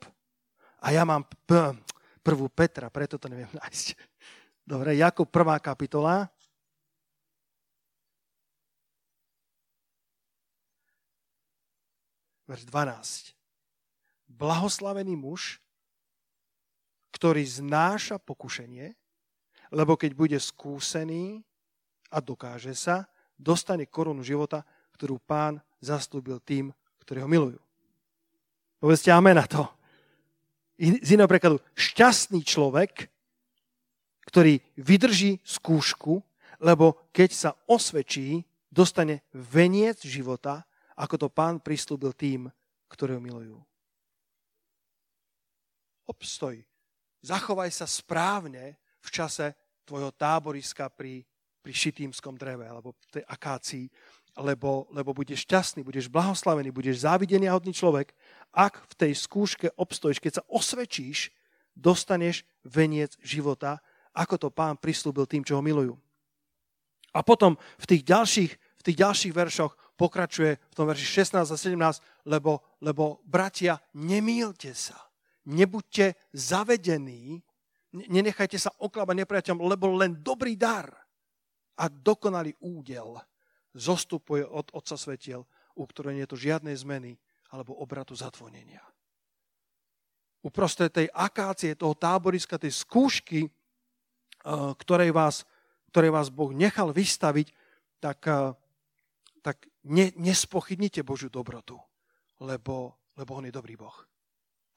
A 0.84 0.92
ja 0.92 1.08
mám 1.08 1.24
p- 1.24 1.76
prvú 2.20 2.52
Petra, 2.52 2.92
preto 2.92 3.16
to 3.16 3.32
neviem 3.32 3.48
nájsť. 3.52 3.86
Dobre, 4.72 4.96
Jakub, 4.96 5.28
prvá 5.28 5.56
kapitola. 5.56 6.28
Verš 12.44 12.68
12. 12.68 13.32
Blahoslavený 14.28 15.16
muž, 15.16 15.64
ktorý 17.16 17.40
znáša 17.40 18.20
pokušenie, 18.20 18.92
lebo 19.72 19.96
keď 19.96 20.10
bude 20.12 20.38
skúsený 20.40 21.40
a 22.12 22.18
dokáže 22.20 22.76
sa, 22.76 23.08
dostane 23.38 23.88
korunu 23.88 24.20
života, 24.20 24.62
ktorú 24.94 25.18
pán 25.22 25.58
zaslúbil 25.82 26.40
tým, 26.40 26.70
ktorí 27.02 27.20
ho 27.20 27.28
milujú. 27.28 27.60
Povedzte 28.80 29.10
amen 29.12 29.36
na 29.36 29.46
to. 29.48 29.64
Z 30.76 31.14
iného 31.14 31.30
prekladu, 31.30 31.62
šťastný 31.78 32.42
človek, 32.42 33.08
ktorý 34.26 34.58
vydrží 34.76 35.38
skúšku, 35.44 36.20
lebo 36.58 37.08
keď 37.14 37.30
sa 37.30 37.50
osvedčí, 37.70 38.42
dostane 38.74 39.22
veniec 39.30 40.02
života, 40.02 40.66
ako 40.98 41.26
to 41.26 41.28
pán 41.30 41.62
prislúbil 41.62 42.10
tým, 42.14 42.50
ktorí 42.90 43.14
ho 43.14 43.22
milujú. 43.22 43.58
Obstoj. 46.10 46.60
Zachovaj 47.24 47.70
sa 47.72 47.88
správne 47.88 48.76
v 49.04 49.08
čase 49.12 49.52
tvojho 49.84 50.16
táboriska 50.16 50.88
pri, 50.88 51.20
pri 51.60 51.72
šitímskom 51.72 52.40
dreve 52.40 52.64
alebo 52.64 52.96
tej 53.12 53.24
akácii, 53.28 53.86
lebo, 54.40 54.88
lebo 54.90 55.14
budeš 55.14 55.46
šťastný, 55.46 55.86
budeš 55.86 56.10
blahoslavený, 56.10 56.74
budeš 56.74 57.06
závidený 57.06 57.46
a 57.46 57.54
hodný 57.54 57.70
človek, 57.70 58.10
ak 58.50 58.82
v 58.90 58.94
tej 58.98 59.12
skúške 59.14 59.76
obstojíš, 59.78 60.18
keď 60.18 60.32
sa 60.40 60.46
osvedčíš, 60.50 61.30
dostaneš 61.74 62.42
veniec 62.66 63.14
života, 63.22 63.78
ako 64.14 64.34
to 64.38 64.48
pán 64.50 64.78
prislúbil 64.78 65.26
tým, 65.26 65.42
čo 65.42 65.58
ho 65.58 65.62
milujú. 65.62 65.94
A 67.14 67.22
potom 67.22 67.54
v 67.78 67.86
tých 67.86 68.02
ďalších, 68.02 68.52
v 68.54 68.82
tých 68.82 68.98
ďalších 68.98 69.34
veršoch 69.34 69.74
pokračuje 69.94 70.58
v 70.58 70.74
tom 70.74 70.90
verši 70.90 71.22
16 71.22 71.46
a 71.46 71.56
17, 71.58 72.26
lebo, 72.26 72.62
lebo 72.82 73.22
bratia, 73.22 73.78
nemýlte 73.94 74.74
sa, 74.74 74.98
nebuďte 75.46 76.18
zavedení 76.34 77.42
Nenechajte 77.94 78.58
sa 78.58 78.74
oklamať 78.82 79.22
nepriateľom, 79.22 79.70
lebo 79.70 79.94
len 79.94 80.18
dobrý 80.18 80.58
dar 80.58 80.90
a 81.78 81.86
dokonalý 81.86 82.58
údel 82.58 83.18
zostupuje 83.74 84.42
od 84.46 84.70
Otca 84.74 84.98
Svetiel, 84.98 85.46
u 85.74 85.82
ktorej 85.86 86.18
nie 86.18 86.24
je 86.26 86.32
to 86.34 86.38
žiadnej 86.38 86.74
zmeny 86.74 87.14
alebo 87.50 87.78
obratu 87.78 88.14
zatvonenia. 88.14 88.82
Uprostred 90.42 90.90
tej 90.90 91.06
akácie, 91.14 91.78
toho 91.78 91.94
táboriska, 91.94 92.58
tej 92.58 92.74
skúšky, 92.74 93.46
eh, 93.46 93.50
ktorej 94.74 95.10
vás, 95.14 95.46
ktorej 95.90 96.10
vás 96.10 96.28
Boh 96.34 96.50
nechal 96.50 96.90
vystaviť, 96.90 97.54
tak, 98.02 98.18
eh, 98.26 98.54
tak 99.42 99.66
ne, 99.86 100.10
nespochybnite 100.18 101.06
Božiu 101.06 101.30
dobrotu, 101.30 101.78
lebo, 102.42 102.98
lebo 103.14 103.30
On 103.38 103.46
je 103.46 103.54
dobrý 103.54 103.78
Boh. 103.78 103.94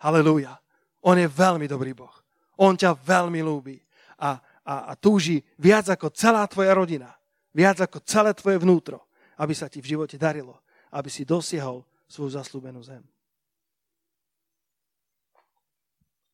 Halelúja. 0.01 0.53
On 1.01 1.17
je 1.17 1.25
veľmi 1.25 1.65
dobrý 1.65 1.97
Boh. 1.97 2.26
On 2.57 2.73
ťa 2.73 2.97
veľmi 2.97 3.41
ľúbi 3.41 3.77
a, 4.21 4.37
a, 4.65 4.75
a 4.89 4.93
túži 4.97 5.41
viac 5.61 5.87
ako 5.87 6.09
celá 6.13 6.43
tvoja 6.49 6.73
rodina, 6.73 7.13
viac 7.53 7.81
ako 7.81 8.01
celé 8.01 8.33
tvoje 8.33 8.57
vnútro, 8.61 9.07
aby 9.37 9.53
sa 9.53 9.69
ti 9.69 9.81
v 9.81 9.97
živote 9.97 10.17
darilo, 10.17 10.65
aby 10.93 11.09
si 11.09 11.23
dosiahol 11.23 11.85
svoju 12.09 12.33
zaslúbenú 12.33 12.81
zem. 12.81 13.03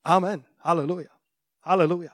Amen. 0.04 0.44
Halelúja. 0.60 1.12
Halelúja. 1.64 2.12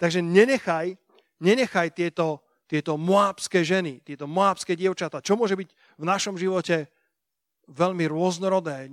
Takže 0.00 0.24
nenechaj, 0.24 0.96
nenechaj 1.36 1.92
tieto, 1.92 2.40
tieto 2.64 2.96
moábske 2.96 3.60
ženy, 3.60 4.00
tieto 4.00 4.24
moábske 4.24 4.72
dievčata, 4.72 5.20
čo 5.20 5.36
môže 5.36 5.52
byť 5.52 5.68
v 6.00 6.04
našom 6.04 6.40
živote 6.40 6.88
veľmi 7.68 8.08
rôznorodé. 8.08 8.88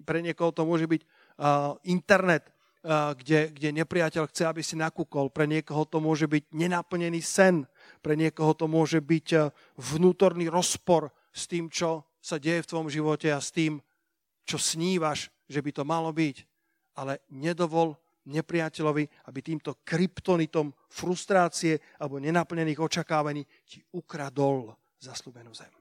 Pre 0.00 0.18
niekoho 0.24 0.54
to 0.54 0.64
môže 0.64 0.88
byť 0.88 1.02
uh, 1.04 1.76
internet, 1.84 2.53
kde, 2.84 3.48
kde 3.56 3.68
nepriateľ 3.80 4.28
chce, 4.28 4.44
aby 4.44 4.60
si 4.60 4.76
nakúkol. 4.76 5.32
Pre 5.32 5.48
niekoho 5.48 5.88
to 5.88 6.04
môže 6.04 6.28
byť 6.28 6.52
nenaplnený 6.52 7.24
sen. 7.24 7.64
Pre 8.04 8.12
niekoho 8.12 8.52
to 8.52 8.68
môže 8.68 9.00
byť 9.00 9.26
eh, 9.32 9.48
vnútorný 9.80 10.52
rozpor 10.52 11.08
s 11.32 11.48
tým, 11.48 11.72
čo 11.72 12.04
sa 12.20 12.36
deje 12.36 12.60
v 12.60 12.68
tvojom 12.68 12.88
živote 12.92 13.32
a 13.32 13.40
s 13.40 13.48
tým, 13.52 13.80
čo 14.44 14.60
snívaš, 14.60 15.32
že 15.48 15.64
by 15.64 15.70
to 15.72 15.82
malo 15.88 16.12
byť. 16.12 16.36
Ale 17.00 17.24
nedovol 17.32 17.96
nepriateľovi, 18.28 19.28
aby 19.28 19.38
týmto 19.40 19.80
kryptonitom 19.84 20.72
frustrácie 20.88 21.80
alebo 22.00 22.20
nenaplnených 22.20 22.80
očakávaní 22.80 23.44
ti 23.64 23.80
ukradol 23.96 24.72
zaslúbenú 25.00 25.52
zem. 25.52 25.72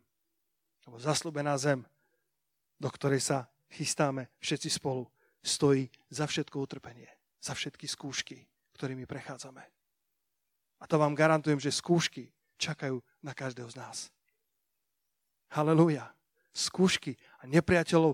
Lebo 0.83 0.99
zaslúbená 0.99 1.55
zem, 1.55 1.83
do 2.75 2.89
ktorej 2.91 3.23
sa 3.23 3.47
chystáme 3.71 4.27
všetci 4.43 4.67
spolu, 4.79 5.07
stojí 5.43 5.91
za 6.07 6.25
všetko 6.25 6.55
utrpenie, 6.55 7.11
za 7.43 7.53
všetky 7.53 7.85
skúšky, 7.85 8.47
ktorými 8.73 9.03
prechádzame. 9.03 9.61
A 10.79 10.83
to 10.87 10.95
vám 10.95 11.15
garantujem, 11.15 11.59
že 11.59 11.75
skúšky 11.75 12.31
čakajú 12.55 13.03
na 13.19 13.35
každého 13.35 13.67
z 13.67 13.75
nás. 13.75 13.97
Halelúja. 15.51 16.09
Skúšky 16.53 17.17
a 17.41 17.49
nepriateľov, 17.49 18.13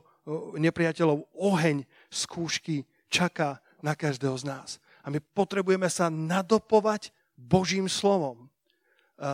nepriateľov 0.55 1.27
oheň 1.35 1.83
skúšky 2.07 2.87
čaká 3.11 3.59
na 3.83 3.99
každého 3.99 4.35
z 4.39 4.47
nás. 4.47 4.69
A 5.03 5.11
my 5.11 5.19
potrebujeme 5.19 5.91
sa 5.91 6.07
nadopovať 6.07 7.11
Božím 7.35 7.91
slovom. 7.91 8.47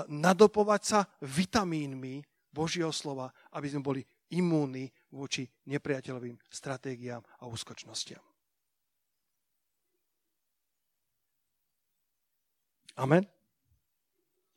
Nadopovať 0.10 0.82
sa 0.82 1.00
vitamínmi 1.22 2.26
Božieho 2.50 2.90
slova, 2.90 3.30
aby 3.54 3.70
sme 3.70 3.86
boli 3.86 4.02
imúnni 4.34 4.90
voči 5.14 5.46
nepriateľovým 5.70 6.38
stratégiám 6.50 7.22
a 7.22 7.44
úskočnostiam. 7.46 8.22
Amen. 12.96 13.28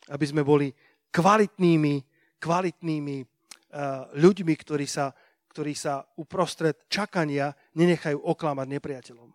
Aby 0.08 0.24
sme 0.30 0.46
boli 0.46 0.70
kvalitnými, 1.10 1.94
kvalitnými 2.38 3.16
uh, 3.18 4.06
ľuďmi, 4.14 4.54
ktorí 4.54 4.86
sa, 4.86 5.10
ktorí 5.50 5.74
sa 5.74 6.06
uprostred 6.16 6.86
čakania 6.86 7.50
nenechajú 7.74 8.22
oklamať 8.22 8.66
nepriateľom. 8.78 9.30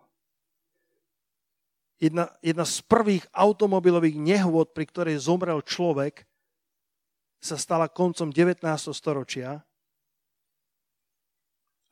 Jedna, 2.00 2.26
jedna 2.42 2.64
z 2.66 2.84
prvých 2.84 3.24
automobilových 3.30 4.18
nehôd, 4.18 4.74
pri 4.74 4.84
ktorej 4.88 5.16
zomrel 5.20 5.62
človek, 5.62 6.26
sa 7.44 7.60
stala 7.60 7.92
koncom 7.92 8.32
19. 8.32 8.64
storočia 8.96 9.60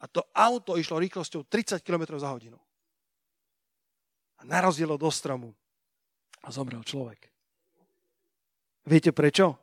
a 0.02 0.04
to 0.10 0.26
auto 0.34 0.74
išlo 0.74 0.98
rýchlosťou 0.98 1.46
30 1.46 1.78
km 1.86 2.18
za 2.18 2.34
hodinu. 2.34 2.58
A 4.36 4.42
narazilo 4.42 4.98
do 4.98 5.06
stromu 5.14 5.54
a 6.42 6.50
zomrel 6.50 6.82
človek. 6.82 7.30
Viete 8.82 9.14
prečo? 9.14 9.54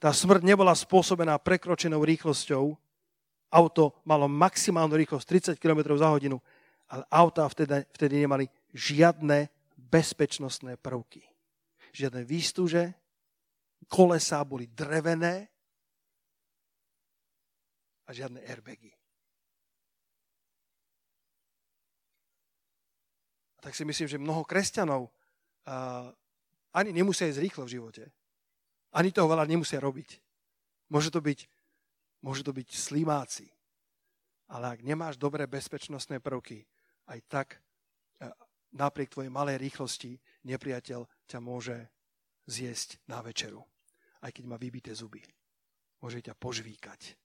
Tá 0.00 0.16
smrť 0.16 0.40
nebola 0.48 0.72
spôsobená 0.72 1.36
prekročenou 1.36 2.00
rýchlosťou. 2.00 2.72
Auto 3.52 4.00
malo 4.08 4.24
maximálnu 4.28 4.96
rýchlosť 4.96 5.56
30 5.56 5.60
km 5.60 5.92
za 5.96 6.08
hodinu, 6.08 6.40
ale 6.88 7.04
autá 7.12 7.44
vtedy, 7.48 7.84
vtedy 7.92 8.24
nemali 8.24 8.48
žiadne 8.72 9.48
bezpečnostné 9.76 10.80
prvky. 10.80 11.24
Žiadne 11.92 12.24
výstuže, 12.24 12.92
kolesá 13.88 14.44
boli 14.44 14.68
drevené 14.68 15.48
a 18.04 18.12
žiadne 18.12 18.40
airbagy. 18.44 18.92
A 18.92 18.98
tak 23.58 23.74
si 23.74 23.82
myslím, 23.82 24.08
že 24.08 24.22
mnoho 24.22 24.46
kresťanov 24.46 25.08
uh, 25.08 26.10
ani 26.74 26.90
nemusia 26.94 27.26
ísť 27.26 27.42
rýchlo 27.42 27.62
v 27.66 27.74
živote. 27.80 28.04
Ani 28.94 29.12
toho 29.12 29.28
veľa 29.28 29.44
nemusia 29.44 29.82
robiť. 29.82 30.20
Môže 30.88 31.12
to 31.12 31.20
byť, 31.20 31.44
môže 32.24 32.42
to 32.46 32.52
byť 32.54 32.68
slimáci. 32.72 33.50
Ale 34.48 34.72
ak 34.72 34.80
nemáš 34.80 35.20
dobré 35.20 35.44
bezpečnostné 35.44 36.24
prvky, 36.24 36.64
aj 37.08 37.20
tak 37.28 37.48
napriek 38.72 39.12
tvojej 39.12 39.32
malej 39.32 39.60
rýchlosti 39.60 40.20
nepriateľ 40.44 41.04
ťa 41.28 41.38
môže 41.40 41.76
zjesť 42.48 43.00
na 43.08 43.20
večeru. 43.24 43.64
Aj 44.20 44.32
keď 44.32 44.44
má 44.48 44.56
vybité 44.60 44.92
zuby. 44.92 45.22
Môže 46.02 46.24
ťa 46.24 46.34
požvíkať. 46.36 47.16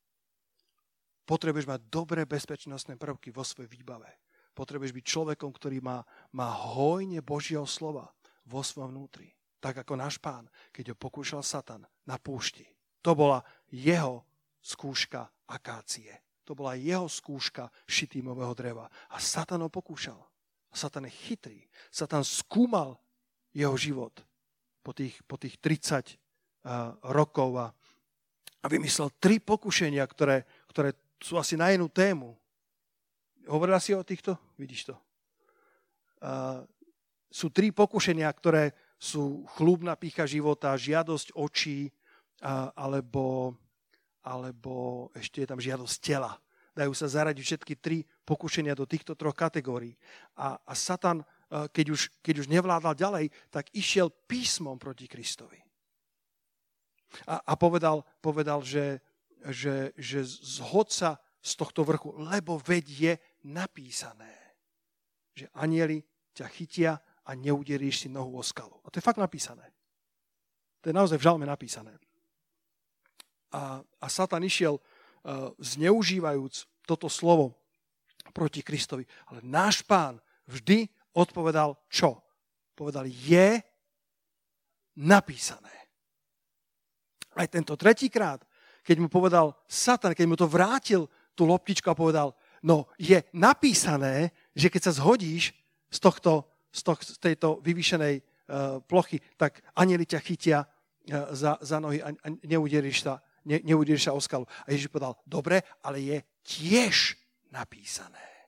Potrebuješ 1.24 1.68
mať 1.68 1.82
dobré 1.88 2.28
bezpečnostné 2.28 3.00
prvky 3.00 3.32
vo 3.32 3.48
svojej 3.48 3.72
výbave. 3.72 4.23
Potrebuješ 4.54 4.94
byť 4.94 5.06
človekom, 5.06 5.50
ktorý 5.50 5.82
má, 5.82 6.06
má 6.34 6.54
hojne 6.54 7.26
Božieho 7.26 7.66
slova 7.66 8.14
vo 8.46 8.62
svojom 8.62 8.94
vnútri. 8.94 9.34
Tak 9.58 9.82
ako 9.82 9.98
náš 9.98 10.22
pán, 10.22 10.46
keď 10.70 10.94
ho 10.94 10.96
pokúšal 10.96 11.42
Satan 11.42 11.84
na 12.06 12.22
púšti. 12.22 12.68
To 13.02 13.18
bola 13.18 13.42
jeho 13.74 14.24
skúška 14.62 15.28
akácie. 15.50 16.12
To 16.44 16.56
bola 16.56 16.76
jeho 16.76 17.08
skúška 17.08 17.72
šitímového 17.88 18.52
dreva. 18.56 18.92
A 19.12 19.18
Satan 19.20 19.64
ho 19.64 19.72
pokúšal. 19.72 20.20
A 20.72 20.76
Satan 20.76 21.08
je 21.08 21.14
chytrý. 21.14 21.60
Satan 21.88 22.28
skúmal 22.28 23.00
jeho 23.56 23.76
život 23.80 24.12
po 24.84 24.92
tých, 24.92 25.16
po 25.24 25.40
tých 25.40 25.56
30 25.62 26.20
uh, 26.68 26.98
rokov 27.16 27.50
a, 27.56 27.68
a 28.60 28.66
vymyslel 28.68 29.16
tri 29.22 29.40
pokušenia, 29.40 30.04
ktoré, 30.04 30.44
ktoré 30.68 30.92
sú 31.24 31.40
asi 31.40 31.56
na 31.56 31.72
jednu 31.72 31.88
tému. 31.88 32.36
Hovorila 33.48 33.80
si 33.80 33.92
o 33.92 34.04
týchto? 34.04 34.40
Vidíš 34.56 34.94
to. 34.94 34.96
Uh, 36.24 36.64
sú 37.28 37.52
tri 37.52 37.76
pokušenia, 37.76 38.32
ktoré 38.32 38.72
sú 38.96 39.44
chlúbna 39.60 40.00
pícha 40.00 40.24
života, 40.24 40.72
žiadosť 40.80 41.36
očí, 41.36 41.92
uh, 41.92 42.72
alebo, 42.72 43.52
alebo 44.24 45.08
ešte 45.12 45.44
je 45.44 45.48
tam 45.52 45.60
žiadosť 45.60 45.96
tela. 46.00 46.40
Dajú 46.72 46.96
sa 46.96 47.12
zaradiť 47.12 47.44
všetky 47.44 47.74
tri 47.84 48.08
pokušenia 48.24 48.72
do 48.80 48.88
týchto 48.88 49.20
troch 49.20 49.36
kategórií. 49.36 50.00
A, 50.40 50.56
a 50.64 50.74
Satan, 50.74 51.20
uh, 51.20 51.68
keď 51.68 52.00
už, 52.00 52.02
keď 52.24 52.48
už 52.48 52.48
nevládal 52.48 52.96
ďalej, 52.96 53.28
tak 53.52 53.68
išiel 53.76 54.08
písmom 54.08 54.80
proti 54.80 55.12
Kristovi. 55.12 55.60
A, 57.28 57.44
a 57.44 57.54
povedal, 57.60 58.08
povedal 58.24 58.64
že, 58.64 59.04
že, 59.52 59.92
že 60.00 60.24
zhod 60.24 60.90
sa 60.90 61.20
z 61.44 61.52
tohto 61.60 61.84
vrchu, 61.84 62.16
lebo 62.16 62.56
veď 62.56 62.86
je 62.88 63.14
napísané, 63.44 64.56
že 65.36 65.50
anieli 65.58 66.04
ťa 66.34 66.48
chytia 66.50 66.92
a 67.24 67.32
neuderíš 67.36 68.06
si 68.06 68.08
nohu 68.10 68.36
o 68.36 68.44
skalu. 68.44 68.76
A 68.84 68.92
to 68.92 69.00
je 69.00 69.06
fakt 69.06 69.22
napísané. 69.22 69.64
To 70.84 70.92
je 70.92 70.96
naozaj 70.96 71.18
v 71.20 71.26
žalme 71.26 71.46
napísané. 71.48 71.96
A, 73.54 73.80
a 73.80 74.08
Satan 74.10 74.44
išiel 74.44 74.76
uh, 74.76 75.54
zneužívajúc 75.62 76.68
toto 76.84 77.08
slovo 77.08 77.56
proti 78.36 78.60
Kristovi. 78.66 79.08
Ale 79.32 79.40
náš 79.46 79.86
pán 79.86 80.20
vždy 80.50 80.90
odpovedal 81.16 81.78
čo? 81.88 82.20
Povedal, 82.76 83.08
je 83.08 83.62
napísané. 85.00 85.72
Aj 87.34 87.48
tento 87.50 87.78
tretíkrát, 87.80 88.42
keď 88.84 88.98
mu 89.00 89.08
povedal 89.08 89.56
Satan, 89.66 90.12
keď 90.12 90.26
mu 90.28 90.36
to 90.36 90.50
vrátil 90.50 91.08
tú 91.34 91.48
loptičku 91.48 91.88
a 91.90 91.98
povedal, 91.98 92.36
No 92.64 92.88
je 92.96 93.20
napísané, 93.36 94.32
že 94.56 94.72
keď 94.72 94.82
sa 94.90 94.98
zhodíš 95.04 95.52
z, 95.92 96.00
tohto, 96.00 96.48
z, 96.72 96.82
toh, 96.82 97.00
z 97.04 97.20
tejto 97.20 97.60
vyvýšenej 97.60 98.16
uh, 98.18 98.80
plochy, 98.88 99.20
tak 99.36 99.60
anieli 99.76 100.08
ťa 100.08 100.20
chytia 100.24 100.60
uh, 100.64 101.36
za, 101.36 101.60
za 101.60 101.78
nohy 101.84 102.00
a, 102.00 102.16
a 102.16 102.28
neudieríš 102.48 103.04
sa, 103.04 103.20
ne, 103.44 103.60
sa 104.00 104.16
o 104.16 104.22
skalu. 104.24 104.48
A 104.64 104.72
Ježiš 104.72 104.88
povedal, 104.88 105.20
dobre, 105.28 105.60
ale 105.84 106.00
je 106.00 106.18
tiež 106.48 107.20
napísané, 107.52 108.48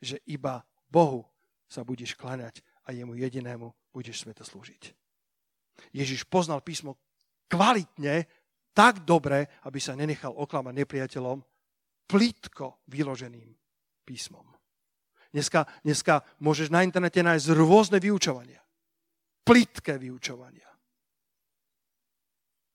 že 0.00 0.18
iba 0.24 0.64
Bohu 0.88 1.28
sa 1.68 1.84
budeš 1.84 2.16
kláňať 2.16 2.64
a 2.88 2.96
jemu 2.96 3.14
jedinému 3.14 3.68
budeš 3.92 4.24
sveto 4.24 4.42
slúžiť. 4.42 4.92
Ježiš 5.92 6.24
poznal 6.24 6.64
písmo 6.64 6.96
kvalitne, 7.48 8.24
tak 8.74 9.06
dobre, 9.06 9.46
aby 9.62 9.78
sa 9.78 9.94
nenechal 9.94 10.34
oklamať 10.34 10.74
nepriateľom, 10.82 11.38
plitko 12.06 12.84
vyloženým 12.88 13.50
písmom. 14.04 14.44
Dneska, 15.34 15.66
dneska 15.82 16.22
môžeš 16.38 16.70
na 16.70 16.86
internete 16.86 17.18
nájsť 17.18 17.58
rôzne 17.58 17.98
vyučovania. 17.98 18.62
Plitké 19.42 19.98
vyučovania. 19.98 20.68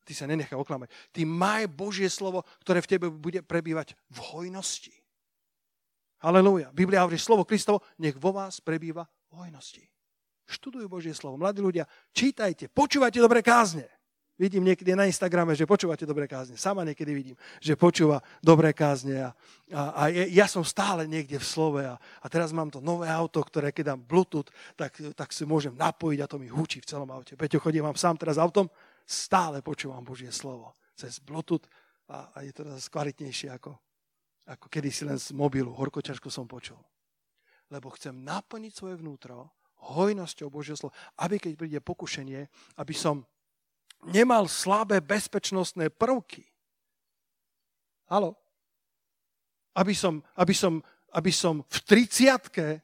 Ty 0.04 0.12
sa 0.12 0.26
nenechaj 0.26 0.58
oklamať. 0.58 0.90
Ty 1.14 1.22
maj 1.24 1.70
Božie 1.70 2.10
slovo, 2.10 2.44
ktoré 2.66 2.82
v 2.82 2.90
tebe 2.90 3.08
bude 3.14 3.46
prebývať 3.46 3.94
v 4.10 4.18
hojnosti. 4.34 4.92
Halelúja. 6.20 6.74
Biblia 6.76 7.06
hovorí 7.06 7.16
slovo 7.16 7.48
Kristovo, 7.48 7.86
nech 8.02 8.18
vo 8.20 8.36
vás 8.36 8.60
prebýva 8.60 9.08
v 9.32 9.34
hojnosti. 9.46 9.86
Študujú 10.50 10.90
Božie 10.90 11.14
slovo. 11.14 11.38
Mladí 11.38 11.62
ľudia, 11.62 11.86
čítajte, 12.12 12.68
počúvajte 12.74 13.22
dobre 13.22 13.46
kázne. 13.46 13.86
Vidím 14.40 14.64
niekedy 14.64 14.96
na 14.96 15.04
Instagrame, 15.04 15.52
že 15.52 15.68
počúvate 15.68 16.08
dobré 16.08 16.24
kázne. 16.24 16.56
Sama 16.56 16.88
niekedy 16.88 17.12
vidím, 17.12 17.38
že 17.60 17.76
počúva 17.76 18.24
dobré 18.40 18.72
kázne. 18.72 19.20
A, 19.20 19.30
a, 19.76 19.82
a 20.00 20.04
ja 20.32 20.48
som 20.48 20.64
stále 20.64 21.04
niekde 21.12 21.36
v 21.36 21.44
slove. 21.44 21.84
A, 21.84 22.00
a 22.00 22.26
teraz 22.32 22.56
mám 22.56 22.72
to 22.72 22.80
nové 22.80 23.12
auto, 23.12 23.44
ktoré 23.44 23.76
keď 23.76 23.92
dám 23.94 24.02
Bluetooth, 24.08 24.48
tak, 24.80 24.96
tak 25.12 25.36
si 25.36 25.44
môžem 25.44 25.76
napojiť 25.76 26.20
a 26.24 26.30
to 26.32 26.40
mi 26.40 26.48
hučí 26.48 26.80
v 26.80 26.88
celom 26.88 27.12
aute. 27.12 27.36
Peťo, 27.36 27.60
chodím 27.60 27.84
vám 27.84 28.00
sám 28.00 28.16
teraz 28.16 28.40
autom, 28.40 28.72
stále 29.04 29.60
počúvam 29.60 30.08
Božie 30.08 30.32
slovo 30.32 30.72
cez 30.96 31.20
Bluetooth 31.20 31.68
a, 32.08 32.32
a 32.32 32.38
je 32.48 32.56
to 32.56 32.64
teraz 32.64 32.88
kvalitnejšie 32.88 33.52
ako, 33.52 33.76
ako 34.48 34.66
kedysi 34.72 35.04
len 35.04 35.20
z 35.20 35.36
mobilu. 35.36 35.76
Horko 35.76 36.00
ťažko 36.00 36.32
som 36.32 36.48
počul. 36.48 36.80
Lebo 37.68 37.92
chcem 37.92 38.16
naplniť 38.16 38.72
svoje 38.72 38.96
vnútro 39.04 39.52
hojnosťou 39.84 40.48
Božieho 40.48 40.80
slova, 40.80 40.96
aby 41.28 41.44
keď 41.44 41.60
príde 41.60 41.80
pokušenie, 41.84 42.48
aby 42.80 42.96
som 42.96 43.28
nemal 44.08 44.48
slabé 44.48 45.02
bezpečnostné 45.02 45.90
prvky. 45.90 46.46
Halo? 48.08 48.36
Aby 49.76 49.96
som, 49.96 50.24
aby 50.36 50.54
som, 50.56 50.84
aby 51.14 51.32
som 51.32 51.62
v 51.68 51.78
30 51.84 52.82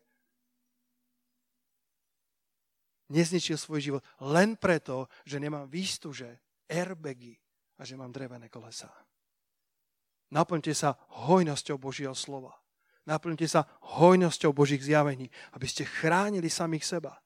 nezničil 3.09 3.57
svoj 3.57 3.79
život 3.81 4.03
len 4.25 4.57
preto, 4.57 5.07
že 5.25 5.39
nemám 5.39 5.69
výstuže, 5.69 6.29
airbagy 6.65 7.37
a 7.77 7.85
že 7.85 7.97
mám 7.97 8.09
drevené 8.09 8.49
kolesa. 8.49 8.89
Naplňte 10.33 10.73
sa 10.73 10.97
hojnosťou 11.29 11.77
Božieho 11.77 12.17
slova. 12.17 12.57
Naplňte 13.05 13.45
sa 13.45 13.69
hojnosťou 14.01 14.49
Božích 14.49 14.81
zjavení, 14.81 15.29
aby 15.53 15.69
ste 15.69 15.85
chránili 15.85 16.49
samých 16.49 16.97
seba 16.97 17.21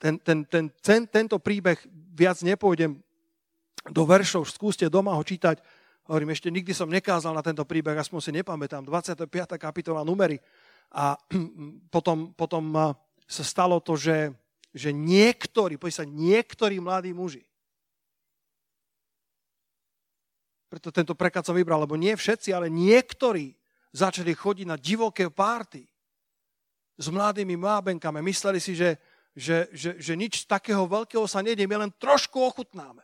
ten, 0.00 0.16
ten, 0.16 0.48
ten, 0.48 0.72
ten, 0.80 1.04
tento 1.04 1.36
príbeh 1.36 1.76
viac 2.10 2.42
nepôjdem 2.42 2.98
do 3.88 4.02
veršov, 4.04 4.44
skúste 4.50 4.86
doma 4.92 5.16
ho 5.16 5.22
čítať. 5.24 5.62
Hovorím, 6.10 6.34
ešte 6.34 6.50
nikdy 6.50 6.74
som 6.74 6.90
nekázal 6.90 7.32
na 7.32 7.40
tento 7.40 7.62
príbeh, 7.64 7.96
aspoň 7.96 8.20
si 8.20 8.30
nepamätám. 8.34 8.82
25. 8.84 9.30
kapitola 9.56 10.04
numery. 10.04 10.42
A 10.90 11.14
potom, 11.94 12.34
potom 12.34 12.96
sa 13.24 13.44
stalo 13.46 13.78
to, 13.78 13.94
že, 13.94 14.34
že 14.74 14.90
niektorí, 14.90 15.78
sa 15.88 16.02
niektorí 16.02 16.82
mladí 16.82 17.14
muži, 17.14 17.46
preto 20.70 20.94
tento 20.94 21.18
preklad 21.18 21.42
som 21.42 21.58
vybral, 21.58 21.82
lebo 21.82 21.98
nie 21.98 22.14
všetci, 22.14 22.54
ale 22.54 22.70
niektorí 22.70 23.50
začali 23.90 24.30
chodiť 24.30 24.66
na 24.70 24.78
divoké 24.78 25.26
párty 25.26 25.82
s 26.94 27.10
mladými 27.10 27.58
mábenkami. 27.58 28.22
Mysleli 28.22 28.62
si, 28.62 28.78
že, 28.78 28.94
že, 29.34 29.70
že, 29.70 29.96
že 29.98 30.14
nič 30.18 30.44
takého 30.46 30.86
veľkého 30.86 31.24
sa 31.24 31.40
nedie, 31.40 31.66
my 31.66 31.86
len 31.86 31.92
trošku 31.94 32.38
ochutnáme. 32.42 33.02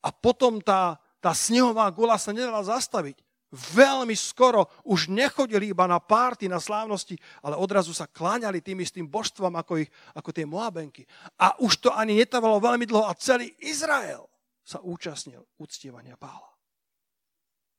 A 0.00 0.08
potom 0.08 0.60
tá, 0.60 0.96
tá 1.20 1.36
snehová 1.36 1.88
gula 1.92 2.16
sa 2.16 2.32
nedala 2.32 2.64
zastaviť. 2.64 3.20
Veľmi 3.50 4.14
skoro 4.14 4.70
už 4.86 5.10
nechodili 5.10 5.74
iba 5.74 5.82
na 5.90 5.98
párty, 5.98 6.46
na 6.46 6.62
slávnosti, 6.62 7.18
ale 7.42 7.58
odrazu 7.58 7.90
sa 7.90 8.06
kláňali 8.06 8.62
tým 8.62 8.78
istým 8.78 9.10
božstvom 9.10 9.50
ako, 9.58 9.82
ich, 9.82 9.90
ako 10.14 10.30
tie 10.30 10.46
Moabenky. 10.46 11.02
A 11.34 11.58
už 11.58 11.82
to 11.82 11.90
ani 11.90 12.14
netávalo 12.14 12.62
veľmi 12.62 12.86
dlho 12.86 13.10
a 13.10 13.18
celý 13.18 13.50
Izrael 13.58 14.30
sa 14.62 14.78
účastnil 14.78 15.42
uctievania 15.58 16.14
pála. 16.14 16.46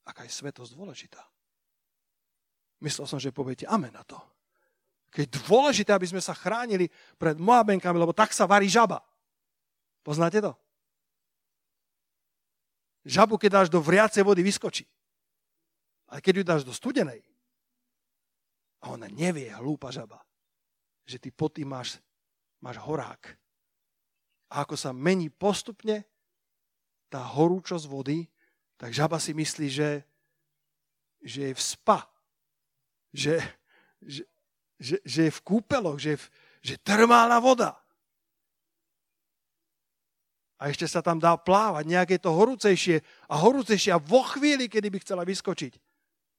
Aká 0.04 0.28
je 0.28 0.36
svetosť 0.36 0.76
dôležitá. 0.76 1.24
Myslel 2.84 3.08
som, 3.08 3.22
že 3.22 3.32
poviete 3.32 3.64
amen 3.64 3.96
na 3.96 4.04
to. 4.04 4.20
Keď 5.12 5.22
je 5.28 5.36
dôležité, 5.44 5.92
aby 5.92 6.08
sme 6.08 6.24
sa 6.24 6.32
chránili 6.32 6.88
pred 7.20 7.36
Moabenkami, 7.36 8.00
lebo 8.00 8.16
tak 8.16 8.32
sa 8.32 8.48
varí 8.48 8.72
žaba. 8.72 9.04
Poznáte 10.02 10.40
to? 10.40 10.56
Žabu, 13.04 13.36
keď 13.36 13.50
dáš 13.52 13.70
do 13.70 13.84
vriacej 13.84 14.24
vody, 14.24 14.40
vyskočí. 14.40 14.88
Ale 16.08 16.24
keď 16.24 16.34
ju 16.38 16.44
dáš 16.48 16.64
do 16.64 16.72
studenej, 16.72 17.20
a 18.82 18.98
ona 18.98 19.06
nevie, 19.12 19.52
hlúpa 19.54 19.94
žaba, 19.94 20.18
že 21.06 21.22
ty 21.22 21.30
pod 21.30 21.54
tým 21.54 21.70
máš, 21.70 22.02
máš 22.64 22.82
horák. 22.82 23.38
A 24.52 24.66
ako 24.66 24.76
sa 24.76 24.90
mení 24.92 25.30
postupne 25.30 26.04
tá 27.12 27.22
horúčosť 27.22 27.86
vody, 27.86 28.26
tak 28.80 28.96
žaba 28.96 29.22
si 29.22 29.38
myslí, 29.38 29.68
že, 29.70 29.90
že 31.22 31.52
je 31.52 31.54
v 31.54 31.62
spa. 31.62 32.10
Že, 33.14 33.38
že, 34.02 34.22
že, 34.82 34.98
že 35.06 35.30
je 35.30 35.32
v 35.32 35.44
kúpeloch, 35.46 36.02
že, 36.02 36.18
je 36.18 36.20
v, 36.20 36.26
že 36.66 36.76
termálna 36.82 37.38
voda. 37.38 37.78
A 40.58 40.70
ešte 40.70 40.86
sa 40.90 41.02
tam 41.06 41.22
dá 41.22 41.38
plávať, 41.38 41.86
nejaké 41.86 42.16
to 42.18 42.34
horúcejšie 42.34 43.02
a 43.30 43.36
horúcejšie 43.38 43.94
a 43.94 44.02
vo 44.02 44.26
chvíli, 44.26 44.66
kedy 44.66 44.90
by 44.94 44.98
chcela 45.02 45.26
vyskočiť, 45.26 45.74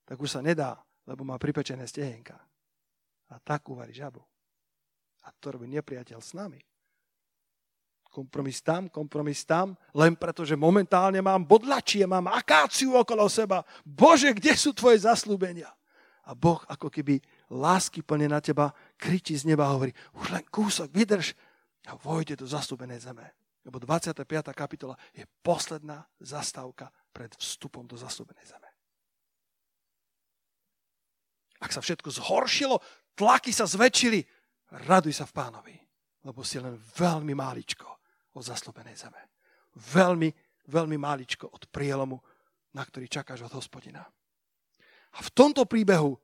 tak 0.06 0.18
už 0.18 0.38
sa 0.38 0.40
nedá, 0.42 0.78
lebo 1.06 1.26
má 1.26 1.38
pripečené 1.38 1.86
stehenka. 1.86 2.38
A 3.30 3.38
tak 3.42 3.66
uvarí 3.70 3.94
žabu. 3.94 4.22
A 5.22 5.30
to 5.38 5.54
robí 5.54 5.70
nepriateľ 5.70 6.18
s 6.18 6.34
nami. 6.34 6.58
Kompromis 8.12 8.60
tam, 8.60 8.92
kompromis 8.92 9.40
tam, 9.40 9.72
len 9.96 10.12
preto, 10.12 10.44
že 10.44 10.52
momentálne 10.52 11.24
mám 11.24 11.48
bodlačie, 11.48 12.04
mám 12.04 12.28
akáciu 12.28 12.92
okolo 12.92 13.24
seba. 13.24 13.64
Bože, 13.88 14.36
kde 14.36 14.52
sú 14.52 14.76
tvoje 14.76 15.08
zaslúbenia? 15.08 15.72
A 16.28 16.36
Boh 16.36 16.60
ako 16.68 16.92
keby 16.92 17.18
lásky 17.52 18.00
plne 18.00 18.32
na 18.32 18.40
teba, 18.40 18.72
kričí 18.96 19.36
z 19.36 19.52
neba 19.52 19.68
a 19.68 19.76
hovorí, 19.76 19.92
už 20.16 20.32
len 20.32 20.44
kúsok, 20.48 20.88
vydrž 20.88 21.36
a 21.86 21.98
vojde 22.00 22.40
do 22.40 22.48
zastúbenej 22.48 23.04
zeme. 23.04 23.28
Lebo 23.62 23.78
25. 23.78 24.26
kapitola 24.56 24.96
je 25.14 25.28
posledná 25.44 26.02
zastávka 26.18 26.90
pred 27.12 27.30
vstupom 27.36 27.86
do 27.86 27.94
zastúbenej 27.94 28.48
zeme. 28.48 28.68
Ak 31.62 31.70
sa 31.70 31.78
všetko 31.78 32.10
zhoršilo, 32.10 32.82
tlaky 33.14 33.54
sa 33.54 33.70
zväčšili, 33.70 34.18
raduj 34.88 35.14
sa 35.14 35.28
v 35.28 35.36
pánovi, 35.36 35.76
lebo 36.26 36.42
si 36.42 36.58
len 36.58 36.74
veľmi 36.74 37.38
máličko 37.38 37.86
od 38.34 38.42
zaslúbenej 38.42 38.98
zeme. 38.98 39.20
Veľmi, 39.94 40.26
veľmi 40.66 40.96
máličko 40.98 41.46
od 41.46 41.70
prielomu, 41.70 42.18
na 42.74 42.82
ktorý 42.82 43.06
čakáš 43.06 43.46
od 43.46 43.54
hospodina. 43.54 44.02
A 45.12 45.18
v 45.20 45.30
tomto 45.30 45.68
príbehu 45.68 46.16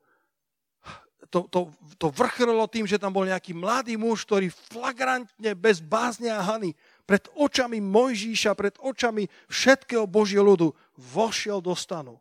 to, 1.27 1.43
to, 1.51 1.67
to 1.99 2.07
vrchrlo 2.15 2.63
tým, 2.71 2.87
že 2.87 2.95
tam 2.95 3.11
bol 3.11 3.27
nejaký 3.27 3.51
mladý 3.51 3.99
muž, 3.99 4.23
ktorý 4.23 4.47
flagrantne, 4.47 5.51
bez 5.51 5.83
bázne 5.83 6.31
a 6.31 6.39
hany, 6.39 6.71
pred 7.03 7.27
očami 7.35 7.83
Mojžíša, 7.83 8.55
pred 8.55 8.79
očami 8.79 9.27
všetkého 9.51 10.07
Božieho 10.07 10.47
ľudu, 10.47 10.71
vošiel 10.95 11.59
do 11.59 11.75
stanu 11.75 12.15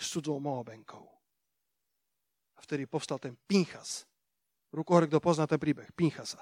s 0.00 0.10
cudzou 0.10 0.40
Moabenkou. 0.40 1.04
A 2.56 2.58
vtedy 2.64 2.88
povstal 2.88 3.20
ten 3.20 3.36
Pinchas. 3.44 4.08
Rukohore, 4.72 5.04
kto 5.06 5.20
pozná 5.20 5.44
ten 5.44 5.60
príbeh? 5.60 5.92
Pinchasa. 5.92 6.40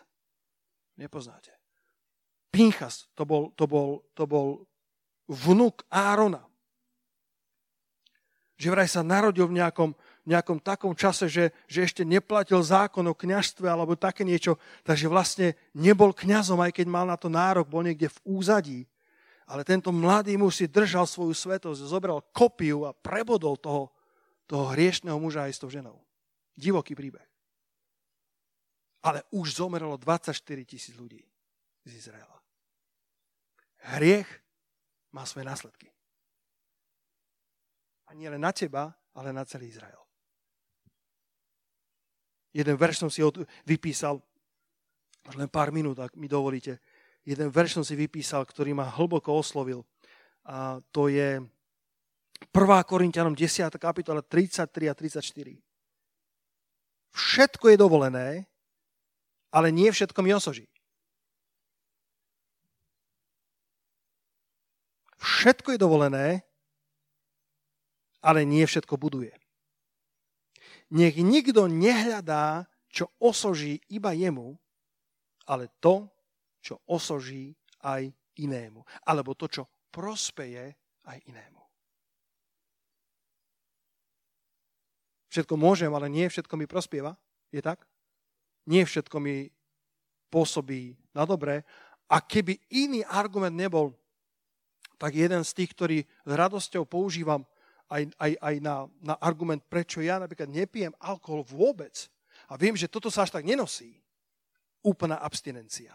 Nepoznáte. 0.95 1.51
Pinchas, 2.51 3.11
to 3.19 3.27
bol, 3.27 3.51
to 3.59 3.67
bol, 3.67 4.07
to 4.15 4.27
bol 4.27 4.63
vnuk 5.27 5.83
Árona. 5.91 6.43
Že 8.61 8.69
vraj 8.77 8.89
sa 8.91 9.01
narodil 9.01 9.49
v 9.49 9.57
nejakom, 9.59 9.97
nejakom 10.29 10.61
takom 10.61 10.93
čase, 10.93 11.27
že, 11.27 11.51
že 11.65 11.85
ešte 11.89 12.03
neplatil 12.05 12.61
zákon 12.61 13.05
o 13.09 13.17
kňažstve 13.17 13.65
alebo 13.65 13.97
také 13.97 14.23
niečo, 14.23 14.61
takže 14.85 15.09
vlastne 15.09 15.57
nebol 15.73 16.13
kňazom, 16.13 16.61
aj 16.61 16.77
keď 16.77 16.87
mal 16.87 17.09
na 17.09 17.17
to 17.17 17.33
nárok, 17.33 17.69
bol 17.69 17.81
niekde 17.81 18.13
v 18.13 18.19
úzadí. 18.29 18.81
Ale 19.51 19.67
tento 19.67 19.91
mladý 19.91 20.39
muž 20.39 20.63
si 20.63 20.67
držal 20.71 21.09
svoju 21.11 21.35
svetosť, 21.35 21.83
zobral 21.83 22.23
kopiu 22.31 22.87
a 22.87 22.95
prebodol 22.95 23.59
toho, 23.59 23.91
toho 24.47 24.71
hriešného 24.71 25.19
muža 25.19 25.51
aj 25.51 25.53
s 25.57 25.61
tou 25.61 25.71
ženou. 25.73 25.99
Divoký 26.55 26.95
príbeh. 26.95 27.27
Ale 29.01 29.25
už 29.33 29.59
zomrelo 29.59 29.97
24 29.97 30.37
tisíc 30.69 30.95
ľudí 30.95 31.25
z 31.89 31.93
Izraela. 31.97 32.39
Hriech 33.97 34.29
má 35.11 35.25
svoje 35.25 35.49
následky. 35.49 35.89
A 38.07 38.15
nie 38.15 38.29
len 38.29 38.43
na 38.43 38.53
teba, 38.53 38.93
ale 39.15 39.33
na 39.33 39.43
celý 39.49 39.73
Izrael. 39.73 40.10
Jeden 42.51 42.75
verš 42.75 43.07
som 43.07 43.11
si 43.11 43.23
od, 43.23 43.47
vypísal, 43.63 44.19
až 45.27 45.35
len 45.39 45.47
pár 45.47 45.71
minút, 45.71 45.99
ak 46.03 46.19
mi 46.19 46.27
dovolíte. 46.27 46.83
Jeden 47.23 47.53
verš 47.53 47.79
som 47.79 47.85
si 47.87 47.95
vypísal, 47.95 48.43
ktorý 48.43 48.75
ma 48.75 48.91
hlboko 48.91 49.37
oslovil. 49.37 49.87
A 50.43 50.83
to 50.91 51.07
je 51.07 51.39
1. 51.39 52.85
Korintianom 52.89 53.37
10. 53.37 53.71
kapitola 53.77 54.25
33 54.25 54.91
a 54.91 54.95
34. 54.97 55.61
Všetko 57.11 57.69
je 57.69 57.77
dovolené, 57.77 58.29
ale 59.53 59.69
nie 59.71 59.93
všetko 59.93 60.23
mi 60.23 60.35
osoží. 60.35 60.67
Všetko 65.21 65.77
je 65.77 65.79
dovolené, 65.79 66.27
ale 68.25 68.45
nie 68.49 68.65
všetko 68.65 68.97
buduje. 68.97 69.40
Nech 70.91 71.15
nikto 71.23 71.71
nehľadá, 71.71 72.67
čo 72.91 73.07
osoží 73.23 73.79
iba 73.95 74.11
jemu, 74.11 74.59
ale 75.47 75.71
to, 75.79 76.11
čo 76.59 76.83
osoží 76.91 77.55
aj 77.87 78.11
inému. 78.43 78.83
Alebo 79.07 79.39
to, 79.39 79.47
čo 79.47 79.63
prospeje 79.95 80.75
aj 81.07 81.19
inému. 81.31 81.63
Všetko 85.31 85.55
môžem, 85.55 85.95
ale 85.95 86.11
nie 86.11 86.27
všetko 86.27 86.59
mi 86.59 86.67
prospieva. 86.67 87.15
Je 87.55 87.63
tak? 87.63 87.87
Nie 88.67 88.83
všetko 88.83 89.23
mi 89.23 89.47
pôsobí 90.27 90.99
na 91.15 91.23
dobré. 91.23 91.63
A 92.11 92.19
keby 92.19 92.59
iný 92.75 93.07
argument 93.07 93.55
nebol, 93.55 93.95
tak 94.99 95.15
jeden 95.15 95.47
z 95.47 95.55
tých, 95.55 95.71
ktorý 95.71 95.99
s 96.03 96.33
radosťou 96.35 96.83
používam 96.83 97.47
aj, 97.91 98.03
aj, 98.17 98.33
aj 98.39 98.55
na, 98.63 98.87
na 99.03 99.15
argument, 99.19 99.61
prečo 99.67 99.99
ja 99.99 100.23
napríklad 100.23 100.47
nepijem 100.47 100.95
alkohol 101.03 101.43
vôbec. 101.43 102.07
A 102.47 102.55
viem, 102.55 102.79
že 102.79 102.89
toto 102.89 103.11
sa 103.11 103.27
až 103.27 103.35
tak 103.35 103.43
nenosí. 103.43 103.99
Úplná 104.81 105.19
abstinencia. 105.21 105.93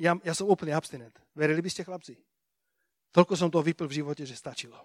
Ja, 0.00 0.16
ja 0.22 0.32
som 0.32 0.48
úplný 0.48 0.72
abstinent. 0.72 1.12
Verili 1.36 1.60
by 1.60 1.70
ste, 1.70 1.84
chlapci? 1.84 2.16
Toľko 3.12 3.34
som 3.36 3.52
to 3.52 3.60
vypil 3.60 3.90
v 3.90 4.00
živote, 4.00 4.24
že 4.24 4.38
stačilo. 4.38 4.78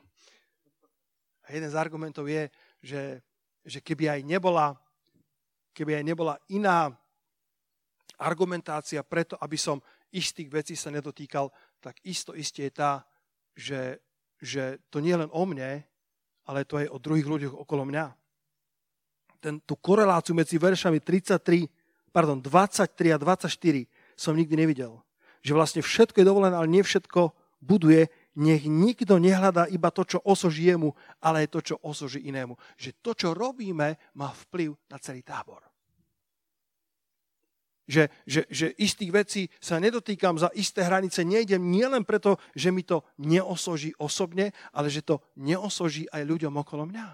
A 1.47 1.55
jeden 1.55 1.71
z 1.71 1.80
argumentov 1.80 2.28
je, 2.28 2.51
že, 2.84 3.23
že 3.63 3.80
keby 3.80 4.19
aj 4.19 4.21
nebola 4.28 4.75
keby 5.78 6.01
aj 6.01 6.05
nebola 6.09 6.34
iná 6.49 6.89
argumentácia 8.17 9.05
preto, 9.05 9.38
aby 9.38 9.61
som 9.61 9.78
istých 10.09 10.49
vecí 10.49 10.73
sa 10.73 10.89
nedotýkal, 10.89 11.53
tak 11.78 12.01
isto 12.01 12.34
isté 12.34 12.65
je 12.65 12.73
tá, 12.73 13.05
že, 13.53 14.01
že 14.41 14.81
to 14.93 15.01
nie 15.01 15.13
je 15.13 15.21
len 15.25 15.31
o 15.33 15.43
mne, 15.45 15.81
ale 16.47 16.59
to 16.63 16.79
je 16.79 16.88
o 16.88 17.01
druhých 17.01 17.27
ľuďoch 17.27 17.55
okolo 17.55 17.83
mňa. 17.83 18.05
Ten, 19.38 19.61
tú 19.61 19.77
koreláciu 19.77 20.33
medzi 20.33 20.57
veršami 20.57 21.03
33, 21.03 21.69
pardon, 22.09 22.41
23 22.41 23.13
a 23.13 23.17
24 23.19 23.85
som 24.17 24.33
nikdy 24.33 24.55
nevidel. 24.57 24.97
Že 25.45 25.53
vlastne 25.53 25.81
všetko 25.85 26.23
je 26.23 26.25
dovolené, 26.25 26.55
ale 26.57 26.71
nie 26.71 26.81
všetko 26.81 27.35
buduje. 27.61 28.09
Nech 28.38 28.65
nikto 28.65 29.17
nehľadá 29.17 29.69
iba 29.69 29.89
to, 29.89 30.05
čo 30.05 30.21
osoží 30.25 30.69
jemu, 30.69 30.93
ale 31.21 31.45
aj 31.45 31.49
to, 31.53 31.59
čo 31.73 31.75
osoží 31.81 32.25
inému. 32.25 32.57
Že 32.77 32.89
to, 33.01 33.11
čo 33.13 33.29
robíme, 33.33 33.97
má 34.17 34.29
vplyv 34.33 34.73
na 34.89 34.97
celý 34.97 35.21
tábor. 35.21 35.61
Že, 37.88 38.11
že, 38.27 38.41
že 38.51 38.67
istých 38.75 39.11
vecí 39.15 39.41
sa 39.63 39.79
nedotýkam 39.79 40.35
za 40.35 40.51
isté 40.51 40.83
hranice, 40.83 41.23
nejdem 41.23 41.71
nielen 41.71 42.03
preto, 42.03 42.35
že 42.51 42.67
mi 42.67 42.83
to 42.83 43.07
neosoží 43.15 43.95
osobne, 43.95 44.51
ale 44.75 44.91
že 44.91 45.07
to 45.07 45.23
neosoží 45.39 46.03
aj 46.11 46.27
ľuďom 46.27 46.51
okolo 46.51 46.83
mňa. 46.83 47.07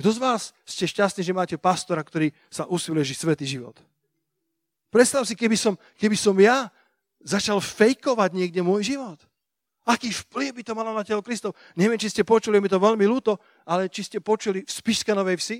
Kto 0.00 0.16
z 0.16 0.18
vás 0.24 0.42
ste 0.64 0.88
šťastní, 0.88 1.20
že 1.20 1.36
máte 1.36 1.60
pastora, 1.60 2.00
ktorý 2.00 2.32
sa 2.48 2.64
usiluje 2.64 3.12
žiť 3.12 3.18
svetý 3.20 3.44
život? 3.44 3.76
Predstav 4.88 5.28
si, 5.28 5.36
keby 5.36 5.54
som, 5.60 5.76
keby 6.00 6.16
som 6.16 6.32
ja 6.40 6.72
začal 7.20 7.60
fejkovať 7.60 8.32
niekde 8.32 8.64
môj 8.64 8.96
život. 8.96 9.20
Aký 9.84 10.12
vplyv 10.12 10.60
by 10.60 10.62
to 10.64 10.76
malo 10.76 10.92
na 10.92 11.04
telo 11.04 11.24
Kristov? 11.24 11.56
Neviem, 11.76 12.00
či 12.00 12.12
ste 12.12 12.22
počuli, 12.24 12.60
mi 12.60 12.68
to 12.68 12.80
veľmi 12.80 13.04
ľúto, 13.08 13.40
ale 13.64 13.88
či 13.88 14.04
ste 14.04 14.20
počuli 14.20 14.64
v 14.64 14.70
Spišskanovej 14.70 15.36
vsi? 15.40 15.58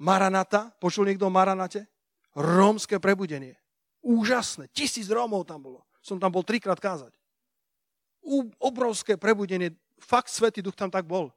Maranata? 0.00 0.70
Počul 0.78 1.10
niekto 1.10 1.26
o 1.26 1.34
Maranate? 1.34 1.89
Rómske 2.34 3.02
prebudenie. 3.02 3.58
Úžasné. 4.00 4.70
Tisíc 4.70 5.10
Rómov 5.10 5.44
tam 5.44 5.60
bolo. 5.60 5.80
Som 6.00 6.16
tam 6.16 6.32
bol 6.32 6.46
trikrát 6.46 6.78
kázať. 6.78 7.12
U, 8.22 8.48
obrovské 8.62 9.18
prebudenie. 9.18 9.74
Fakt 10.00 10.32
Svetý 10.32 10.64
duch 10.64 10.78
tam 10.78 10.88
tak 10.88 11.04
bol. 11.04 11.28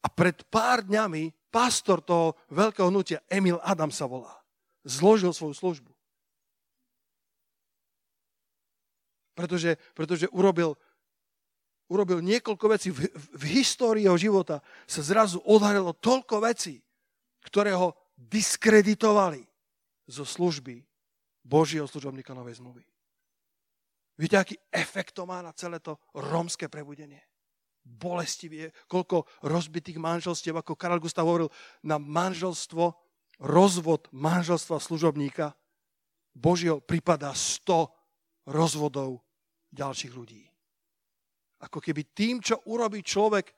A 0.00 0.08
pred 0.08 0.46
pár 0.48 0.86
dňami 0.86 1.34
pastor 1.50 1.98
toho 2.00 2.38
veľkého 2.54 2.88
hnutia, 2.88 3.24
Emil 3.26 3.58
Adam 3.64 3.90
sa 3.90 4.06
volá, 4.06 4.30
zložil 4.86 5.34
svoju 5.34 5.56
službu. 5.56 5.92
Pretože, 9.34 9.78
pretože 9.94 10.26
urobil, 10.30 10.78
urobil 11.90 12.22
niekoľko 12.22 12.66
vecí. 12.68 12.88
V, 12.90 13.10
v, 13.10 13.44
histórii 13.58 14.06
jeho 14.06 14.18
života 14.18 14.62
sa 14.86 15.02
zrazu 15.02 15.42
odhalilo 15.46 15.94
toľko 15.94 16.42
vecí, 16.42 16.82
ktoré 17.42 17.74
ho 17.74 17.94
diskreditovali 18.18 19.47
zo 20.08 20.24
služby 20.24 20.82
Božieho 21.44 21.84
služobníka 21.84 22.32
Novej 22.32 22.58
zmluvy. 22.58 22.82
Viete, 24.18 24.34
aký 24.34 24.54
efekt 24.72 25.14
to 25.14 25.28
má 25.28 25.38
na 25.44 25.54
celé 25.54 25.78
to 25.78 26.00
rómske 26.16 26.66
prebudenie? 26.66 27.22
Bolestivie, 27.86 28.74
koľko 28.90 29.24
rozbitých 29.46 29.96
manželstiev, 30.02 30.58
ako 30.58 30.74
Karel 30.74 30.98
Gustav 30.98 31.24
hovoril, 31.24 31.48
na 31.86 31.96
manželstvo, 31.96 32.92
rozvod 33.38 34.10
manželstva 34.10 34.82
služobníka 34.82 35.54
Božieho 36.34 36.82
pripadá 36.82 37.30
100 37.30 38.50
rozvodov 38.50 39.22
ďalších 39.70 40.12
ľudí. 40.12 40.42
Ako 41.62 41.78
keby 41.82 42.14
tým, 42.14 42.42
čo 42.42 42.58
urobí 42.70 43.02
človek 43.02 43.54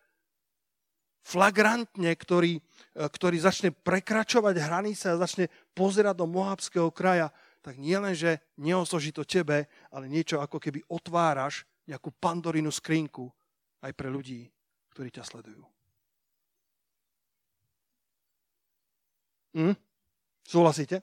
flagrantne, 1.20 2.12
ktorý, 2.16 2.58
e, 2.58 2.62
ktorý 2.96 3.36
začne 3.40 3.70
prekračovať 3.72 4.54
hranice 4.56 5.04
a 5.12 5.20
začne 5.20 5.48
pozerať 5.76 6.16
do 6.16 6.26
Moabského 6.26 6.88
kraja, 6.90 7.30
tak 7.60 7.76
nie 7.76 7.96
len, 7.96 8.16
že 8.16 8.40
neosoží 8.56 9.12
to 9.12 9.24
tebe, 9.28 9.68
ale 9.92 10.08
niečo 10.08 10.40
ako 10.40 10.56
keby 10.56 10.80
otváraš 10.88 11.68
nejakú 11.84 12.08
pandorinu 12.16 12.72
skrinku 12.72 13.28
aj 13.84 13.92
pre 13.92 14.08
ľudí, 14.08 14.48
ktorí 14.96 15.12
ťa 15.12 15.24
sledujú. 15.24 15.64
Hm? 19.50 19.74
Súhlasíte? 20.46 21.02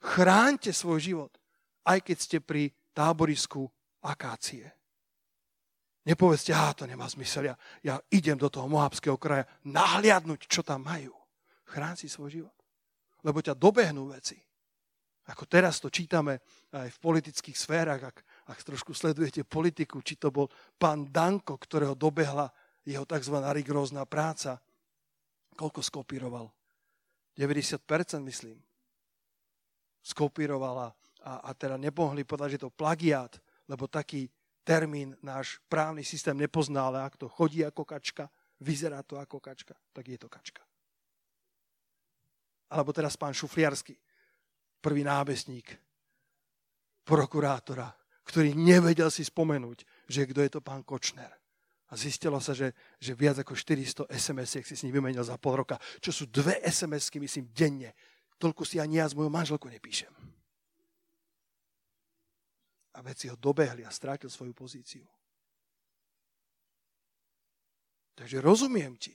Chráňte 0.00 0.70
svoj 0.70 1.00
život, 1.02 1.32
aj 1.88 2.04
keď 2.04 2.16
ste 2.20 2.38
pri 2.38 2.70
táborisku 2.92 3.66
akácie. 4.04 4.70
Nepovedzte, 6.06 6.54
a 6.54 6.70
to 6.70 6.86
nemá 6.86 7.10
zmysel, 7.10 7.50
ja, 7.50 7.54
ja 7.82 7.98
idem 8.14 8.38
do 8.38 8.46
toho 8.46 8.70
Moabského 8.70 9.18
kraja 9.18 9.42
nahliadnúť, 9.66 10.46
čo 10.46 10.62
tam 10.62 10.86
majú. 10.86 11.10
Chrán 11.66 11.98
si 11.98 12.06
svoj 12.06 12.30
život. 12.30 12.56
Lebo 13.26 13.42
ťa 13.42 13.58
dobehnú 13.58 14.14
veci. 14.14 14.38
Ako 15.26 15.50
teraz 15.50 15.82
to 15.82 15.90
čítame 15.90 16.38
aj 16.70 16.86
v 16.94 17.02
politických 17.02 17.58
sférach, 17.58 17.98
ak, 17.98 18.22
ak 18.54 18.58
trošku 18.62 18.94
sledujete 18.94 19.42
politiku, 19.42 19.98
či 19.98 20.14
to 20.14 20.30
bol 20.30 20.46
pán 20.78 21.10
Danko, 21.10 21.58
ktorého 21.58 21.98
dobehla 21.98 22.46
jeho 22.86 23.02
tzv. 23.02 23.42
rigrózna 23.42 24.06
práca. 24.06 24.62
Koľko 25.58 25.82
skopíroval? 25.82 26.46
90% 27.34 27.82
myslím. 28.22 28.62
Skopírovala 30.06 30.94
a, 31.26 31.32
a 31.42 31.50
teda 31.58 31.74
nemohli 31.74 32.22
povedať, 32.22 32.54
že 32.54 32.62
to 32.62 32.70
plagiát, 32.70 33.34
lebo 33.66 33.90
taký 33.90 34.30
termín 34.66 35.14
náš 35.22 35.62
právny 35.70 36.02
systém 36.02 36.34
nepozná, 36.34 36.90
ale 36.90 37.06
ak 37.06 37.14
to 37.14 37.30
chodí 37.30 37.62
ako 37.62 37.86
kačka, 37.86 38.26
vyzerá 38.58 39.06
to 39.06 39.14
ako 39.14 39.38
kačka, 39.38 39.78
tak 39.94 40.10
je 40.10 40.18
to 40.18 40.26
kačka. 40.26 40.66
Alebo 42.74 42.90
teraz 42.90 43.14
pán 43.14 43.30
Šufliarsky, 43.30 43.94
prvý 44.82 45.06
nábesník 45.06 45.70
prokurátora, 47.06 47.94
ktorý 48.26 48.58
nevedel 48.58 49.06
si 49.06 49.22
spomenúť, 49.22 50.10
že 50.10 50.26
kto 50.26 50.42
je 50.42 50.50
to 50.50 50.60
pán 50.60 50.82
Kočner. 50.82 51.30
A 51.86 51.94
zistilo 51.94 52.42
sa, 52.42 52.50
že, 52.50 52.74
že 52.98 53.14
viac 53.14 53.38
ako 53.38 53.54
400 53.54 54.10
sms 54.10 54.66
si 54.66 54.74
s 54.74 54.82
ním 54.82 54.98
vymenil 54.98 55.22
za 55.22 55.38
pol 55.38 55.62
roka, 55.62 55.78
čo 56.02 56.10
sú 56.10 56.26
dve 56.26 56.58
SMS-ky, 56.66 57.22
myslím, 57.22 57.54
denne. 57.54 57.94
Toľko 58.42 58.66
si 58.66 58.82
ani 58.82 58.98
ja 58.98 59.06
s 59.06 59.14
mojou 59.14 59.30
manželkou 59.30 59.70
nepíšem 59.70 60.10
a 62.96 63.04
veci 63.04 63.28
ho 63.28 63.36
dobehli 63.36 63.84
a 63.84 63.92
strátil 63.92 64.32
svoju 64.32 64.56
pozíciu. 64.56 65.04
Takže 68.16 68.40
rozumiem 68.40 68.96
ti, 68.96 69.12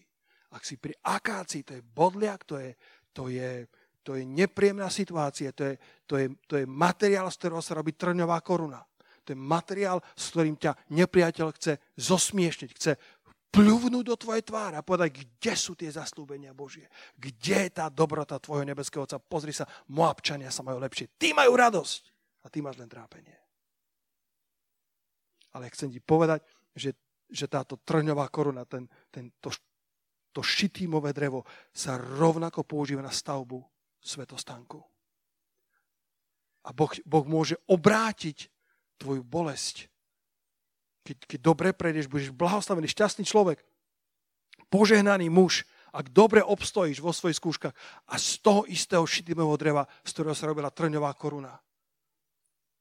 ak 0.53 0.61
si 0.61 0.77
pri 0.77 0.93
akácii, 1.01 1.65
to 1.65 1.73
je 1.73 1.81
bodliak, 1.81 2.45
to 2.45 2.61
je, 2.61 2.77
to 3.09 3.33
je, 3.33 3.65
to 4.05 4.13
je 4.13 4.23
nepríjemná 4.27 4.93
situácia, 4.93 5.49
to 5.49 5.73
je, 5.73 5.73
to, 6.05 6.15
je, 6.21 6.27
to 6.45 6.53
je 6.61 6.65
materiál, 6.69 7.25
z 7.33 7.37
ktorého 7.41 7.63
sa 7.65 7.73
robí 7.73 7.97
trňová 7.97 8.37
koruna. 8.45 8.85
To 9.25 9.33
je 9.33 9.37
materiál, 9.37 10.01
s 10.13 10.33
ktorým 10.33 10.57
ťa 10.57 10.77
nepriateľ 10.93 11.47
chce 11.57 11.73
zosmiešniť, 11.97 12.69
chce 12.77 12.91
pľuvnúť 13.51 14.05
do 14.07 14.15
tvojej 14.15 14.43
tváre 14.47 14.79
a 14.79 14.85
povedať, 14.85 15.27
kde 15.27 15.53
sú 15.57 15.75
tie 15.75 15.91
zaslúbenia 15.91 16.55
Božie. 16.55 16.87
Kde 17.19 17.67
je 17.67 17.71
tá 17.73 17.91
dobrota 17.91 18.39
tvojho 18.39 18.63
nebeského 18.63 19.03
Otca. 19.03 19.19
Pozri 19.19 19.51
sa, 19.51 19.67
Moabčania 19.91 20.49
sa 20.49 20.63
majú 20.63 20.79
lepšie. 20.79 21.19
Tí 21.19 21.35
majú 21.35 21.53
radosť 21.59 22.01
a 22.43 22.47
ty 22.47 22.63
máš 22.63 22.79
len 22.79 22.87
trápenie. 22.87 23.50
Ale 25.51 25.71
chcem 25.71 25.91
ti 25.91 25.99
povedať, 25.99 26.43
že, 26.75 26.95
že 27.27 27.47
táto 27.51 27.79
trňová 27.83 28.27
koruna, 28.31 28.63
ten, 28.63 28.87
ten, 29.11 29.31
to, 29.43 29.51
to 30.31 30.39
šitímové 30.39 31.11
drevo 31.11 31.43
sa 31.75 31.99
rovnako 31.99 32.63
používa 32.63 33.03
na 33.03 33.11
stavbu 33.11 33.59
svetostánku. 33.99 34.79
A 36.61 36.69
boh, 36.71 36.93
boh 37.03 37.25
môže 37.25 37.57
obrátiť 37.65 38.47
tvoju 39.01 39.25
bolesť. 39.25 39.89
Keď, 41.01 41.17
keď 41.25 41.39
dobre 41.41 41.73
prejdeš, 41.73 42.05
budeš 42.05 42.29
blahoslavený, 42.29 42.85
šťastný 42.85 43.25
človek, 43.25 43.65
požehnaný 44.69 45.33
muž, 45.33 45.65
ak 45.91 46.13
dobre 46.13 46.39
obstojíš 46.39 47.03
vo 47.03 47.11
svojich 47.11 47.41
skúškach 47.41 47.75
a 48.07 48.15
z 48.15 48.39
toho 48.39 48.63
istého 48.69 49.03
šitímového 49.03 49.59
dreva, 49.59 49.83
z 50.07 50.11
ktorého 50.15 50.37
sa 50.37 50.47
robila 50.47 50.71
trňová 50.71 51.11
koruna, 51.19 51.57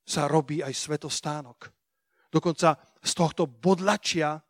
sa 0.06 0.30
robí 0.30 0.62
aj 0.62 0.70
svetostánok. 0.76 1.72
Dokonca 2.30 2.78
z 3.02 3.12
tohto 3.12 3.50
bodlačia 3.50 4.38
e, 4.38 4.40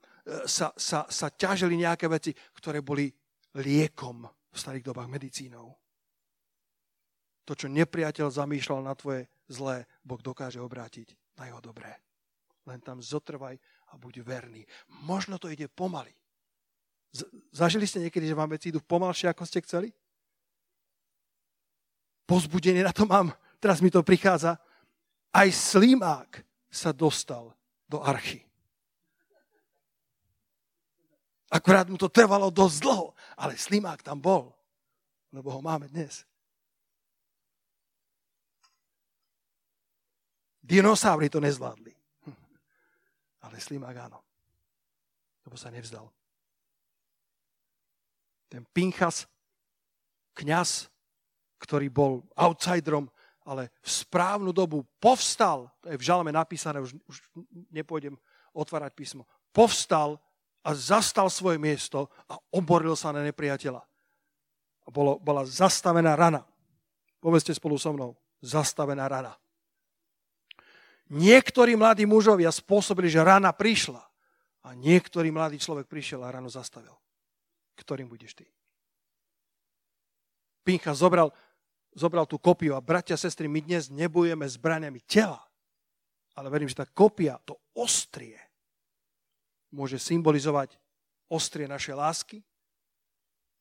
sa, 0.44 0.68
sa, 0.76 1.08
sa 1.08 1.28
ťažili 1.32 1.80
nejaké 1.80 2.06
veci, 2.12 2.36
ktoré 2.36 2.84
boli 2.84 3.08
liekom 3.56 4.28
v 4.28 4.56
starých 4.56 4.92
dobách 4.92 5.08
medicínou. 5.08 5.72
To, 7.48 7.52
čo 7.56 7.66
nepriateľ 7.66 8.30
zamýšľal 8.30 8.80
na 8.84 8.94
tvoje 8.94 9.26
zlé, 9.48 9.88
Boh 10.04 10.20
dokáže 10.20 10.60
obrátiť 10.60 11.16
na 11.40 11.50
jeho 11.50 11.58
dobré. 11.58 11.90
Len 12.68 12.78
tam 12.84 13.00
zotrvaj 13.00 13.56
a 13.90 13.92
buď 13.98 14.22
verný. 14.22 14.62
Možno 15.02 15.40
to 15.40 15.50
ide 15.50 15.66
pomaly. 15.66 16.12
Zažili 17.50 17.90
ste 17.90 18.06
niekedy, 18.06 18.30
že 18.30 18.38
vám 18.38 18.54
veci 18.54 18.70
idú 18.70 18.78
pomalšie, 18.78 19.26
ako 19.26 19.42
ste 19.42 19.64
chceli? 19.66 19.90
Pozbudenie 22.22 22.86
na 22.86 22.94
to 22.94 23.02
mám. 23.02 23.34
Teraz 23.58 23.82
mi 23.82 23.90
to 23.90 24.06
prichádza. 24.06 24.54
Aj 25.34 25.48
slimák 25.50 26.38
sa 26.70 26.94
dostal 26.94 27.50
do 27.90 27.98
archy. 27.98 28.46
Akurát 31.50 31.90
mu 31.90 31.98
to 31.98 32.06
trvalo 32.06 32.46
dosť 32.54 32.78
dlho, 32.86 33.10
ale 33.34 33.58
slimák 33.58 34.06
tam 34.06 34.22
bol, 34.22 34.54
lebo 35.34 35.50
ho 35.50 35.58
máme 35.58 35.90
dnes. 35.90 36.22
Dinosaury 40.62 41.26
to 41.26 41.42
nezvládli. 41.42 41.90
Ale 43.42 43.58
slimák 43.58 43.96
áno. 44.06 44.22
Lebo 45.42 45.58
sa 45.58 45.66
nevzdal. 45.74 46.06
Ten 48.46 48.62
Pinchas, 48.70 49.26
kňaz, 50.38 50.86
ktorý 51.58 51.90
bol 51.90 52.22
outsiderom, 52.38 53.10
ale 53.50 53.74
v 53.82 53.90
správnu 53.90 54.54
dobu 54.54 54.86
povstal, 55.02 55.74
to 55.82 55.90
je 55.90 55.98
v 55.98 56.06
žalme 56.06 56.30
napísané, 56.30 56.78
už, 56.78 56.94
už 57.10 57.16
nepôjdem 57.74 58.14
otvárať 58.54 58.94
písmo, 58.94 59.26
povstal 59.50 60.22
a 60.62 60.70
zastal 60.70 61.26
svoje 61.26 61.58
miesto 61.58 62.06
a 62.30 62.38
oboril 62.54 62.94
sa 62.94 63.10
na 63.10 63.26
nepriateľa. 63.26 63.82
A 64.86 64.88
bolo, 64.94 65.18
bola 65.18 65.42
zastavená 65.42 66.14
rana. 66.14 66.46
Povedzte 67.18 67.50
spolu 67.50 67.74
so 67.74 67.90
mnou. 67.90 68.14
Zastavená 68.38 69.10
rana. 69.10 69.34
Niektorí 71.10 71.74
mladí 71.74 72.06
mužovia 72.06 72.54
spôsobili, 72.54 73.10
že 73.10 73.18
rana 73.18 73.50
prišla. 73.50 74.00
A 74.62 74.78
niektorý 74.78 75.34
mladý 75.34 75.58
človek 75.58 75.90
prišiel 75.90 76.22
a 76.22 76.30
ranu 76.30 76.46
zastavil. 76.46 76.94
Ktorým 77.74 78.06
budeš 78.06 78.38
ty? 78.38 78.46
Pincha 80.62 80.94
zobral, 80.94 81.34
zobral 81.94 82.26
tú 82.26 82.38
kopiu 82.38 82.74
a 82.78 82.84
bratia 82.84 83.18
sestry, 83.18 83.50
my 83.50 83.60
dnes 83.62 83.90
nebojeme 83.90 84.46
zbraniami 84.46 85.02
tela. 85.06 85.42
Ale 86.38 86.48
verím, 86.48 86.70
že 86.70 86.78
tá 86.78 86.86
kopia, 86.86 87.36
to 87.42 87.58
ostrie, 87.74 88.38
môže 89.74 89.98
symbolizovať 89.98 90.78
ostrie 91.30 91.66
našej 91.66 91.94
lásky, 91.94 92.38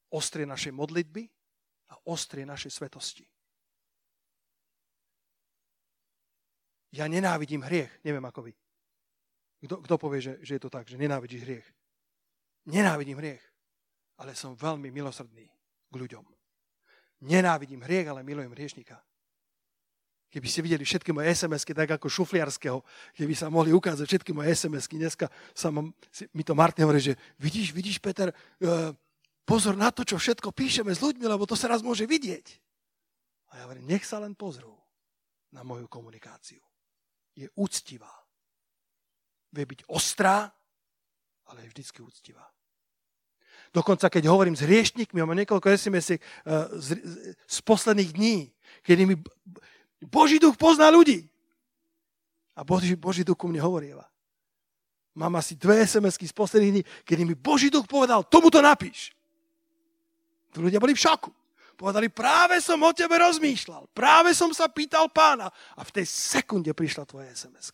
ostrie 0.10 0.46
našej 0.46 0.74
modlitby 0.74 1.30
a 1.90 1.96
ostrie 2.10 2.46
našej 2.46 2.74
svetosti. 2.74 3.26
Ja 6.90 7.06
nenávidím 7.06 7.62
hriech, 7.62 8.02
neviem 8.02 8.26
ako 8.26 8.50
vy. 8.50 8.54
Kto, 9.62 9.86
kto 9.86 9.96
povie, 10.02 10.24
že, 10.24 10.34
že 10.42 10.58
je 10.58 10.62
to 10.66 10.74
tak, 10.74 10.90
že 10.90 10.98
nenávidíš 10.98 11.46
hriech? 11.46 11.68
Nenávidím 12.66 13.22
hriech, 13.22 13.44
ale 14.18 14.34
som 14.34 14.58
veľmi 14.58 14.90
milosrdný 14.90 15.46
k 15.90 15.94
ľuďom. 15.94 16.39
Nenávidím 17.20 17.84
hriech, 17.84 18.08
ale 18.08 18.24
milujem 18.24 18.52
hriešnika. 18.56 18.96
Keby 20.30 20.48
ste 20.48 20.62
videli 20.62 20.86
všetky 20.86 21.10
moje 21.10 21.34
SMS-ky, 21.34 21.74
tak 21.74 21.90
ako 21.98 22.06
šufliarského, 22.06 22.86
keby 23.18 23.34
sa 23.34 23.50
mohli 23.50 23.74
ukázať 23.74 24.06
všetky 24.06 24.32
moje 24.32 24.54
SMS-ky. 24.54 25.02
Dneska 25.02 25.26
sa 25.58 25.74
mám, 25.74 25.90
mi 26.38 26.46
to 26.46 26.54
Martin 26.54 26.86
hovorí, 26.86 27.02
že 27.02 27.18
vidíš, 27.42 27.74
vidíš, 27.74 27.98
Peter, 27.98 28.30
uh, 28.30 28.94
pozor 29.42 29.74
na 29.74 29.90
to, 29.90 30.06
čo 30.06 30.22
všetko 30.22 30.54
píšeme 30.54 30.94
s 30.94 31.02
ľuďmi, 31.02 31.26
lebo 31.26 31.50
to 31.50 31.58
sa 31.58 31.74
raz 31.74 31.82
môže 31.82 32.06
vidieť. 32.06 32.46
A 33.50 33.52
ja 33.58 33.62
hovorím, 33.66 33.90
nech 33.90 34.06
sa 34.06 34.22
len 34.22 34.38
pozrú 34.38 34.78
na 35.50 35.66
moju 35.66 35.90
komunikáciu. 35.90 36.62
Je 37.34 37.50
úctivá. 37.58 38.14
Vie 39.50 39.66
byť 39.66 39.90
ostrá, 39.90 40.46
ale 41.50 41.66
je 41.66 41.72
vždycky 41.74 42.06
úctivá. 42.06 42.46
Dokonca, 43.70 44.10
keď 44.10 44.26
hovorím 44.26 44.58
s 44.58 44.66
hriešnikmi, 44.66 45.22
mám 45.22 45.38
niekoľko 45.38 45.70
sms 45.70 46.18
uh, 46.18 46.20
z, 46.82 46.98
z 47.46 47.58
posledných 47.62 48.12
dní, 48.18 48.38
kedy 48.82 49.06
mi 49.06 49.16
Boží 50.10 50.42
duch 50.42 50.58
pozná 50.58 50.90
ľudí. 50.90 51.30
A 52.58 52.66
Boží, 52.66 52.98
Boží 52.98 53.22
duch 53.22 53.38
ku 53.38 53.46
mne 53.46 53.62
hovorieva. 53.62 54.10
Mám 55.14 55.38
asi 55.38 55.54
dve 55.54 55.86
sms 55.86 56.18
z 56.18 56.34
posledných 56.34 56.74
dní, 56.74 56.84
kedy 57.06 57.22
mi 57.26 57.36
Boží 57.38 57.70
duch 57.70 57.86
povedal, 57.86 58.26
tomuto 58.26 58.58
napíš. 58.58 59.14
Tu 60.50 60.66
ľudia 60.66 60.82
boli 60.82 60.98
v 60.98 61.04
šoku. 61.06 61.30
Povedali, 61.80 62.12
práve 62.12 62.60
som 62.60 62.76
o 62.84 62.92
tebe 62.92 63.16
rozmýšľal. 63.16 63.88
Práve 63.96 64.36
som 64.36 64.52
sa 64.52 64.68
pýtal 64.68 65.08
pána. 65.14 65.48
A 65.80 65.82
v 65.88 65.96
tej 65.96 66.06
sekunde 66.10 66.76
prišla 66.76 67.08
tvoja 67.08 67.32
sms 67.32 67.72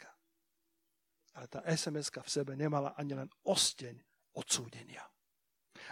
Ale 1.33 1.45
tá 1.49 1.65
sms 1.65 2.13
v 2.13 2.29
sebe 2.29 2.53
nemala 2.53 2.93
ani 2.99 3.17
len 3.17 3.29
osteň 3.47 3.97
odsúdenia. 4.37 5.01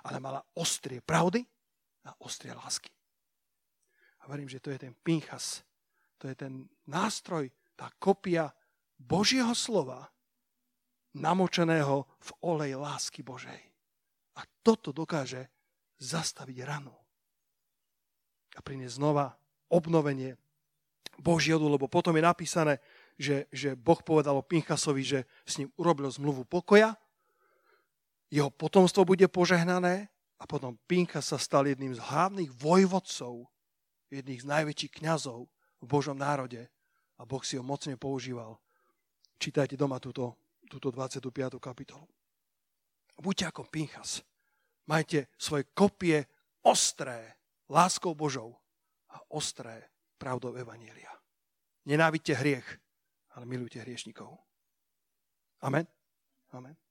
Ale 0.02 0.18
mala 0.18 0.42
ostrie 0.58 1.00
pravdy 1.00 1.46
a 2.10 2.12
ostrie 2.26 2.52
lásky. 2.52 2.90
A 4.24 4.32
verím, 4.32 4.50
že 4.50 4.64
to 4.64 4.72
je 4.72 4.80
ten 4.80 4.96
Pinchas, 5.04 5.62
to 6.18 6.32
je 6.32 6.36
ten 6.36 6.66
nástroj, 6.88 7.52
tá 7.76 7.92
kopia 8.00 8.50
Božieho 8.96 9.52
slova, 9.52 10.08
namočeného 11.14 12.08
v 12.08 12.30
olej 12.42 12.80
lásky 12.80 13.22
Božej. 13.22 13.62
A 14.40 14.42
toto 14.66 14.90
dokáže 14.90 15.52
zastaviť 16.02 16.58
ranu. 16.66 16.96
A 18.58 18.60
priniesť 18.66 18.98
znova 18.98 19.38
obnovenie 19.70 20.38
Božieho, 21.22 21.62
lebo 21.62 21.86
potom 21.86 22.18
je 22.18 22.24
napísané, 22.26 22.74
že, 23.18 23.46
že 23.54 23.78
Boh 23.78 24.02
povedal 24.02 24.34
o 24.34 24.46
Pinchasovi, 24.46 25.04
že 25.06 25.20
s 25.46 25.62
ním 25.62 25.70
urobil 25.78 26.10
zmluvu 26.10 26.50
pokoja, 26.50 26.98
jeho 28.34 28.50
potomstvo 28.50 29.06
bude 29.06 29.30
požehnané 29.30 30.10
a 30.42 30.44
potom 30.50 30.74
Pinchas 30.90 31.30
sa 31.30 31.38
stal 31.38 31.70
jedným 31.70 31.94
z 31.94 32.02
hlavných 32.02 32.50
vojvodcov, 32.50 33.46
jedných 34.10 34.42
z 34.42 34.50
najväčších 34.50 34.94
kňazov 34.98 35.46
v 35.78 35.86
Božom 35.86 36.18
národe 36.18 36.66
a 37.22 37.30
Boh 37.30 37.46
si 37.46 37.62
ho 37.62 37.64
mocne 37.64 37.94
používal. 37.94 38.58
Čítajte 39.38 39.78
doma 39.78 40.02
túto, 40.02 40.34
túto 40.66 40.90
25. 40.90 41.30
kapitolu. 41.62 42.10
Buďte 43.22 43.54
ako 43.54 43.70
Pinchas. 43.70 44.26
Majte 44.90 45.30
svoje 45.38 45.70
kopie 45.70 46.26
ostré 46.66 47.38
láskou 47.70 48.18
Božou 48.18 48.58
a 49.14 49.22
ostré 49.30 49.94
pravdou 50.18 50.58
Evanielia. 50.58 51.14
Nenávidte 51.86 52.34
hriech, 52.34 52.66
ale 53.38 53.46
milujte 53.46 53.78
hriešnikov. 53.78 54.42
Amen? 55.62 55.86
Amen. 56.50 56.83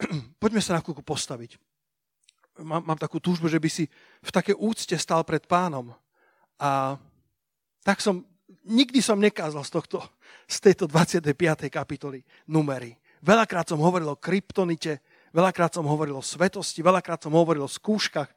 Poďme 0.42 0.60
sa 0.60 0.76
na 0.76 0.80
chvíľku 0.84 1.02
postaviť. 1.02 1.56
Mám, 2.64 2.88
mám 2.88 2.98
takú 3.00 3.20
túžbu, 3.20 3.52
že 3.52 3.60
by 3.60 3.68
si 3.68 3.84
v 4.24 4.30
také 4.32 4.56
úcte 4.56 4.96
stal 4.96 5.20
pred 5.28 5.44
pánom 5.44 5.92
a 6.56 6.96
tak 7.84 8.00
som, 8.00 8.24
nikdy 8.64 9.04
som 9.04 9.20
nekázal 9.20 9.60
z, 9.60 9.70
tohto, 9.70 10.00
z 10.48 10.56
tejto 10.64 10.88
25. 10.88 11.36
kapitoly 11.68 12.24
numery. 12.48 12.96
Veľakrát 13.20 13.68
som 13.68 13.80
hovoril 13.80 14.08
o 14.08 14.18
kryptonite, 14.18 15.04
veľakrát 15.36 15.76
som 15.76 15.84
hovoril 15.84 16.16
o 16.16 16.24
svetosti, 16.24 16.80
veľakrát 16.80 17.20
som 17.20 17.36
hovoril 17.36 17.68
o 17.68 17.70
skúškach, 17.70 18.28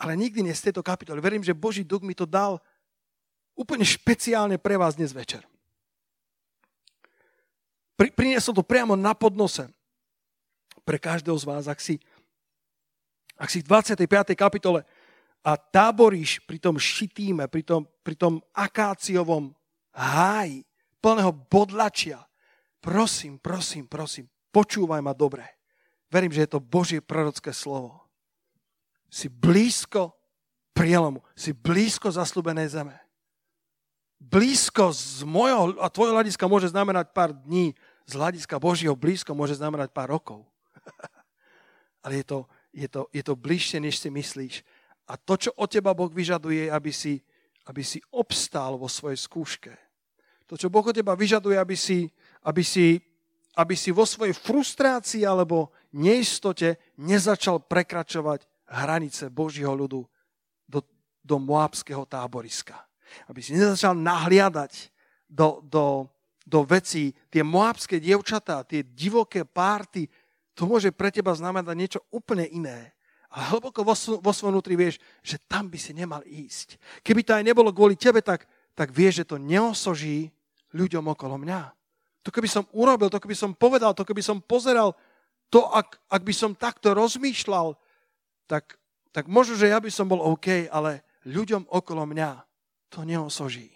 ale 0.00 0.12
nikdy 0.16 0.48
nie 0.48 0.54
z 0.56 0.70
tejto 0.72 0.80
kapitoly. 0.80 1.20
Verím, 1.20 1.44
že 1.44 1.56
Boží 1.56 1.84
duch 1.84 2.00
mi 2.00 2.16
to 2.16 2.24
dal 2.24 2.62
úplne 3.58 3.84
špeciálne 3.84 4.56
pre 4.56 4.78
vás 4.80 4.96
dnes 4.96 5.12
večer. 5.12 5.44
Pri, 7.98 8.14
priniesol 8.14 8.54
to 8.54 8.62
priamo 8.62 8.94
na 8.94 9.12
podnose 9.12 9.66
pre 10.88 10.96
každého 10.96 11.36
z 11.36 11.44
vás. 11.44 11.68
Ak 11.68 11.84
si, 11.84 12.00
ak 13.36 13.52
si 13.52 13.60
v 13.60 13.68
25. 13.68 14.08
kapitole 14.32 14.88
a 15.44 15.52
táboríš 15.60 16.40
pri 16.48 16.56
tom 16.56 16.80
šitíme, 16.80 17.44
pri 17.52 17.60
tom, 17.60 17.84
pri 18.00 18.16
tom 18.16 18.40
akáciovom 18.56 19.52
háji, 19.92 20.64
plného 21.04 21.36
bodlačia, 21.52 22.24
prosím, 22.80 23.36
prosím, 23.36 23.84
prosím, 23.84 24.32
počúvaj 24.48 25.04
ma 25.04 25.12
dobre. 25.12 25.44
Verím, 26.08 26.32
že 26.32 26.48
je 26.48 26.56
to 26.56 26.64
Božie 26.64 27.04
prorocké 27.04 27.52
slovo. 27.52 28.08
Si 29.12 29.28
blízko 29.28 30.16
prielomu, 30.72 31.20
si 31.36 31.52
blízko 31.52 32.08
zaslúbenej 32.08 32.72
zeme. 32.72 32.96
Blízko 34.16 34.88
z 34.90 35.22
mojho 35.28 35.76
a 35.84 35.92
tvojho 35.92 36.16
hľadiska 36.16 36.48
môže 36.48 36.72
znamenať 36.72 37.12
pár 37.12 37.36
dní, 37.36 37.76
z 38.08 38.12
hľadiska 38.16 38.56
Božieho 38.56 38.96
blízko 38.96 39.36
môže 39.36 39.60
znamenať 39.60 39.92
pár 39.92 40.16
rokov. 40.16 40.48
Ale 42.04 42.22
je 42.22 42.24
to, 42.24 42.38
je 42.72 42.88
to, 42.88 43.02
je 43.12 43.22
to 43.22 43.34
bližšie, 43.34 43.78
než 43.80 43.98
si 43.98 44.08
myslíš. 44.10 44.54
A 45.08 45.16
to, 45.16 45.40
čo 45.40 45.50
od 45.56 45.68
teba 45.72 45.96
Boh 45.96 46.12
vyžaduje, 46.12 46.68
aby 46.68 46.92
si, 46.92 47.20
aby 47.66 47.80
si 47.80 47.98
obstál 48.12 48.76
vo 48.76 48.88
svojej 48.88 49.16
skúške. 49.16 49.72
To, 50.48 50.56
čo 50.56 50.72
Boh 50.72 50.84
od 50.84 50.96
teba 50.96 51.16
vyžaduje, 51.16 51.56
aby 51.56 51.76
si, 51.76 52.08
aby 52.44 52.64
si, 52.64 53.00
aby 53.56 53.74
si 53.76 53.92
vo 53.92 54.04
svojej 54.04 54.36
frustrácii 54.36 55.24
alebo 55.24 55.72
neistote 55.96 56.76
nezačal 57.00 57.64
prekračovať 57.64 58.44
hranice 58.68 59.32
Božího 59.32 59.72
ľudu 59.72 60.04
do, 60.68 60.80
do 61.24 61.36
Moabského 61.40 62.04
táboriska. 62.04 62.76
Aby 63.28 63.40
si 63.40 63.56
nezačal 63.56 63.96
nahliadať 63.96 64.92
do, 65.28 65.64
do, 65.64 66.08
do 66.44 66.64
vecí, 66.64 67.12
tie 67.28 67.44
moabské 67.44 68.00
dievčatá, 68.00 68.64
tie 68.64 68.84
divoké 68.84 69.44
párty, 69.44 70.08
to 70.58 70.66
môže 70.66 70.90
pre 70.90 71.14
teba 71.14 71.30
znamenať 71.30 71.74
niečo 71.78 72.00
úplne 72.10 72.42
iné. 72.50 72.90
A 73.30 73.54
hlboko 73.54 73.86
vo, 73.86 73.94
vo 73.94 74.32
svojom 74.34 74.58
vnútri 74.58 74.74
vieš, 74.74 74.98
že 75.22 75.38
tam 75.46 75.70
by 75.70 75.78
si 75.78 75.94
nemal 75.94 76.26
ísť. 76.26 76.74
Keby 77.06 77.22
to 77.22 77.38
aj 77.38 77.46
nebolo 77.46 77.70
kvôli 77.70 77.94
tebe, 77.94 78.18
tak, 78.18 78.50
tak 78.74 78.90
vieš, 78.90 79.22
že 79.22 79.28
to 79.30 79.36
neosoží 79.38 80.34
ľuďom 80.74 81.06
okolo 81.14 81.38
mňa. 81.38 81.70
To 82.26 82.34
keby 82.34 82.50
som 82.50 82.66
urobil, 82.74 83.06
to 83.06 83.22
keby 83.22 83.38
som 83.38 83.54
povedal, 83.54 83.94
to 83.94 84.02
keby 84.02 84.18
som 84.18 84.42
pozeral, 84.42 84.98
to 85.46 85.62
ak, 85.62 86.02
ak 86.10 86.22
by 86.26 86.34
som 86.34 86.58
takto 86.58 86.90
rozmýšľal, 86.90 87.78
tak, 88.50 88.74
tak 89.14 89.30
možno, 89.30 89.54
že 89.54 89.70
ja 89.70 89.78
by 89.78 89.92
som 89.94 90.10
bol 90.10 90.18
OK, 90.18 90.66
ale 90.74 91.06
ľuďom 91.22 91.70
okolo 91.70 92.02
mňa 92.02 92.42
to 92.90 93.06
neosoží. 93.06 93.70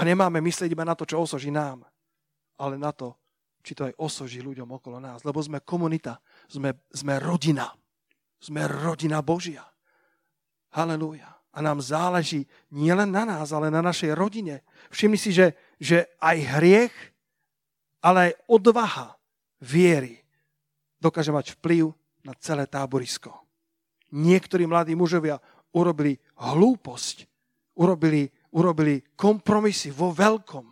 A 0.00 0.06
nemáme 0.08 0.40
myslieť 0.40 0.72
iba 0.72 0.88
na 0.88 0.96
to, 0.96 1.04
čo 1.04 1.20
osoží 1.20 1.52
nám, 1.52 1.84
ale 2.56 2.80
na 2.80 2.88
to, 2.88 3.12
či 3.60 3.76
to 3.76 3.88
aj 3.88 3.94
osoží 4.00 4.40
ľuďom 4.40 4.66
okolo 4.66 4.98
nás. 4.98 5.24
Lebo 5.24 5.40
sme 5.40 5.64
komunita, 5.64 6.18
sme, 6.48 6.86
sme 6.90 7.20
rodina. 7.20 7.70
Sme 8.40 8.64
rodina 8.66 9.20
Božia. 9.20 9.64
Halelúja. 10.72 11.28
A 11.50 11.58
nám 11.60 11.82
záleží 11.82 12.46
nielen 12.70 13.10
na 13.10 13.26
nás, 13.26 13.50
ale 13.50 13.74
na 13.74 13.82
našej 13.82 14.14
rodine. 14.14 14.62
Všimni 14.94 15.18
si, 15.18 15.34
že, 15.34 15.58
že 15.82 16.06
aj 16.22 16.38
hriech, 16.58 16.94
ale 18.00 18.30
aj 18.30 18.32
odvaha 18.46 19.08
viery 19.58 20.22
dokáže 21.02 21.34
mať 21.34 21.58
vplyv 21.58 21.90
na 22.22 22.32
celé 22.38 22.70
táborisko. 22.70 23.34
Niektorí 24.14 24.64
mladí 24.64 24.94
mužovia 24.94 25.42
urobili 25.74 26.16
hlúposť, 26.38 27.26
urobili 27.76 28.30
urobili 28.50 29.02
kompromisy 29.14 29.94
vo 29.94 30.10
veľkom. 30.10 30.66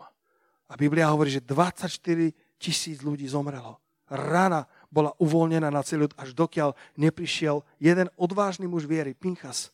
A 0.68 0.72
Biblia 0.76 1.10
hovorí, 1.10 1.32
že 1.32 1.42
24 1.42 2.34
tisíc 2.58 3.00
ľudí 3.00 3.24
zomrelo. 3.30 3.78
Rana 4.08 4.64
bola 4.88 5.12
uvoľnená 5.20 5.68
na 5.68 5.84
celý 5.84 6.08
ľud, 6.08 6.14
až 6.16 6.32
dokiaľ 6.32 6.72
neprišiel 6.96 7.60
jeden 7.78 8.08
odvážny 8.16 8.64
muž 8.64 8.88
viery, 8.88 9.12
Pinchas, 9.12 9.68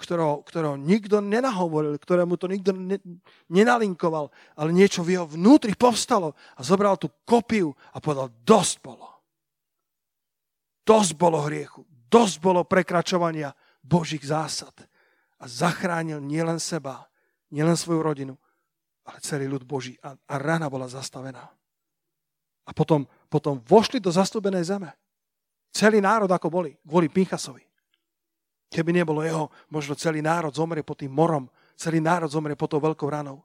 ktorého, 0.00 0.40
ktorého 0.46 0.78
nikto 0.80 1.20
nenahovoril, 1.20 2.00
ktorému 2.00 2.40
to 2.40 2.48
nikto 2.48 2.72
ne, 2.72 2.96
nenalinkoval, 3.52 4.32
ale 4.56 4.70
niečo 4.72 5.04
v 5.04 5.18
jeho 5.18 5.26
vnútri 5.28 5.76
povstalo 5.76 6.32
a 6.56 6.60
zobral 6.64 6.96
tú 6.96 7.12
kopiu 7.28 7.74
a 7.92 8.00
povedal, 8.00 8.32
dosť 8.46 8.76
bolo. 8.80 9.08
Dosť 10.86 11.12
bolo 11.20 11.44
hriechu, 11.44 11.84
dosť 12.08 12.36
bolo 12.40 12.64
prekračovania 12.64 13.52
Božích 13.84 14.24
zásad. 14.24 14.72
A 15.38 15.44
zachránil 15.44 16.24
nielen 16.24 16.56
seba, 16.56 17.04
nielen 17.52 17.76
svoju 17.76 18.00
rodinu, 18.00 18.34
ale 19.04 19.20
celý 19.20 19.44
ľud 19.44 19.68
Boží. 19.68 20.00
A, 20.00 20.16
a 20.16 20.34
rana 20.40 20.72
bola 20.72 20.88
zastavená. 20.88 21.57
A 22.68 22.76
potom, 22.76 23.08
potom 23.32 23.56
vošli 23.64 23.96
do 23.96 24.12
zastúbenej 24.12 24.68
zeme. 24.68 24.92
Celý 25.72 26.04
národ 26.04 26.28
ako 26.28 26.52
boli, 26.52 26.76
kvôli 26.84 27.08
Pinchasovi. 27.08 27.64
Keby 28.68 28.92
nebolo 28.92 29.24
jeho, 29.24 29.48
možno 29.72 29.96
celý 29.96 30.20
národ 30.20 30.52
zomrie 30.52 30.84
pod 30.84 31.00
tým 31.00 31.08
morom, 31.08 31.48
celý 31.72 32.04
národ 32.04 32.28
zomrie 32.28 32.52
pod 32.52 32.68
tou 32.68 32.80
veľkou 32.80 33.08
ranou. 33.08 33.40